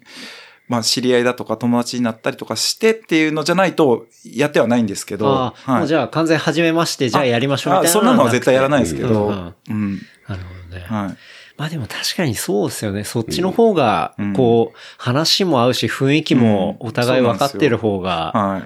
[0.69, 5.29] まあ、知り合いだとか友達になったりとかしてっていうのじゃないと、やってはないんですけど。
[5.29, 9.29] ああ、もうじゃあ完全初めまして、じゃあやりましょうみたいなあそんなのは絶対やらないですけど。
[9.29, 9.55] ううんん。
[9.71, 10.85] うんなるほどね。
[10.89, 11.17] はい。
[11.57, 13.05] まあでも確かにそうですよね。
[13.05, 18.63] そっちの方がうん、こう、話も合うし、雰囲気もうんお互い分かってる方が、は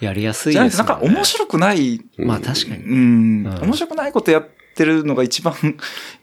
[0.00, 0.04] い。
[0.04, 0.94] やりやすいじゃないですもんね。
[0.94, 2.84] なんか面白くない、まあ確かに。
[2.84, 5.54] うん、うん面白くないことやってるのが一番、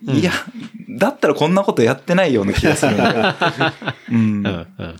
[0.03, 0.31] いや、
[0.89, 3.03] だったらこんなことやってないような気がするんで。
[4.11, 4.43] うん。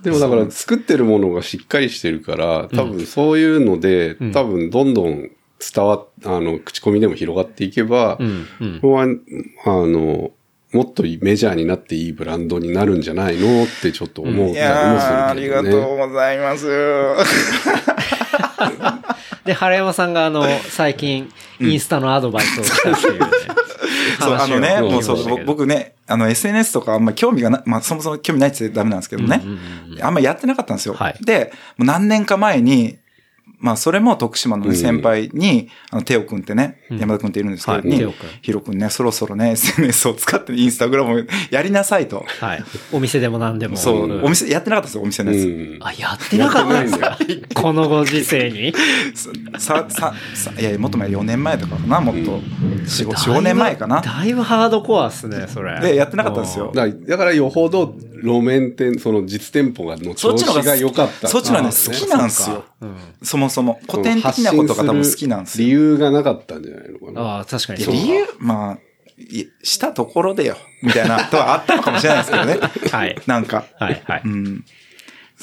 [0.02, 5.30] でもだから作ってるものがしっかりしてるから、多分そういうので、うん多分どんどん
[5.60, 9.08] 伝わっ、あの、口コミでも広がっていけば、うんうんここは、あ
[9.68, 10.32] の、
[10.72, 15.70] もっとメジャーになっていいブランドになるんじゃないのってちょっと思ったりもいするやー、あけどね。
[15.70, 16.68] りがとうございます。
[19.46, 23.26] で、原山さんがあの、最近、インスタのアドバイスをしたっていうね。
[24.20, 29.58] そう、あのね、もうそう、僕ね、あの SNS とかあんま興味がな、まあそもそも興味ないってダメなんですけどねうんうん
[29.94, 30.02] うんう。
[30.02, 31.16] あんまやってなかったんですよはい。
[31.22, 32.98] で、もう何年か前に、
[33.62, 42.26] まあそれも徳島のねうん先輩に、あの、テオくんってね、うん山田くんっているんですけど、はいにヒロくんね、そろそろね、 SNS を使ってインスタグラムをやりなさいと。
[42.40, 42.64] はい。
[42.92, 43.78] お店でも何でも。
[43.78, 45.46] そう、んお店、やってなかったんですよ、お店のやつ。
[45.48, 47.18] うんあ、やってなかったんですか？
[47.54, 48.74] このご時世に？
[49.60, 52.40] さ、さ、さ、いやいや、もっと前、4年前とかかな、もっと。
[52.40, 54.02] 4、5、4年前かな。
[54.02, 55.80] だいぶハードコアっすね、それ。
[55.82, 61.28] でやってなかったんですよだからだからよほど路面店、その実店舗がの調そっちの方が子が良かった。
[61.28, 62.66] そっちの方がねあ好きなんですよ。
[62.82, 62.98] うん。
[63.24, 63.80] そもそも。
[63.90, 65.66] 古典的なことが多分好きなんですよ。
[65.68, 67.22] 理由がなかったんじゃないのかな。
[67.22, 68.78] ああ、確かにそうかいや理由、まあ、
[69.18, 72.58] いしたところでよ、みたいなとはあったのかもしれないですけどね。
[72.92, 73.16] はい。
[73.28, 73.66] なんか。
[73.80, 74.22] はい、はい。
[74.26, 74.66] うん。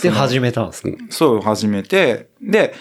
[0.03, 0.91] で、始めたんですか？
[1.11, 2.75] そう始めて、で、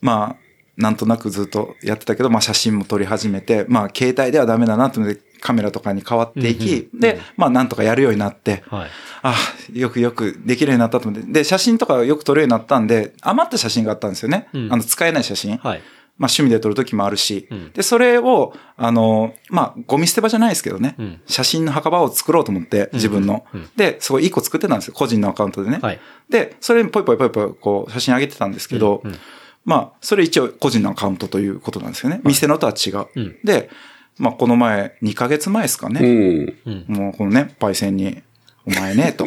[0.00, 0.44] まあ、
[0.76, 8.90] なんとなくずっとやってたけど、まあ写真も撮り始めて、まあ携帯ではダメだなと思ってカメラとかに変わっていき、で、まあなんとかやるようになって、はい。
[9.26, 9.34] あ
[9.72, 11.26] よくよくできるようになったと思って。
[11.32, 14.48] で、写真とかよく撮るようになったんで、余った写真があったんですよね。
[14.52, 15.56] うんあの、使えない写真。
[15.56, 15.82] はい。
[16.18, 23.46] まあ趣味で撮る時もあるし、うんで、それを、あの、まあ、ゴミ捨て場じゃないですけどね、うん写真の墓場を作ろうと思って、自分の。
[23.54, 25.78] うんで、そこ一個作ってたんですよ、個人のアカウントでね。
[25.80, 25.98] はい。
[26.28, 29.18] で、それにポイポイポイポイ、こう、写真上げてたんですけど、うんうん
[29.64, 32.20] まあ、それ一応個人のアカウントということなんですよね。
[32.22, 33.06] 店のとは違う。
[33.16, 33.70] うんで、
[34.18, 36.00] まあ、この前、2ヶ月前ですかうね。
[36.00, 36.54] ん。
[36.66, 36.84] うん。
[36.88, 38.22] もう、このね、パイセンに、
[38.66, 39.26] お前ね、と。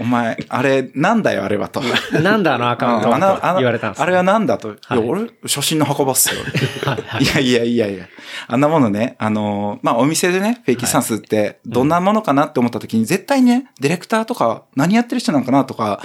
[0.00, 1.80] お前、あれ、なんだよ、あれは、と。
[2.12, 4.68] なんだあのアカウントあのあのはと言われたんですあれはなんだと。
[4.68, 6.40] いはいや、俺、写真の墓場っすよ。
[6.86, 8.06] はいやいやいやいや。
[8.46, 16.00] あんなものね、あのーまあ、お店でね、フェイキースタンスってどんなものかなって思った時に、絶対ね、ディレクターとか何やってる人なのかなとか、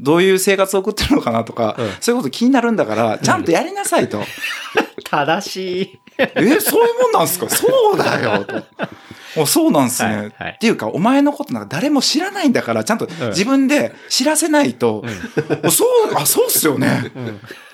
[0.00, 4.22] どういう生活を送ってるのかなとか、うんそういうこと気になるんだから、ちゃんとやりなさいと。
[5.04, 5.98] 正しい。
[6.18, 7.48] え、そういうもんなんすか？
[7.48, 8.62] そうだよ、と。
[9.36, 10.52] おそうなんすね、はいはい。
[10.52, 15.04] っていうか、お前のことなんか誰も知らないんだから、ちゃんと自分で知らせないと、
[15.64, 17.12] おそう、あ、そうっすよね。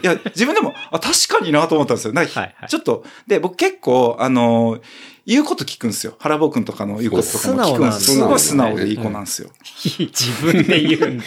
[0.03, 2.13] いや、自分でも、あ、確かになと思ったんですよ。
[2.13, 2.69] なんかはいはい。
[2.69, 4.79] ちょっと、で、僕結構、あの、
[5.27, 6.17] 言うこと聞くんですよ。
[6.19, 9.49] 原坊くんとかの言うこととかも聞くんですすごい素直でいい子なんですよ。
[9.73, 11.25] 自分で言うんだ。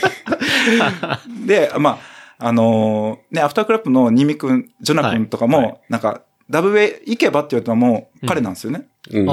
[1.47, 1.99] で、ま
[2.39, 5.65] あ、あのね、アフタークラップのニミ君、ジョナ君とかも、はい。
[5.67, 5.79] はい。
[5.89, 8.79] なんか、ダブウェイ行けばって言われたらもう彼なんですよね。
[8.79, 8.87] うん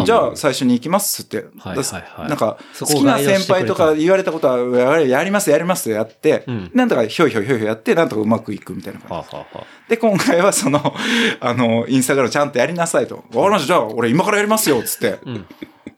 [0.05, 1.39] じゃあ最初に行きますって。
[1.59, 9.15] はいはいはいなんか、そこを好きな先輩とか言われたことは、やりますやりますってやって、うんなんとかひょいひょいひょいひょいやって、なんとかうまくいくみたいな感じ。
[9.15, 10.95] はあはあはあで、今回はその、
[11.41, 13.17] あの、インスタグラムちゃんとやりなさいと。
[13.17, 13.67] わかりました。
[13.67, 15.19] じゃあ、俺今からやりますよ、つって。
[15.29, 15.45] ん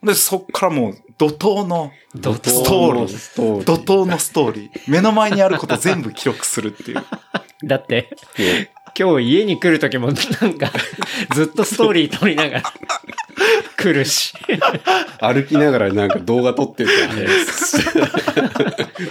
[0.03, 3.17] で、そっからもう、怒涛の怒涛ストーリー。
[3.17, 4.81] ストーリー怒涛のストーリー。
[4.87, 7.03] 目の前にあること全部記録するっていう。
[7.65, 8.09] だって、
[8.97, 10.13] 今日家に来る時もな
[10.47, 10.71] んか、
[11.35, 12.63] ずっとストーリー撮りながら
[13.77, 14.33] 来るし。
[15.19, 17.27] 歩きながらなんか動画撮ってたよね。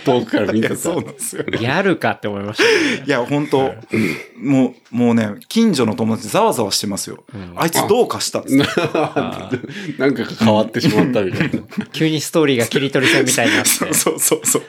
[0.04, 0.76] 遠くから見てた。
[0.76, 1.44] そうなんですよ。
[1.44, 3.04] ギャルかって思いましたね。
[3.06, 3.74] いや、本当
[4.40, 7.22] もう、もうね、近所の友達ざわざわしてますよ。
[7.54, 8.64] あいつどうかしたっつって。
[10.02, 11.60] なんか変わってしまったみたいな。
[11.92, 13.70] 急にストーリーが切り取り線みたいになって。
[13.70, 14.62] そうそうそうそう。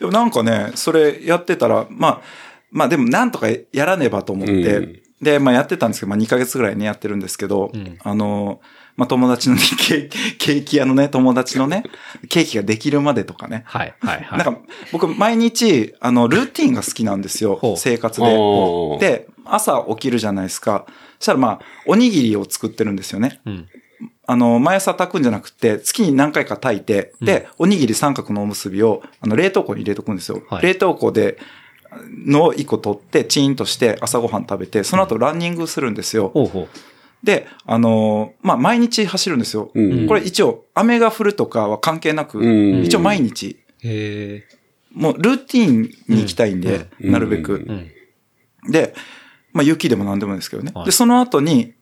[0.00, 8.60] でもなんかね、それやってたら、まあ、まあでもなんとかやらねばと思って、うんで、まあやってたんですけど、まあ2ヶ月ぐらいね、やってるんですけど、んあの、
[8.96, 9.62] まあ友達のね、
[10.38, 11.82] ケーキ屋のね、友達のね、
[12.28, 13.64] ケーキができるまでとかね。
[13.66, 14.38] はい、はい、はい。
[14.38, 14.60] なんか、
[14.92, 17.58] 僕、毎日、あの、ルーティンが好きなんですよ。
[17.76, 18.26] 生活で。
[19.00, 20.86] で、朝起きるじゃないですか。
[21.18, 23.40] そしたらまあ、おにぎりを作ってるんですよね。
[23.44, 23.66] うん。
[24.26, 30.42] あの、毎朝炊くんじゃなくて、月に何回か炊いて、で、おにぎり三角のおむすびを、あの、冷凍庫に入れとくんですよ。
[30.48, 31.38] はい冷凍庫で、
[32.26, 36.32] のを一個取って、チーンとして朝ごはん食べて、その後ランニングするんですよ。
[37.22, 39.70] で、あのーまあ、毎日走るんですよ。
[39.74, 42.46] うんこれ一応、雨が降るとかは関係なく、う
[42.80, 43.58] ん一応毎日。
[44.92, 47.54] もうルーティンに行きたいんで、うんなるべく。
[47.54, 47.90] うん
[48.64, 48.72] うん。
[48.72, 48.94] で、
[49.52, 50.72] まあ雪でも何でもいいですけどね。
[50.74, 51.74] はいで、その後に、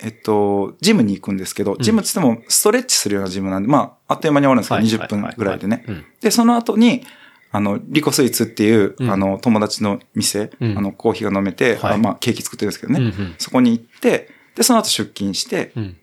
[0.00, 5.84] えっと、ジムに行くんですけど、ジムって言ってもストレッチするようなジムなんで、まあ、あっという間に終わるんですけど、はい20分ぐらいでね。
[6.20, 7.02] で、その後に、
[7.50, 15.96] あの、リコスイーツっていう、うんあの、友達の店、うんあの、コーヒーが飲めて、はいあまあ、ケーキ作ってるんですけどね、うんうんそこに行って、で、その後出勤して、うん。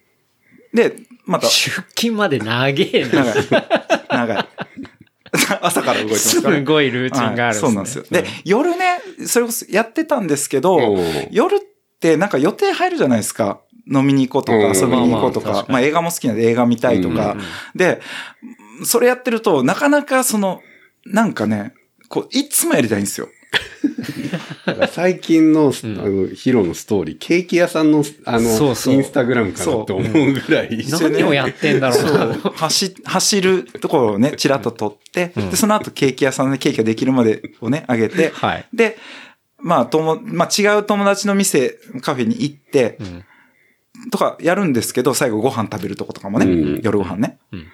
[0.74, 0.96] で、
[1.26, 3.24] また、出勤まで長えな。
[3.24, 3.46] 長い。
[4.10, 4.46] 長い。
[5.62, 6.62] 朝から動いてますすから。
[6.64, 7.54] ごいルーチンがあるんですね。
[7.54, 8.06] はいそうなんですよ。
[8.10, 10.98] で、夜ね、それこそやってたんですけど、
[11.32, 11.60] 夜っ
[12.00, 13.62] てなんか予定入るじゃないですか。
[13.92, 17.42] 飲みに行こうとか、うん遊びに行こうとか、まあまあ映画も好きなんで映画見たいとかうん。
[17.76, 18.02] で、
[18.84, 20.62] それやってると、なかなかその、
[21.06, 21.74] なんかね、
[22.10, 23.30] こう、いつもやりたいんですよ。
[24.92, 30.86] 最近の、あんの、ヒロのストーリー、ケーキ屋さんの、あの、そうそうインスタグラムかなって思うぐらい。
[30.88, 32.52] 何をやってんだろうな。
[32.52, 38.66] 走、走るところをね、ちらっと撮って、で、その後ケーキ屋さんでケーキができるまでをね、あげて、はい。
[38.74, 38.98] で、
[39.60, 43.24] まあ、とも、まあ違う友達の店、カフェに行って、うん。
[44.12, 46.50] とかやるんですけど、最後ご飯食べるとことかもね、う
[46.80, 47.38] ん夜ご飯ね。
[47.52, 47.68] うん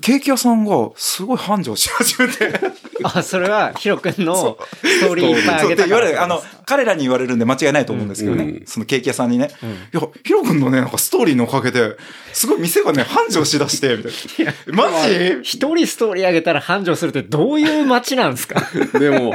[0.00, 2.60] ケーキ屋さんがすごい繁盛し始めて。
[3.02, 8.44] あ、それは、ヒロ君のストーリーいっぱいあそうげたからって言われる、あの、彼らに言われるんで間違いないと思うんですけどね。
[8.44, 9.50] うんそのケーキ屋さんにね。
[9.92, 11.96] いや、ヒロ君のね、なんかストーリーのおかげで、
[12.32, 14.10] すごい店がね、繁盛しだして、みた
[14.42, 14.52] いな。
[14.74, 15.40] マジ？
[15.42, 18.62] 一人ストーリーあげたら繁盛するってどういう街なんですか？
[19.00, 19.34] でも、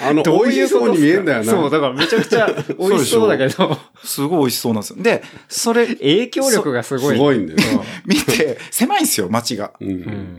[0.00, 1.50] あの、どう美味しそうに見えんだよな。
[1.50, 2.46] そう、だからめちゃくちゃ
[2.78, 5.02] 美味しそうだけど、すごい美味しそうなんですよ。
[5.02, 7.14] で、それ、影響力がすごい。
[7.14, 7.84] すごいんだよね。
[8.06, 9.72] 見て、狭いんですよ、街が。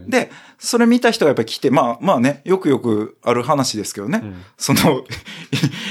[0.08, 4.20] で、それ見た人がやっぱり来て、まあまあね、よくよくある話ですけどね。
[4.20, 5.04] んその、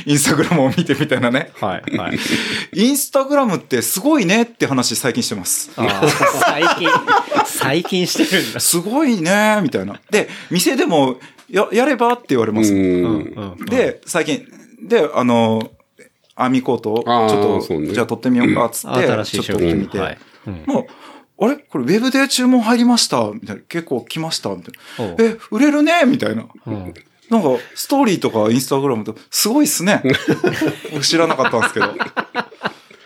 [0.06, 1.52] インスタグラムを見てみたいなね。
[1.60, 2.18] はい、はい。
[2.72, 5.70] インスタグラムってすごいねって話最近してます。
[5.74, 6.88] 最近、
[7.44, 8.60] 最近してるんだ。
[8.60, 10.00] すごいねみたいな。
[10.10, 11.20] で、店でも、
[11.56, 12.72] や、やればって言われます。
[13.66, 14.46] で、最近、
[14.82, 15.70] で、あの、
[16.36, 19.88] 編みコートを、ちょっと、ねじゃあ撮ってみようか、つって、ちょっと撮ってみ。
[19.88, 19.98] て。
[19.98, 20.18] はい。
[20.46, 20.86] うんも
[21.38, 21.56] う、あれ？
[21.56, 23.30] これウェブで注文入りました？
[23.32, 23.62] みたいな。
[23.62, 24.50] 結構来ました？
[24.50, 24.70] みた
[25.04, 25.24] いな。
[25.24, 26.04] え、売れるね？
[26.06, 26.46] みたいな。
[26.66, 26.94] うん
[27.30, 30.02] なんか、ストーリーとかインスタグラムと、すごいっすね。
[30.92, 31.94] 僕知らなかったんですけど。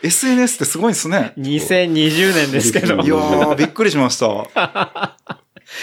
[0.02, 1.32] SNS ってすごいっすね。
[1.39, 2.94] 2020年ですけど。
[2.94, 5.16] いやー、びっくりしました。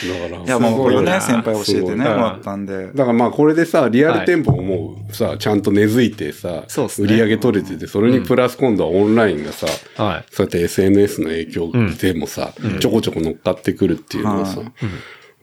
[0.07, 0.43] だから。
[0.43, 2.88] いや、もうこれね、先輩教えてね、もらったんで。
[2.88, 6.64] だからまあこれでさ、リアル店舗ももうさ、ちゃんと根付いてさ、
[6.99, 9.68] 売り上げ取れてて、それにプラス今度はオンラインがさ、
[10.01, 10.26] はい。
[10.31, 14.61] そうやって SNS の影響でもさ、ちょこちょこ乗っかってくるっていうのはさ、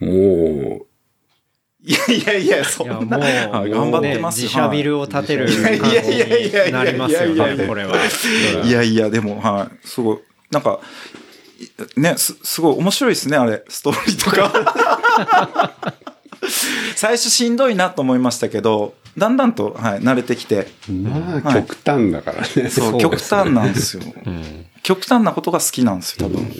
[0.00, 0.86] も
[1.82, 4.40] いやいやいや、そんな、もう、あ頑張ってます。
[4.40, 5.54] ね自社ビルを建てるい。
[5.62, 7.92] やい感やいやいやいやじになりますよね、これは。
[7.92, 7.98] は
[8.64, 10.18] いいやいや、でも、はい、すごい、
[10.50, 11.29] なんか、い
[11.96, 15.94] ね、す、すごい面白いですね、あれ、ストーリーとか。
[16.96, 22.46] 最初しんどいなと思いましたけど、だんだんと、はい、慣れてきて、う、まあはい極端だからね。
[22.46, 24.02] そう、そう極ですね端なんですよ。
[24.26, 26.50] うん極端なことが好きなんですよ、多分。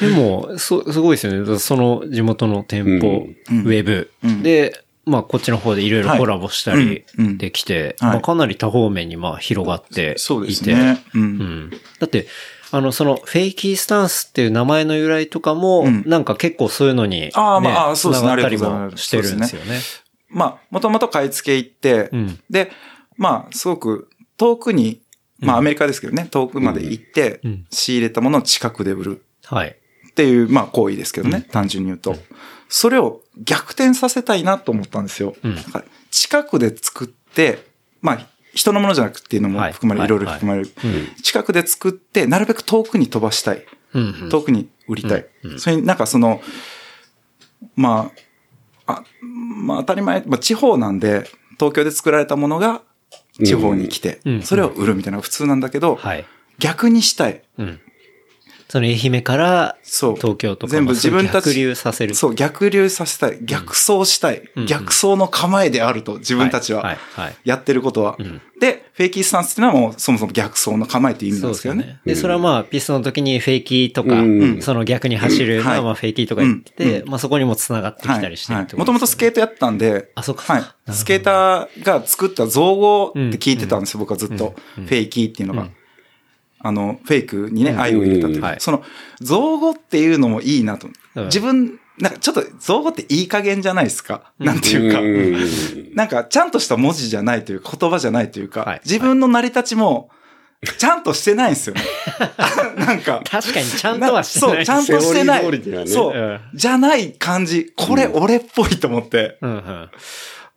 [0.00, 1.58] でも、そ、すごいですよね。
[1.58, 10.18] その地元の店舗、うんウェブ、うんで、まあ、こっちの方でいろいろコラボしたりはいうんうんできて、はいまあ、かなり多方面にまあ広がっていて。
[10.18, 11.02] そうですね。
[11.14, 11.18] う。
[11.18, 11.70] うんん。
[11.98, 12.28] だって、
[12.70, 19.80] あの、その、フェイキースタンスっていう名前の由来とかも、うんなんか結構そういうのに、ね、あーまあそうですねありがとうございますもしてるんですよね。
[20.30, 22.40] まあ、もともと買い付け行って、うん。
[22.50, 22.70] で、
[23.16, 25.00] まあ、すごく遠くに、
[25.38, 29.76] まあ、アメリカですけどね、遠くまで行ってうん、仕入れたものを近くで売るはい。
[30.08, 32.16] っていう、まあ、行為ですけどね、単純に言うと。
[32.68, 35.34] それを逆転させたいなと思ったんですよ。
[35.42, 35.56] うん
[36.10, 37.66] 近くで作って、
[38.00, 38.26] まあ、
[38.58, 40.70] 人のものじゃなくていうのもはい含まれる、はいいろいろ含まれる。
[41.22, 43.64] 近くで作って、なるべく遠くに飛ばしたい。
[43.94, 44.28] うんうん。
[44.30, 45.26] 遠くに売りたい。
[45.44, 46.40] うんうんそれになんかその、
[47.76, 48.10] ま
[48.86, 52.82] あ、あ、まあ当たり前、まあ地方なんで、東京で作られたものが
[53.44, 56.24] 地方に来てうんうん、それを売るみたいなのが普通なんだけど、はい。
[56.58, 57.42] 逆にしたい。
[58.68, 58.72] うん。
[58.72, 59.76] その愛媛から。
[59.84, 62.14] 東京とか全部自分たち逆流させる。
[62.14, 63.38] そう、逆流させたい。
[63.42, 64.42] 逆走したい。
[64.56, 66.96] うん逆走の構えであると、自分たちは。
[67.44, 68.16] やってることは。
[68.18, 71.82] うんで、フェイキースタンスっていうのはもうそもそも逆走の構えっていう意味なんでですすよね。
[71.82, 72.00] よね。
[72.04, 84.54] で、それはまあ、ピストンの時にフェイキーとか、うんその逆に走るのはまあ、フェイキーとか言ってまあそこにも繋がってきたりしてるってもともとスケートやってたんで、あそうかはいスケーターが作った造語って聞いてたんですよ、僕はずっと。
[84.76, 85.68] うんフェイキーっていうのが。
[86.62, 88.42] うんあの、フェイクにね、 I を入れたっていう。
[88.42, 88.82] はいその、
[89.20, 90.88] 造語っていうのもいいなと。
[91.14, 94.32] うん自分、なんかちょっと造語っていい加減じゃないですか？
[94.38, 95.00] なんていうか。
[95.00, 100.10] うんなんか、ちゃんとした文字じゃないというか、言葉じゃないというか、はい自分の成り立ちも、
[100.78, 101.82] ちゃんとしてないんですよね。
[102.76, 104.56] なんか、確かにちゃんとはしてない。
[104.56, 105.42] そう、ちゃんとしてない。
[105.88, 106.40] そううん。
[106.54, 107.72] じゃない感じ。
[107.76, 109.38] これ俺っぽいと思って。
[109.40, 109.88] うんうん。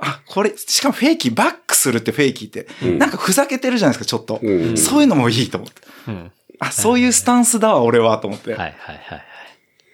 [0.04, 4.40] あ、これ、しかもフェイキー、バックするってフェイキーって、んなんかふざけてるじゃないですか、ちょっと。
[4.42, 5.82] うんそういうのもいいと思って。
[6.08, 6.32] うん。
[6.60, 8.52] あ、そういうスタンスだわ、俺は、と思って。
[8.52, 9.24] はいはいはいはい。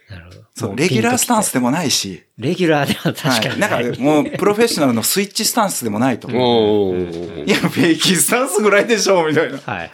[0.10, 0.38] なるほど。
[0.56, 2.24] そう、もレギュラースタンスでもないし。
[2.38, 3.50] レギュラーでは確かはい。
[3.56, 3.84] にない。
[3.84, 6.96] なんか、もう、プロフェッショナルのスイッチスタンスでもないと思う。
[7.46, 9.58] いや、フェイキースタンスぐらいでしょ、みたいな。
[9.60, 9.92] はいはい。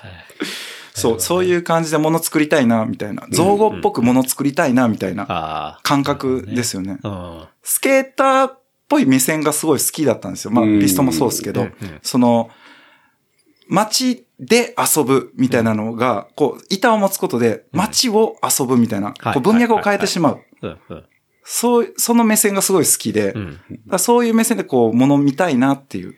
[0.93, 3.25] そう、そういう感じで物作りたいな、みたいな。
[3.31, 6.99] 造語っぽく物作りたいな、みたいなあ感覚ですよね。
[7.03, 7.09] あ。
[7.09, 7.11] う
[7.45, 7.47] ん。
[7.63, 8.62] スケーターっ
[8.93, 10.51] ぽい目線がすごい好きだったんですよ。
[10.51, 10.79] まあ、うん。
[10.79, 11.67] ピストもそうですけど。
[12.03, 12.51] その、
[13.67, 19.33] 街で遊ぶみたいなのが、こう、板を持つことで、街を遊ぶみたいな、はい。
[19.33, 20.39] こう文脈を変えてしまう。
[21.43, 23.33] そう、その目線がすごい好きで、
[23.97, 26.15] そういう目線でこう、物見たいなっていう。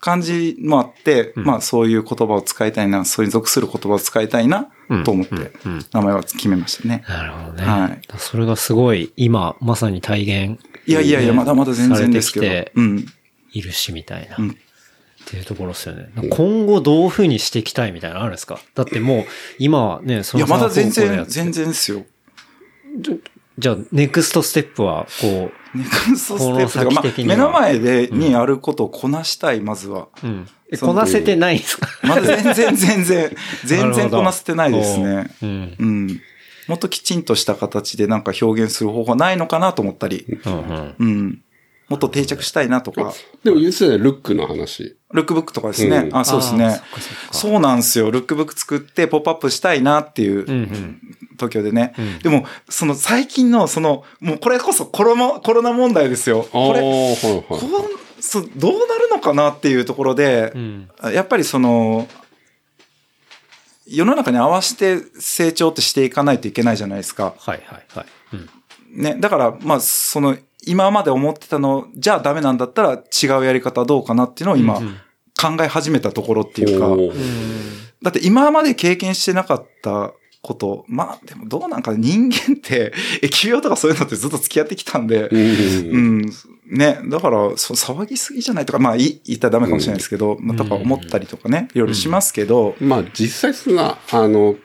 [0.00, 1.44] 感じもあって、うん。
[1.44, 4.68] まあそういう言葉を使いたいな、それに属する言葉を使いたいなうん、
[5.04, 5.52] と思って
[5.92, 7.04] 名前は決めましたね。
[7.08, 7.64] なるほどね。
[7.64, 10.60] はいそれがすごい、今、まさに体現。
[10.86, 12.46] いやいやいや、まだまだ全然ですけど。
[12.46, 13.06] てきてうん。
[13.52, 14.36] いるし、みたいな。
[14.38, 16.08] うんっていうところですよね。
[16.30, 18.58] 今後どういう風にしていきたいみたいなのあるんですか？
[18.74, 19.24] だってもう、
[19.58, 22.06] 今はね、そいや、まだ全然、全然ですよ。
[23.58, 30.08] じゃあ、ネクストステップは、こネクストステップとか、この先的にまあ、は目の前で、にあることをこなしたい、まずは。
[30.22, 30.48] う、うん。
[30.80, 31.88] こなせてないんですか？
[32.02, 35.30] まだ全然、全然、全然こなせてないですね。
[35.42, 35.76] うん。
[35.78, 36.20] うん。
[36.68, 40.26] もっときちんとした形でなんか表現する方法ないのかなと思ったり。
[40.44, 40.94] うんうん。
[40.98, 41.42] うん。
[41.88, 44.97] もっと定着したいなとか、でも言ってたね、ルックの話。
[45.12, 45.96] ルックブックとかですね。
[45.96, 46.80] うんあ、そうですね
[47.32, 48.10] そうなんですよ。
[48.10, 51.00] ルックブック作ってポップアップしたいなっていう、うんうん。
[51.32, 51.94] 東京でね。
[51.98, 56.46] うんでも、その最近の、その、もうこれこそコロナ、コロナ問題ですよ。
[56.52, 57.16] これ、はい
[57.48, 57.62] こはい。
[58.18, 60.88] う、そうどうなるのかなっていうところでう、ん。
[61.12, 62.06] やっぱりその、
[63.86, 67.34] 世の中に合わせて成長ってしていかないといけないじゃないですか。
[67.38, 68.06] はいはいはい。
[68.34, 69.02] うん。
[69.02, 69.16] ね。
[69.18, 70.36] だから、まあ、その、
[70.68, 74.96] 今まで思ってたの、じゃあダメなんだったら違うやり方どうかなっていうのを今、うん
[75.40, 77.12] 考え始めたところっていうか、おー。
[78.02, 80.12] だって今まで経験してなかった
[80.42, 82.92] こと、まあでもどうなんか人間って、
[83.22, 86.32] 疫病とかそういうのってずっと付き合ってきたんで、うんうん、
[86.66, 94.56] ね、だから、そう、騒ぎすぎじゃないとか、まあ、い言ったらダメかもしれないですけど、まあ、とか思ったりとかね、いろいろしますけど、まあ実際そんな、あの、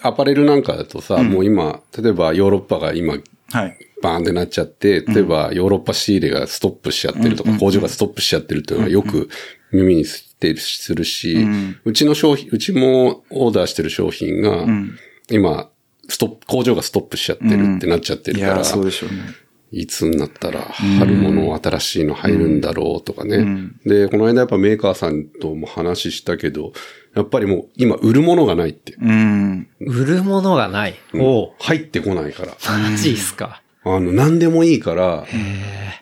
[0.00, 1.30] アパレルなんかだとさ、うん。
[1.30, 3.18] もう今、例えばヨーロッパが今、
[3.52, 3.76] はい。
[4.02, 9.28] バーンってなっちゃって、例えばヨーロッパ仕入れがストップしちゃってるとか、うん工場がストップしちゃってるっていうのはよく
[9.70, 11.46] 耳にしてるするし、
[11.84, 14.98] うちの商品、うちもオーダーしてる商品が、うん。
[15.30, 15.70] 今、
[16.08, 19.16] ストップ、工場がストップしちゃってるってなっちゃってるから、そうでしょうね。
[19.72, 23.36] いつになったら春物新しいの入るんだろうとかね。
[23.38, 26.74] うんで、この間やっぱメーカーさんとも話したけど、
[27.16, 28.94] やっぱりもう今売るものがないって。
[29.00, 29.68] うん。
[29.80, 30.94] 売るものがない。
[31.14, 32.54] うんおう入ってこないから。
[32.90, 33.61] マジっすか。
[33.84, 35.26] あの、何でもいいから、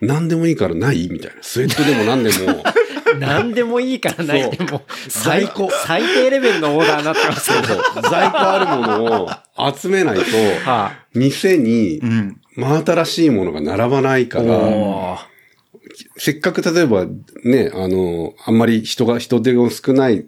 [0.00, 1.42] 何でもいいからないみたいな。
[1.42, 2.62] スウェットでも何でも。
[3.18, 8.08] 何でもいいからないってもう、最在庫最低レベルのオーダーになってますけど。
[8.08, 9.30] 在庫あるものを
[9.74, 10.22] 集めないと、
[10.64, 12.36] は店にうん。
[12.56, 14.46] 真新しいものが並ばないかい。
[14.46, 15.26] ら、
[16.16, 17.06] せっかく例えば
[17.44, 20.26] ね、あの、あんまり人が、人手が少ない。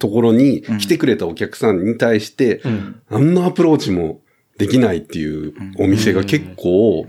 [0.00, 2.60] ところに来てくれたお客さんに対して、
[3.08, 4.20] あんなアプローチも
[4.58, 7.06] できないっていうお店が結構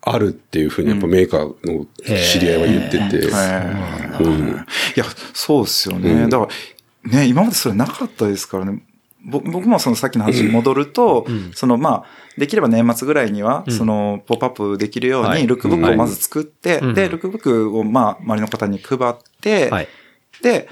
[0.00, 3.30] あるっていうふうにやっぱメーカーの知り合いは言ってて。
[3.32, 4.48] はいうん。
[4.48, 4.54] い
[4.94, 5.04] や、
[5.34, 6.10] そうですよね。
[6.10, 6.30] うん。
[6.30, 6.48] だか
[7.04, 8.82] ら、ね、今までそれなかったですからね。
[9.24, 12.04] ぼ僕もそのさっきの話に戻ると、そのまあ、
[12.38, 15.42] できれば年末ぐらいには、その、ポップアップできるようはい。
[15.42, 16.94] に、ルックブックをまず作って、うん。
[16.94, 19.88] で、ルックブックをまあ、周りの方に配って、はい。
[20.42, 20.68] で、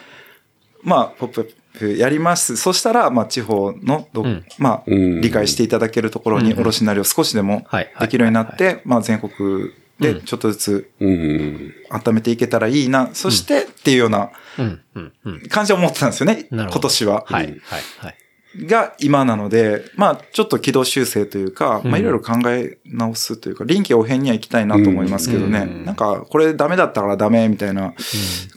[0.85, 2.57] まあ、ポップアップやります。
[2.57, 9.71] そしたら、まあ、地方のど、うんまあ、うん理解していただけるところに、うん卸なりを少しでもはいできるようになって、まあ、全国
[10.01, 11.75] でうんちょっとずつうん。
[11.91, 13.11] 温めていけたらいいな。
[13.13, 15.49] そして、っていうようなうん、うん、うん。
[15.49, 16.47] 感じは思ってたんですよね。
[16.51, 17.25] なるほど今年は。
[17.27, 17.61] はい、はい、
[17.99, 18.17] はい。
[18.57, 21.91] が今なので、まあ、ちょっと軌道修正というか、うん。
[21.91, 25.61] まあ、いろいろ考え直すというか、臨機応変には行きたいなと思いますけどね。
[25.61, 25.85] うん。
[25.85, 27.95] なんか、これダメだったからダメみたいな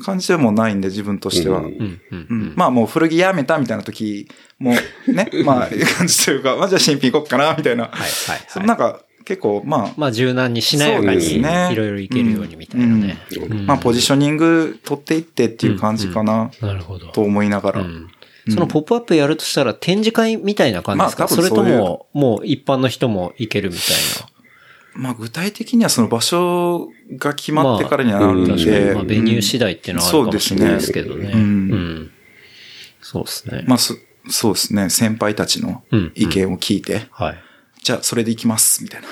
[0.05, 1.63] 感じでもないんで、自分としては。
[2.55, 4.27] まあもう古着やめたみたいな時
[4.59, 4.73] も
[5.07, 7.85] ね、 まあ感じというか、まあじゃあ新品行こっかな、みたいな。
[7.85, 7.91] はい、
[8.59, 11.69] はい、なんか結構まあ、まあ、柔軟にしなやかそうでに、すね。
[11.71, 13.17] いろいろいけるようにみたいなね。
[13.49, 13.65] うん。
[13.65, 17.07] まあポジショニング取っていってっていう感じかな、なるほど。
[17.07, 17.81] と思いながら。
[17.81, 18.07] うん
[18.49, 23.95] そのポップアップやるとしたら展示会みたいな感じですか、まあ多それとも、もう一般の人も行けるみたい
[24.97, 28.57] まあ具体的にはその場所が決まってからにはなるまあん。
[28.57, 31.31] で、まあ、ベニュー次第っていうのはあるかもしれないですけどね。
[31.31, 32.11] そうですねうん。
[33.01, 33.63] そうですね。
[33.67, 33.93] まあそ
[34.29, 37.43] そうですね、先輩たちのうん意見を聞いて、はい。
[37.83, 39.07] じゃあそれで行きます、みたいな。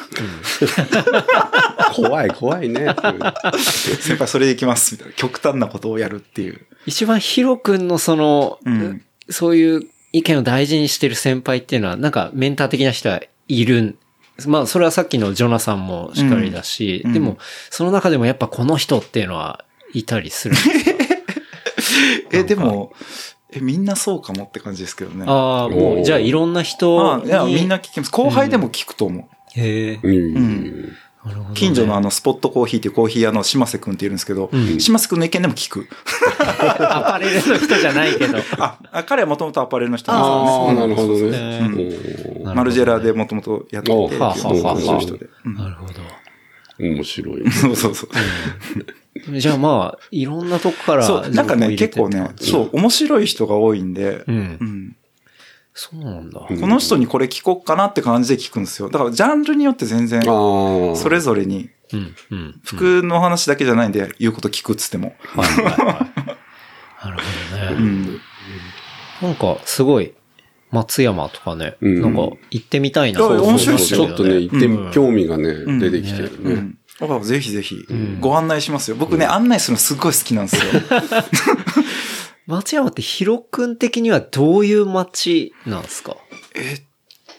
[1.93, 2.93] 怖い、怖いね。
[3.61, 5.13] 先輩それで行きます、みたいな。
[5.13, 6.65] 極端なことをやるっていう。
[6.85, 9.81] 一番ヒロ君のその、うんそういう
[10.13, 13.95] 意見を大事にしてる先輩っていうのは、なんかメンター的な人はいるん。
[14.47, 17.37] まあ、それはさっきのジョナさんもしっかりだし、うんでも、
[17.69, 20.75] その中でもやっぱこの人っていうのはいたりするすか？
[22.31, 22.91] え、でも、
[23.51, 25.23] え、みんなそうかもって感じですけどね。
[25.27, 27.31] ああ、もう、じゃあいろんな人に。
[27.33, 28.11] あいや、みんな聞きます。
[28.11, 29.59] 後輩でも聞くと思う。
[29.59, 29.99] へえ。
[30.03, 30.91] うん。
[31.53, 35.87] 近所のあの、スポットコーヒーっていうコーヒー屋の島瀬くんっているんですけど、うん島瀬くんの意見でも聞く。
[36.79, 38.37] アパレルの人じゃないけど。
[38.59, 41.59] あ、あ彼はもともとアパレルの人ああ、なんですなるほどね。
[41.61, 42.45] うんなるほどよ。
[42.49, 45.27] ねマルジェラでもともとやってて、おっていうそういう人で。
[45.45, 45.93] うんなるほど。
[46.79, 47.49] 面白い。
[47.51, 49.39] そうそうそう。
[49.39, 54.95] じゃあまあ、いろんなとこからそう、なんかね、結構ね、そう、面白い人が多いんで、うんうん
[55.77, 56.39] そうなんだ。
[56.39, 58.89] この人にこれ聞こうかなって感じで聞くんですよ。
[58.89, 60.23] だからジャンルによって全然。
[60.23, 61.69] それぞれに。
[62.63, 65.15] 服の話だけじゃないんで、言うこと聞くっつっても。
[65.35, 66.25] はいはいはい。
[67.05, 67.17] なる
[67.51, 67.75] ほどね。
[67.77, 68.21] うん。
[69.21, 70.13] なんか、すごい、
[70.71, 72.21] 松山とかね、うんなんか、
[72.51, 73.19] 行ってみたいな。
[73.19, 76.53] いや面白いっすよちょっとね、行って興味がね、ん出てきてるね。
[76.53, 76.77] うん。
[76.99, 78.97] だからぜひぜひん、ご案内しますよ。
[78.97, 80.71] 僕ね、案内するのすっごい好きなんですよ。
[82.47, 86.17] 松山ってヒロ君的にはどういう街なんですか？
[86.55, 86.81] えっ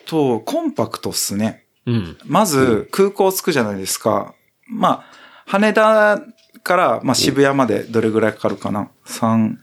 [0.05, 1.65] と、コンパクトっすね。
[1.87, 2.19] うん。
[2.25, 4.35] まず、空港着くじゃないですか。
[4.69, 5.05] まあ、
[5.47, 6.21] 羽田
[6.65, 9.55] から、まあ、渋谷までどれぐらいかかるかな ?3、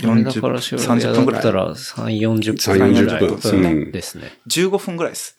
[0.00, 1.42] 40羽田から渋谷30分ぐらい。
[1.42, 4.32] だったら3、40 3分ぐらい40分うんですね。
[4.48, 5.37] 15分ぐらいです。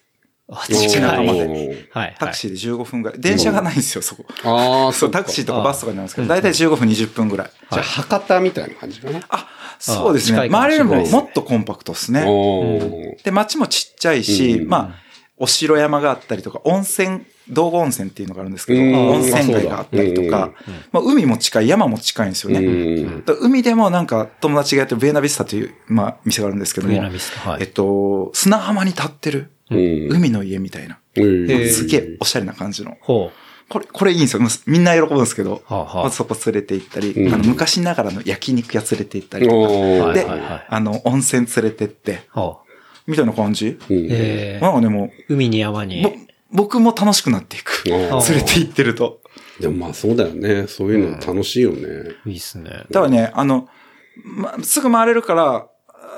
[0.51, 1.01] あ、おー近い。
[1.01, 1.87] まはい。
[1.91, 2.15] はい。
[2.19, 3.19] タクシーで15分ぐらい。
[3.19, 4.25] 電車がないんですよ、そこ。
[4.43, 7.51] ああ、そう、タクシーとかバスとかになるんですけど、だいたい15分、20分ぐらい。
[7.71, 9.19] じゃあ、博多みたいな感じかな？
[9.29, 9.47] あ、
[9.77, 10.39] そうですね。
[10.39, 12.25] 周りよりももっとコンパクトですね。
[13.23, 14.95] で、街もちっちゃいし、うんまあ、
[15.37, 20.51] お城山があったりとか、温泉、道後温泉っていうのがあるんですけど、うん温泉街があったりとか、
[20.91, 22.59] まあ、海も近い、山も近いんですよね。
[23.39, 32.97] 海でもなんか友達がやってるベーナビスタという、まあ、店があるんですけども、ベーナビスタはいえっと、砂浜に立ってる、うん海の家みたいな、すげえおしゃれな感じの。
[33.01, 33.31] ほ
[33.69, 34.41] これ、これいいんですよ。
[34.65, 42.39] みんな喜ぶんですけど、はあはあまずそこ連れて行ったり、うんあの昔ながらの焼肉屋連れて行ったりとか、で、はいはいはいあの、温泉連れてって、う。
[42.39, 42.69] はあ。
[43.05, 43.77] みたいな感じ？
[43.89, 46.11] うんえなんかね、も海に山う、にぼ。
[46.51, 47.83] 僕も楽しくなっていく。
[47.85, 49.21] 連れて行ってると。
[49.59, 50.65] でもまあそうだよね。
[50.67, 51.87] そういうの楽しいよね。
[52.25, 52.69] いいっすね。
[52.89, 53.67] だからね、あの、
[54.23, 55.67] ま、すぐ回れるから、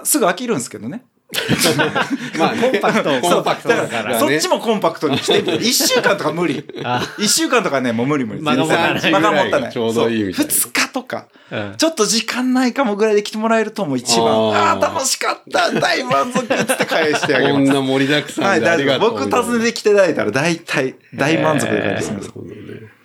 [0.04, 1.04] すぐ飽きるんですけどね。
[2.38, 3.22] まあね、コンパクト。
[3.22, 4.20] コンパクトだだから、ね。
[4.20, 5.56] そっちもコンパクトにしてみて。
[5.66, 6.64] 一週間とか無理。
[6.84, 8.42] あ一週間とかね、もう無理無理。
[8.42, 9.72] 間が持たない間が持たない。
[9.72, 11.26] ちょうどいいみたいなそう二日とか。
[11.52, 16.48] うんちょっと時間ないかもぐらいで来てもらえるともう一番、ああ楽しかった大満足っ
[16.78, 17.54] て返してあげます。
[17.54, 18.86] こんな盛りだくさはい、んであ大丈夫。
[18.86, 19.30] りがとう。
[19.30, 22.32] 僕訪ねてきていただいたら大体、大満足で返してます。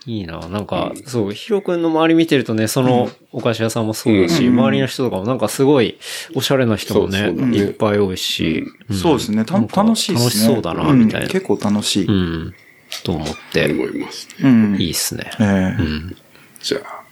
[0.07, 0.39] いいな。
[0.49, 5.99] なんか、そう、ヒロ君の周り見てるとね、そのお菓子屋さんもそうだし、うん周りの人とかもなんかすごい、
[6.35, 8.65] おしゃれな人もね、ねいっぱい多いし。
[8.91, 9.45] んそうですね。
[9.45, 10.19] た楽しいですね。
[10.19, 11.27] 楽しそうだな、みたいな。
[11.27, 12.07] うん結構楽しい。
[12.07, 12.55] うん。
[13.03, 14.29] と思って、思います。
[14.43, 14.77] うん。
[14.81, 15.31] いいっすね。
[15.41, 15.47] ええ
[15.79, 16.17] うん。
[16.63, 17.05] じゃあ、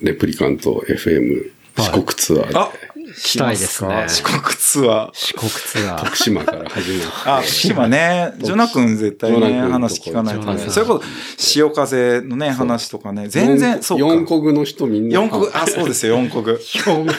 [0.00, 5.10] レプリカント FM 四国ツアーあで、したいですね四国ツアー。
[5.12, 6.04] 四国ツアー。
[6.04, 7.30] 徳島から始まって。
[7.30, 10.58] あ、島ね、ジョナ君絶対ね、話聞かないとね。
[10.68, 11.04] それこそ、
[11.36, 14.04] 潮風のね、話とかね、全然、そうか。
[14.04, 15.14] 四国の人みんな。
[15.14, 16.58] 四国、あ、そうですよ、四国。
[16.60, 17.12] 四国の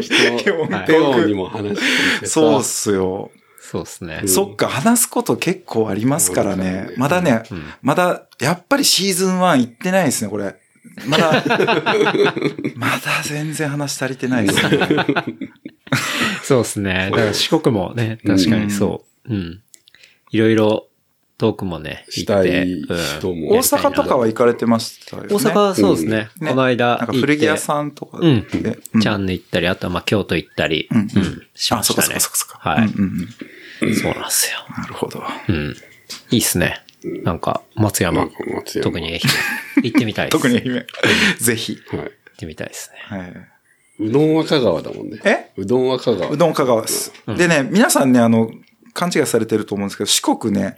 [0.00, 3.30] 人、四ペオにも話してそうっすよ。
[3.60, 4.22] そうですね。
[4.26, 6.88] そっか、話すこと結構ありますからね。
[6.96, 7.42] まだね、
[7.82, 10.56] まだ、やっぱりシーズン1行ってないですね、これ。
[11.06, 11.44] まだ、
[12.76, 14.88] まだ全然話足りてないですね。
[16.42, 17.08] そうですね。
[17.10, 19.34] だから四国もね、確かにそう。
[19.34, 19.60] うん。
[20.30, 20.88] いろいろ
[21.38, 22.64] トークもね、行したって。
[22.66, 23.50] い人うんも。
[23.52, 25.28] 大阪とかは行かれてましたよね。
[25.30, 26.28] 大阪はそうですね。
[26.40, 27.12] ねこの間なんか。
[27.12, 28.78] 古着屋さんとかうんで。
[29.00, 31.06] チャンネ行ったり、あとはまあ京都行ったり、うんうん、
[31.54, 32.06] しましたね。
[32.08, 32.58] そっかそっかそっか。
[32.58, 33.28] はい、うんうん
[33.82, 34.58] うんそうなんですよ。
[34.76, 35.22] なるほど。
[35.48, 35.76] うん。
[36.30, 36.82] いいっすね。
[37.04, 38.28] なんか、松山、
[38.82, 39.20] 特に愛媛、
[39.82, 40.42] 行ってみたいです。
[40.42, 40.86] 特に行っ愛媛。
[41.38, 41.78] ぜひ。
[41.90, 42.10] はい。
[42.38, 43.18] てみたいですね。
[43.18, 43.34] はい。
[44.00, 45.18] うどんは香川だもんね。
[45.24, 45.50] え？
[45.56, 46.30] うどんは香川。
[46.30, 47.12] うどん香川です。
[47.36, 48.50] でね、皆さんね、あの、
[48.94, 50.76] 勘違いされてると思うんですけど、四国ね、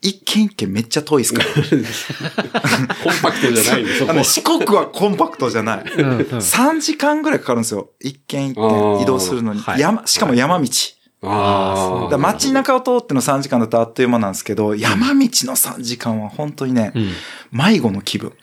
[0.00, 1.48] 一軒一軒めっちゃ遠いですから。
[3.04, 4.14] コンパクトじゃないんで、あの。
[4.14, 5.92] ね四国はコンパクトじゃない。
[5.96, 7.90] うんうん3時間ぐらいかかるんですよ。
[8.00, 9.60] 一軒一軒移動するのに。
[9.60, 10.64] はい山、しかも山道。
[10.64, 12.08] ああ。
[12.10, 15.20] だ街中を通っての3時間だとあっという間なんですけど、山道の
[15.56, 17.12] 3時間は本当にね、うん。
[17.52, 18.32] 迷子の気分。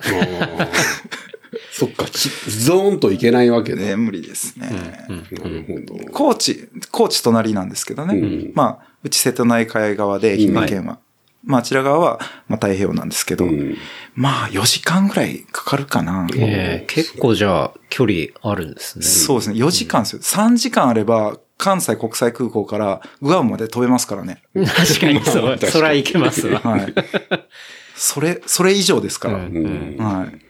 [1.72, 3.88] そっか、ちゾーンといけないわけね。
[3.88, 5.08] ね、無理ですね。
[5.08, 6.12] なるほど。
[6.12, 8.18] 高知、高知隣なんですけどね。
[8.18, 11.00] うんまあ、うち瀬戸内海側で愛媛県は。
[11.44, 13.78] まあ、あちら側は、まあ、太平洋なんですけど、うん
[14.14, 16.28] まあ、4時間ぐらいかかるかな。
[16.36, 19.06] えー結構じゃあ、距離あるんですね。
[19.06, 19.56] そうですね。
[19.60, 20.22] 4時間ですよ。
[20.22, 24.42] 3時間あれば、関西国際空港からグアムまで飛べますからね。
[24.56, 25.58] 確かにそう。
[25.58, 26.62] それはいけますわ。
[26.62, 26.94] はい。
[27.96, 29.36] それ、それ以上ですから。
[29.36, 30.50] うんうんはい。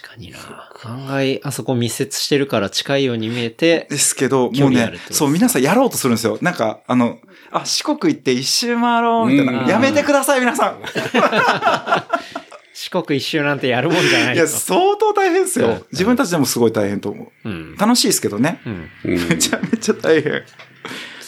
[0.00, 0.38] 確かにな。
[0.82, 6.38] 案外、あそこ密接してるから近いように見えて、ですけど、距もうねそう、皆さんやろうとするんですよ。
[6.40, 7.18] なんか、あの、
[7.50, 9.62] あ、四国行って一周回ろう、みたいな。
[9.64, 10.80] うんやめてください、皆さん。
[12.82, 14.48] 四国一周なんてやるもんじゃないいや、と。
[14.50, 15.86] 相当大変ですうんよ。
[15.92, 17.48] 自分たちでもすごい大変と思う。
[17.48, 17.76] うん。
[17.76, 18.58] 楽しいですけどね。
[19.04, 20.42] めちゃめちゃ大変。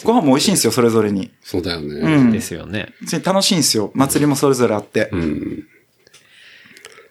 [0.03, 1.31] ご飯も美味しいんですよ、それぞれに。
[1.43, 1.87] そうだよね。
[1.99, 2.93] うんですよね。
[3.23, 3.91] 楽しいんですよ。
[3.93, 5.09] 祭りもそれぞれあって。
[5.11, 5.67] うん。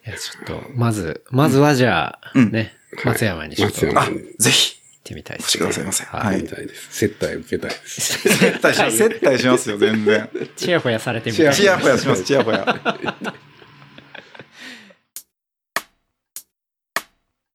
[0.05, 2.74] いや、ちょっと、まず、まずはじゃあ、うんね、
[3.05, 4.09] 松山にちょっとあ、
[4.40, 5.64] ぜひ、てみたいですね。
[5.64, 6.05] くださいませ。
[6.05, 6.19] は。
[6.19, 6.48] はいいみ。
[6.48, 6.89] たいです。
[6.90, 8.28] 接待受けたいです。
[8.28, 8.97] 接待します。
[8.97, 10.28] 接待しますよ、全然。
[10.56, 11.55] チヤホヤされてみたい。
[11.55, 12.66] チヤホヤします、チヤホヤ。